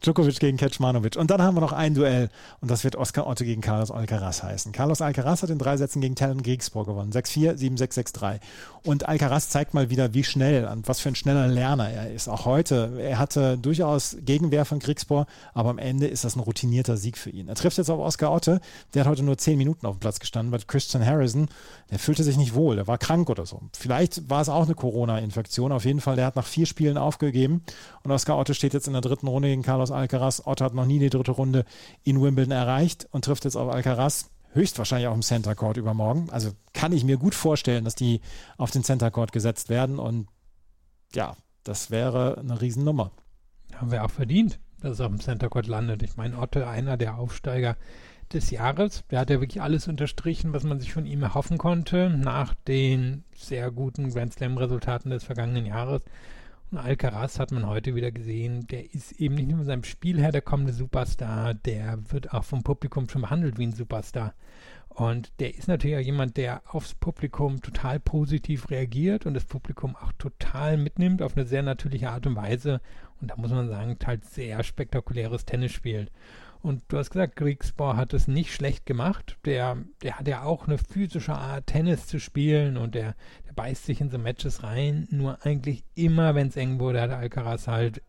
Djokovic 0.03 0.39
gegen 0.39 0.58
Kecmanovic. 0.58 1.16
Und 1.16 1.32
dann 1.32 1.41
haben 1.41 1.55
wir 1.55 1.62
noch 1.62 1.74
ein 1.74 1.93
Duell 1.93 2.30
und 2.62 2.70
das 2.72 2.84
wird 2.84 2.95
Oscar 2.95 3.28
Otto 3.28 3.43
gegen 3.43 3.62
Carlos 3.62 3.91
Alcaraz 3.91 4.43
heißen. 4.43 4.72
Carlos 4.72 5.01
Alcaraz 5.01 5.43
hat 5.43 5.49
in 5.49 5.58
drei 5.58 5.78
Sätzen 5.78 6.01
gegen 6.01 6.16
Talon 6.16 6.43
Griegspoor 6.43 6.86
gewonnen. 6.86 7.12
6-4, 7.12 7.58
7-6, 7.58 8.14
6-3. 8.14 8.39
Und 8.84 9.08
Alcaraz 9.08 9.49
zeigt 9.49 9.74
mal 9.74 9.89
wieder, 9.89 10.14
wie 10.14 10.24
schnell 10.24 10.66
und 10.66 10.88
was 10.88 10.99
für 10.99 11.10
ein 11.10 11.16
schneller 11.16 11.47
Lerner 11.47 11.89
er 11.89 12.12
ist. 12.12 12.28
Auch 12.28 12.45
heute. 12.45 12.97
Er 12.99 13.20
hatte 13.20 13.58
durchaus 13.58 14.18
Gegenwehr 14.22 14.66
von 14.66 14.80
Griegspoor, 14.80 15.26
aber 15.53 15.70
am 15.70 15.78
Ende 15.78 16.08
ist 16.08 16.24
das 16.24 16.36
ein 16.36 16.39
routinierter 16.39 16.97
Sieg 16.97 17.18
für 17.18 17.30
ihn. 17.30 17.47
Er 17.49 17.55
trifft 17.55 17.78
jetzt 17.78 17.89
auf 17.89 17.99
Oscar 17.99 18.32
Otte. 18.32 18.62
Der 18.93 19.03
hat 19.03 19.10
heute 19.10 19.24
nur 19.24 19.38
zehn 19.38 19.58
Minuten 19.58 19.86
auf 19.86 19.97
dem 19.97 19.99
Platz 19.99 20.20
gestanden, 20.20 20.51
weil 20.51 20.62
Christian 20.66 21.05
Harrison, 21.05 21.49
der 21.91 21.99
fühlte 21.99 22.24
sich 22.24 22.38
nicht 22.38 22.53
wohl. 22.53 22.76
Der 22.76 22.88
war 22.88 22.97
krank 22.97 23.30
oder 23.30 23.45
so. 23.45 23.62
Vielleicht 23.78 24.30
war 24.30 24.41
es 24.41 24.49
auch 24.49 24.66
eine 24.66 24.76
Corona-Infektion. 24.76 25.72
Auf 25.72 25.86
jeden 25.86 26.01
Fall, 26.01 26.16
der 26.16 26.26
hat 26.26 26.36
nach 26.36 26.45
vier 26.45 26.66
Spielen 26.66 26.97
aufgegeben. 26.97 27.64
Und 28.03 28.12
Oscar 28.12 28.38
Otte 28.38 28.53
steht 28.53 28.74
jetzt 28.74 28.88
in 28.88 28.93
der 28.93 29.01
dritten 29.01 29.28
Runde 29.28 29.47
gegen 29.48 29.64
Carlos 29.64 29.91
Alcaraz. 29.91 30.41
Otto 30.45 30.66
hat 30.66 30.74
noch 30.74 30.86
nie 30.86 31.00
die 31.00 31.10
dritte 31.10 31.32
Runde 31.32 31.66
in 32.04 32.22
Wimbledon 32.22 32.52
erreicht 32.52 33.08
und 33.12 33.26
trifft 33.26 33.45
jetzt 33.45 33.56
auf 33.56 33.72
Alcaraz. 33.72 34.30
Höchstwahrscheinlich 34.54 35.08
auch 35.08 35.16
im 35.16 35.22
Center 35.22 35.56
Court 35.56 35.78
übermorgen. 35.78 36.30
Also 36.32 36.52
kann 36.74 36.91
ich 36.91 37.04
mir 37.04 37.18
gut 37.18 37.36
vorstellen, 37.36 37.84
dass 37.84 37.95
die 37.95 38.22
auf 38.58 38.72
den 38.72 38.84
Center 38.84 39.12
Court 39.12 39.32
gesetzt 39.32 39.70
werden. 39.70 40.00
Und 40.00 40.28
ja, 41.14 41.36
das 41.64 41.91
wäre 41.91 42.38
eine 42.39 42.60
Riesennummer. 42.60 43.12
Haben 43.76 43.91
wir 43.91 44.04
auch 44.04 44.12
verdient, 44.12 44.60
dass 44.82 44.93
es 44.93 45.02
auf 45.02 45.10
dem 45.10 45.20
Center 45.20 45.50
Court 45.50 45.68
landet. 45.68 46.02
Ich 46.02 46.16
meine, 46.16 46.39
Otto, 46.39 46.64
einer 46.64 46.98
der 46.98 47.18
Aufsteiger 47.18 47.76
des 48.34 48.50
Jahres. 48.52 49.04
Der 49.10 49.20
hat 49.20 49.30
ja 49.30 49.39
wirklich 49.39 49.62
alles 49.62 49.88
unterstrichen, 49.88 50.54
was 50.54 50.64
man 50.64 50.80
sich 50.80 50.93
von 50.93 51.06
ihm 51.06 51.24
erhoffen 51.24 51.58
konnte, 51.58 52.10
nach 52.10 52.54
den 52.54 53.24
sehr 53.36 53.72
guten 53.72 54.12
Grand 54.12 54.34
Slam-Resultaten 54.34 55.10
des 55.10 55.24
vergangenen 55.24 55.66
Jahres. 55.66 56.02
Und 56.70 56.80
Alcaraz 56.80 57.39
hat 57.39 57.51
man 57.51 57.65
heute 57.65 57.95
wieder 57.95 58.11
gesehen, 58.11 58.68
der 58.68 58.93
ist 58.93 59.13
eben 59.13 59.36
nicht 59.36 59.49
nur 59.49 59.63
seinem 59.63 59.86
Spiel 59.86 60.20
her 60.20 60.34
der 60.34 60.41
kommende 60.41 60.74
Superstar, 60.74 61.53
der 61.53 61.97
wird 62.11 62.34
auch 62.34 62.43
vom 62.43 62.63
Publikum 62.63 63.07
schon 63.07 63.22
behandelt 63.22 63.57
wie 63.57 63.68
ein 63.68 63.72
Superstar. 63.74 64.34
Und 64.89 65.32
der 65.39 65.55
ist 65.55 65.68
natürlich 65.68 65.95
auch 65.95 66.01
jemand, 66.01 66.38
der 66.38 66.63
aufs 66.65 66.95
Publikum 66.95 67.61
total 67.61 67.99
positiv 67.99 68.70
reagiert 68.70 69.26
und 69.26 69.36
das 69.36 69.45
Publikum 69.45 69.95
auch 69.95 70.11
total 70.13 70.76
mitnimmt 70.76 71.22
auf 71.22 71.38
eine 71.38 71.45
sehr 71.45 71.61
natürliche 71.61 72.09
Art 72.09 72.26
und 72.26 72.36
Weise. 72.36 72.82
Und 73.22 73.32
da 73.32 73.38
muss 73.38 73.51
man 73.51 73.70
sagen, 73.70 73.95
halt 74.05 74.26
sehr 74.26 74.61
spektakuläres 74.63 75.45
Tennis 75.45 75.72
spielt. 75.72 76.11
Und 76.62 76.84
du 76.88 76.97
hast 76.97 77.12
gesagt, 77.12 77.36
Griegsbohr 77.36 77.95
hat 77.95 78.14
es 78.14 78.28
nicht 78.28 78.53
schlecht 78.53 78.86
gemacht. 78.86 79.38
Der, 79.45 79.78
der 80.01 80.20
hat 80.20 80.28
ja 80.28 80.43
auch 80.43 80.68
eine 80.68 80.78
physische 80.78 81.34
Art, 81.34 81.68
Tennis 81.68 82.08
zu 82.08 82.20
spielen 82.20 82.78
und 82.78 82.95
der, 82.95 83.16
der 83.45 83.53
beißt 83.53 83.86
sich 83.86 84.01
in 84.01 84.10
so 84.10 84.18
Matches 84.18 84.64
rein. 84.64 85.08
Nur 85.12 85.45
eigentlich 85.45 85.84
immer, 85.95 86.36
wenn 86.36 86.47
es 86.47 86.58
eng 86.58 86.80
wurde, 86.80 87.01
hat 87.01 87.12
Alcaraz 87.12 87.68
halt 87.68 88.01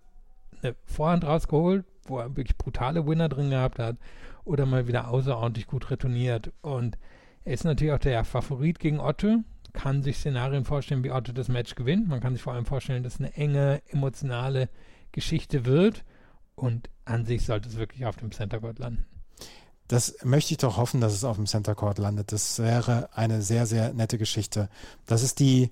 eine 0.62 0.74
Vorhand 0.84 1.24
rausgeholt, 1.24 1.84
wo 2.04 2.18
er 2.18 2.36
wirklich 2.36 2.56
brutale 2.56 3.06
Winner 3.06 3.28
drin 3.28 3.50
gehabt 3.50 3.78
hat 3.78 3.96
oder 4.44 4.66
mal 4.66 4.88
wieder 4.88 5.08
außerordentlich 5.08 5.66
gut 5.66 5.90
retourniert. 5.90 6.52
Und 6.62 6.98
er 7.44 7.52
ist 7.52 7.64
natürlich 7.64 7.92
auch 7.92 7.98
der 7.98 8.24
Favorit 8.24 8.78
gegen 8.78 9.00
Otte. 9.00 9.44
Kann 9.74 10.02
sich 10.02 10.16
Szenarien 10.16 10.64
vorstellen, 10.64 11.04
wie 11.04 11.12
Otte 11.12 11.34
das 11.34 11.48
Match 11.48 11.74
gewinnt. 11.74 12.08
Man 12.08 12.20
kann 12.20 12.34
sich 12.34 12.42
vor 12.42 12.54
allem 12.54 12.64
vorstellen, 12.64 13.02
dass 13.02 13.14
es 13.14 13.20
eine 13.20 13.34
enge, 13.34 13.82
emotionale 13.88 14.68
Geschichte 15.12 15.66
wird. 15.66 16.04
Und 16.54 16.88
an 17.08 17.24
sich 17.24 17.44
sollte 17.46 17.68
es 17.68 17.76
wirklich 17.76 18.06
auf 18.06 18.16
dem 18.16 18.30
Center 18.32 18.60
Court 18.60 18.78
landen. 18.78 19.06
Das 19.88 20.16
möchte 20.22 20.52
ich 20.52 20.58
doch 20.58 20.76
hoffen, 20.76 21.00
dass 21.00 21.14
es 21.14 21.24
auf 21.24 21.36
dem 21.36 21.46
Center 21.46 21.74
Court 21.74 21.98
landet. 21.98 22.32
Das 22.32 22.58
wäre 22.58 23.08
eine 23.14 23.40
sehr, 23.40 23.66
sehr 23.66 23.94
nette 23.94 24.18
Geschichte. 24.18 24.68
Das 25.06 25.22
ist 25.22 25.40
die 25.40 25.70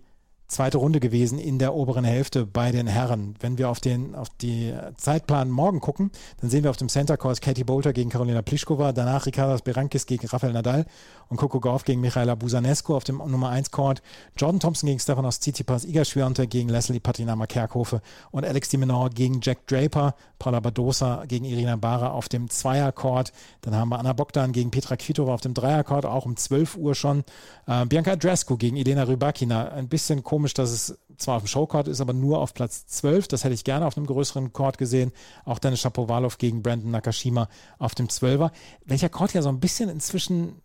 zweite 0.48 0.78
Runde 0.78 1.00
gewesen 1.00 1.38
in 1.38 1.58
der 1.58 1.74
oberen 1.74 2.04
Hälfte 2.04 2.46
bei 2.46 2.70
den 2.70 2.86
Herren. 2.86 3.34
Wenn 3.40 3.58
wir 3.58 3.68
auf 3.68 3.80
den 3.80 4.14
auf 4.14 4.28
die 4.40 4.72
Zeitplan 4.96 5.50
morgen 5.50 5.80
gucken, 5.80 6.10
dann 6.40 6.50
sehen 6.50 6.62
wir 6.62 6.70
auf 6.70 6.76
dem 6.76 6.88
Center 6.88 7.16
Court 7.16 7.40
Katie 7.40 7.64
Bolter 7.64 7.92
gegen 7.92 8.10
Karolina 8.10 8.42
Pliskova, 8.42 8.92
danach 8.92 9.26
Ricardas 9.26 9.62
Berankis 9.62 10.06
gegen 10.06 10.26
Rafael 10.26 10.52
Nadal 10.52 10.86
und 11.28 11.38
Coco 11.38 11.58
Gauff 11.58 11.84
gegen 11.84 12.00
Michaela 12.00 12.36
Busanescu 12.36 12.94
auf 12.94 13.04
dem 13.04 13.18
Nummer 13.18 13.50
1 13.50 13.70
Court, 13.72 14.02
Jordan 14.36 14.60
Thompson 14.60 14.86
gegen 14.86 15.00
Stefanos 15.00 15.40
Tsitsipas, 15.40 15.84
Iga 15.84 16.04
Swiatek 16.04 16.48
gegen 16.48 16.68
Leslie 16.68 17.00
Patinama 17.00 17.46
Kerkhofe 17.46 18.00
und 18.30 18.44
Alex 18.44 18.68
de 18.68 18.78
Minaur 18.78 19.10
gegen 19.10 19.40
Jack 19.42 19.66
Draper, 19.66 20.14
Paula 20.38 20.60
Badosa 20.60 21.24
gegen 21.26 21.44
Irina 21.44 21.76
Bara 21.76 22.10
auf 22.10 22.28
dem 22.28 22.48
Zweier 22.48 22.92
Court. 22.92 23.32
Dann 23.62 23.74
haben 23.74 23.88
wir 23.88 23.98
Anna 23.98 24.12
Bogdan 24.12 24.52
gegen 24.52 24.70
Petra 24.70 24.96
Kvitova 24.96 25.34
auf 25.34 25.40
dem 25.40 25.54
Dreier 25.54 25.82
Court, 25.82 26.06
auch 26.06 26.26
um 26.26 26.36
12 26.36 26.76
Uhr 26.76 26.94
schon. 26.94 27.24
Äh, 27.66 27.86
Bianca 27.86 28.12
Andrescu 28.12 28.56
gegen 28.56 28.76
Elena 28.76 29.02
Rybakina, 29.04 29.68
ein 29.68 29.88
bisschen 29.88 30.22
komisch 30.22 30.35
komisch, 30.36 30.52
dass 30.52 30.70
es 30.70 30.98
zwar 31.16 31.36
auf 31.36 31.44
dem 31.44 31.48
Showcard 31.48 31.88
ist, 31.88 32.02
aber 32.02 32.12
nur 32.12 32.40
auf 32.40 32.52
Platz 32.52 32.86
12. 32.88 33.26
Das 33.26 33.42
hätte 33.42 33.54
ich 33.54 33.64
gerne 33.64 33.86
auf 33.86 33.96
einem 33.96 34.04
größeren 34.04 34.52
Court 34.52 34.76
gesehen. 34.76 35.12
Auch 35.46 35.58
Dennis 35.58 35.80
Shapovalov 35.80 36.36
gegen 36.36 36.62
Brandon 36.62 36.90
Nakashima 36.90 37.48
auf 37.78 37.94
dem 37.94 38.08
12er. 38.08 38.50
Welcher 38.84 39.08
Court 39.08 39.32
ja 39.32 39.40
so 39.40 39.48
ein 39.48 39.58
bisschen 39.58 39.88
inzwischen 39.88 40.60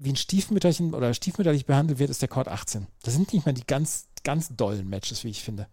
wie 0.00 0.10
ein 0.10 0.16
Stiefmütterchen 0.16 0.94
oder 0.94 1.14
stiefmütterlich 1.14 1.64
behandelt 1.64 2.00
wird, 2.00 2.10
ist 2.10 2.22
der 2.22 2.28
Court 2.28 2.48
18. 2.48 2.88
Das 3.04 3.14
sind 3.14 3.32
nicht 3.32 3.46
mehr 3.46 3.52
die 3.52 3.64
ganz, 3.64 4.08
ganz 4.24 4.48
dollen 4.56 4.88
Matches, 4.88 5.22
wie 5.22 5.30
ich 5.30 5.44
finde. 5.44 5.68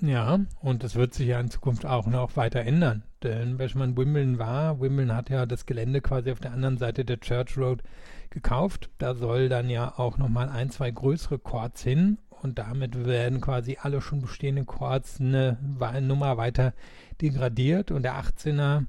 Ja, 0.00 0.38
und 0.60 0.84
das 0.84 0.94
wird 0.94 1.14
sich 1.14 1.26
ja 1.26 1.40
in 1.40 1.50
Zukunft 1.50 1.84
auch 1.84 2.06
noch 2.06 2.36
weiter 2.36 2.60
ändern. 2.60 3.02
Denn 3.24 3.58
wenn 3.58 3.70
man 3.74 3.96
Wimbledon 3.96 4.38
war, 4.38 4.80
Wimbledon 4.80 5.16
hat 5.16 5.30
ja 5.30 5.46
das 5.46 5.66
Gelände 5.66 6.00
quasi 6.00 6.30
auf 6.30 6.38
der 6.38 6.52
anderen 6.52 6.78
Seite 6.78 7.04
der 7.04 7.18
Church 7.18 7.58
Road 7.58 7.82
gekauft. 8.30 8.90
Da 8.98 9.16
soll 9.16 9.48
dann 9.48 9.68
ja 9.68 9.98
auch 9.98 10.16
nochmal 10.16 10.48
ein, 10.48 10.70
zwei 10.70 10.92
größere 10.92 11.40
Courts 11.40 11.82
hin 11.82 12.18
und 12.42 12.58
damit 12.58 13.06
werden 13.06 13.40
quasi 13.40 13.78
alle 13.80 14.00
schon 14.00 14.20
bestehenden 14.20 14.66
Chords 14.66 15.20
eine, 15.20 15.58
Nummer 16.00 16.36
weiter 16.36 16.72
degradiert. 17.20 17.90
Und 17.90 18.02
der 18.02 18.14
18er, 18.14 18.86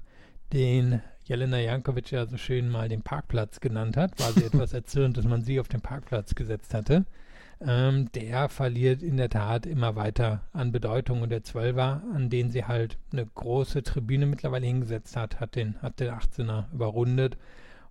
den 0.53 1.01
Jelena 1.25 1.59
Jankovic 1.59 2.11
ja 2.11 2.25
so 2.25 2.37
schön 2.37 2.69
mal 2.69 2.89
den 2.89 3.01
Parkplatz 3.01 3.59
genannt 3.59 3.97
hat, 3.97 4.19
war 4.19 4.31
sie 4.33 4.43
etwas 4.45 4.73
erzürnt, 4.73 5.17
dass 5.17 5.25
man 5.25 5.43
sie 5.43 5.59
auf 5.59 5.67
den 5.67 5.81
Parkplatz 5.81 6.35
gesetzt 6.35 6.73
hatte. 6.73 7.05
Ähm, 7.61 8.09
der 8.13 8.47
verliert 8.47 9.03
in 9.03 9.17
der 9.17 9.29
Tat 9.29 9.65
immer 9.65 9.95
weiter 9.95 10.41
an 10.53 10.71
Bedeutung. 10.71 11.21
Und 11.21 11.29
der 11.29 11.43
12er, 11.43 12.01
an 12.15 12.29
den 12.29 12.51
sie 12.51 12.65
halt 12.65 12.97
eine 13.11 13.25
große 13.25 13.83
Tribüne 13.83 14.25
mittlerweile 14.25 14.65
hingesetzt 14.65 15.15
hat, 15.15 15.39
hat 15.39 15.55
den, 15.55 15.81
hat 15.81 15.99
den 15.99 16.11
18er 16.11 16.65
überrundet. 16.73 17.37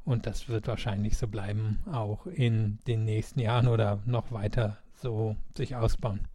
Und 0.05 0.27
das 0.27 0.49
wird 0.49 0.67
wahrscheinlich 0.69 1.19
so 1.19 1.29
bleiben, 1.29 1.81
auch 1.93 2.27
in 2.27 2.79
den 2.87 3.05
nächsten 3.05 3.41
Jahren 3.41 3.69
oder 3.69 4.01
noch 4.07 4.33
weiter 4.33 4.79
so 5.01 5.37
sich 5.57 5.77
ausbauen. 5.77 6.29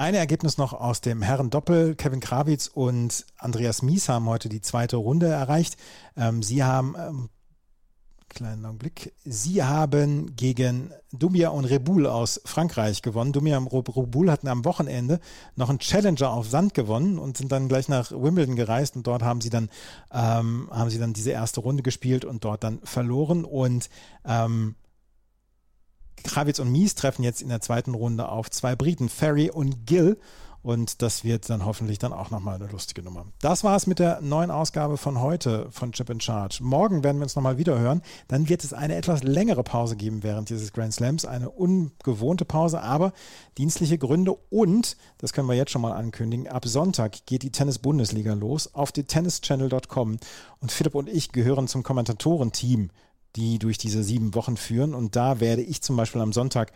Ein 0.00 0.14
Ergebnis 0.14 0.56
noch 0.56 0.72
aus 0.72 1.02
dem 1.02 1.20
Herren-Doppel. 1.20 1.94
Kevin 1.94 2.20
Krawitz 2.20 2.68
und 2.72 3.26
Andreas 3.36 3.82
Mies 3.82 4.08
haben 4.08 4.24
heute 4.30 4.48
die 4.48 4.62
zweite 4.62 4.96
Runde 4.96 5.26
erreicht. 5.26 5.76
Ähm, 6.16 6.42
sie 6.42 6.64
haben, 6.64 6.94
ähm, 6.98 7.28
kleinen 8.30 8.64
Augenblick, 8.64 9.12
sie 9.26 9.62
haben 9.62 10.34
gegen 10.36 10.90
Dumia 11.12 11.50
und 11.50 11.66
Reboul 11.66 12.06
aus 12.06 12.40
Frankreich 12.46 13.02
gewonnen. 13.02 13.34
Dumia 13.34 13.58
und 13.58 13.66
Reboul 13.66 14.30
hatten 14.30 14.48
am 14.48 14.64
Wochenende 14.64 15.20
noch 15.54 15.68
einen 15.68 15.80
Challenger 15.80 16.30
auf 16.30 16.48
Sand 16.48 16.72
gewonnen 16.72 17.18
und 17.18 17.36
sind 17.36 17.52
dann 17.52 17.68
gleich 17.68 17.90
nach 17.90 18.10
Wimbledon 18.10 18.56
gereist 18.56 18.96
und 18.96 19.06
dort 19.06 19.22
haben 19.22 19.42
sie 19.42 19.50
dann, 19.50 19.68
ähm, 20.12 20.70
haben 20.70 20.88
sie 20.88 20.98
dann 20.98 21.12
diese 21.12 21.32
erste 21.32 21.60
Runde 21.60 21.82
gespielt 21.82 22.24
und 22.24 22.42
dort 22.42 22.64
dann 22.64 22.80
verloren 22.84 23.44
und 23.44 23.90
ähm, 24.24 24.76
Kravitz 26.22 26.58
und 26.58 26.70
Mies 26.70 26.94
treffen 26.94 27.22
jetzt 27.22 27.42
in 27.42 27.48
der 27.48 27.60
zweiten 27.60 27.94
Runde 27.94 28.28
auf 28.28 28.50
zwei 28.50 28.76
Briten, 28.76 29.08
Ferry 29.08 29.50
und 29.50 29.86
Gill. 29.86 30.18
Und 30.62 31.00
das 31.00 31.24
wird 31.24 31.48
dann 31.48 31.64
hoffentlich 31.64 31.98
dann 31.98 32.12
auch 32.12 32.30
nochmal 32.30 32.56
eine 32.56 32.66
lustige 32.66 33.02
Nummer. 33.02 33.24
Das 33.40 33.64
war 33.64 33.76
es 33.76 33.86
mit 33.86 33.98
der 33.98 34.20
neuen 34.20 34.50
Ausgabe 34.50 34.98
von 34.98 35.20
heute 35.20 35.68
von 35.70 35.92
Chip 35.92 36.10
in 36.10 36.20
Charge. 36.20 36.58
Morgen 36.62 37.02
werden 37.02 37.16
wir 37.16 37.22
uns 37.22 37.34
nochmal 37.34 37.56
wieder 37.56 37.78
hören. 37.78 38.02
Dann 38.28 38.48
wird 38.48 38.62
es 38.62 38.74
eine 38.74 38.94
etwas 38.94 39.22
längere 39.22 39.62
Pause 39.62 39.96
geben 39.96 40.22
während 40.22 40.50
dieses 40.50 40.74
Grand 40.74 40.92
Slams. 40.92 41.24
Eine 41.24 41.48
ungewohnte 41.48 42.44
Pause, 42.44 42.82
aber 42.82 43.14
dienstliche 43.56 43.96
Gründe. 43.96 44.36
Und, 44.50 44.98
das 45.16 45.32
können 45.32 45.48
wir 45.48 45.56
jetzt 45.56 45.70
schon 45.70 45.82
mal 45.82 45.92
ankündigen, 45.92 46.46
ab 46.46 46.66
Sonntag 46.66 47.24
geht 47.24 47.42
die 47.42 47.52
Tennis-Bundesliga 47.52 48.34
los 48.34 48.74
auf 48.74 48.92
die 48.92 49.04
tennischannel.com. 49.04 50.18
Und 50.60 50.72
Philipp 50.72 50.94
und 50.94 51.08
ich 51.08 51.32
gehören 51.32 51.68
zum 51.68 51.82
Kommentatorenteam, 51.82 52.90
die 53.36 53.58
durch 53.58 53.78
diese 53.78 54.02
sieben 54.02 54.34
Wochen 54.34 54.56
führen. 54.56 54.94
Und 54.94 55.16
da 55.16 55.40
werde 55.40 55.62
ich 55.62 55.82
zum 55.82 55.96
Beispiel 55.96 56.20
am 56.20 56.32
Sonntag 56.32 56.72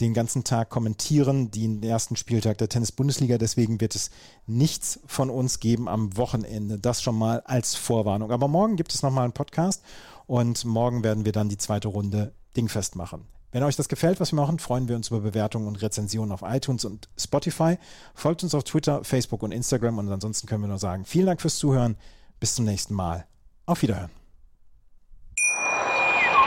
den 0.00 0.12
ganzen 0.12 0.44
Tag 0.44 0.68
kommentieren, 0.68 1.50
den 1.50 1.82
ersten 1.82 2.16
Spieltag 2.16 2.58
der 2.58 2.68
Tennis-Bundesliga. 2.68 3.38
Deswegen 3.38 3.80
wird 3.80 3.94
es 3.94 4.10
nichts 4.46 5.00
von 5.06 5.30
uns 5.30 5.58
geben 5.58 5.88
am 5.88 6.16
Wochenende. 6.16 6.78
Das 6.78 7.02
schon 7.02 7.16
mal 7.16 7.40
als 7.40 7.74
Vorwarnung. 7.74 8.30
Aber 8.30 8.48
morgen 8.48 8.76
gibt 8.76 8.94
es 8.94 9.02
nochmal 9.02 9.24
einen 9.24 9.32
Podcast 9.32 9.82
und 10.26 10.64
morgen 10.64 11.02
werden 11.02 11.24
wir 11.24 11.32
dann 11.32 11.48
die 11.48 11.58
zweite 11.58 11.88
Runde 11.88 12.32
dingfest 12.56 12.96
machen. 12.96 13.26
Wenn 13.52 13.62
euch 13.62 13.76
das 13.76 13.88
gefällt, 13.88 14.20
was 14.20 14.32
wir 14.32 14.36
machen, 14.36 14.58
freuen 14.58 14.88
wir 14.88 14.96
uns 14.96 15.08
über 15.08 15.20
Bewertungen 15.20 15.66
und 15.66 15.80
Rezensionen 15.80 16.32
auf 16.32 16.42
iTunes 16.42 16.84
und 16.84 17.08
Spotify. 17.16 17.78
Folgt 18.14 18.42
uns 18.42 18.54
auf 18.54 18.64
Twitter, 18.64 19.02
Facebook 19.02 19.42
und 19.42 19.52
Instagram 19.52 19.98
und 19.98 20.10
ansonsten 20.10 20.46
können 20.46 20.62
wir 20.62 20.68
nur 20.68 20.78
sagen, 20.78 21.06
vielen 21.06 21.26
Dank 21.26 21.40
fürs 21.40 21.56
Zuhören. 21.56 21.96
Bis 22.38 22.54
zum 22.54 22.66
nächsten 22.66 22.92
Mal. 22.92 23.24
Auf 23.64 23.80
Wiederhören. 23.80 24.25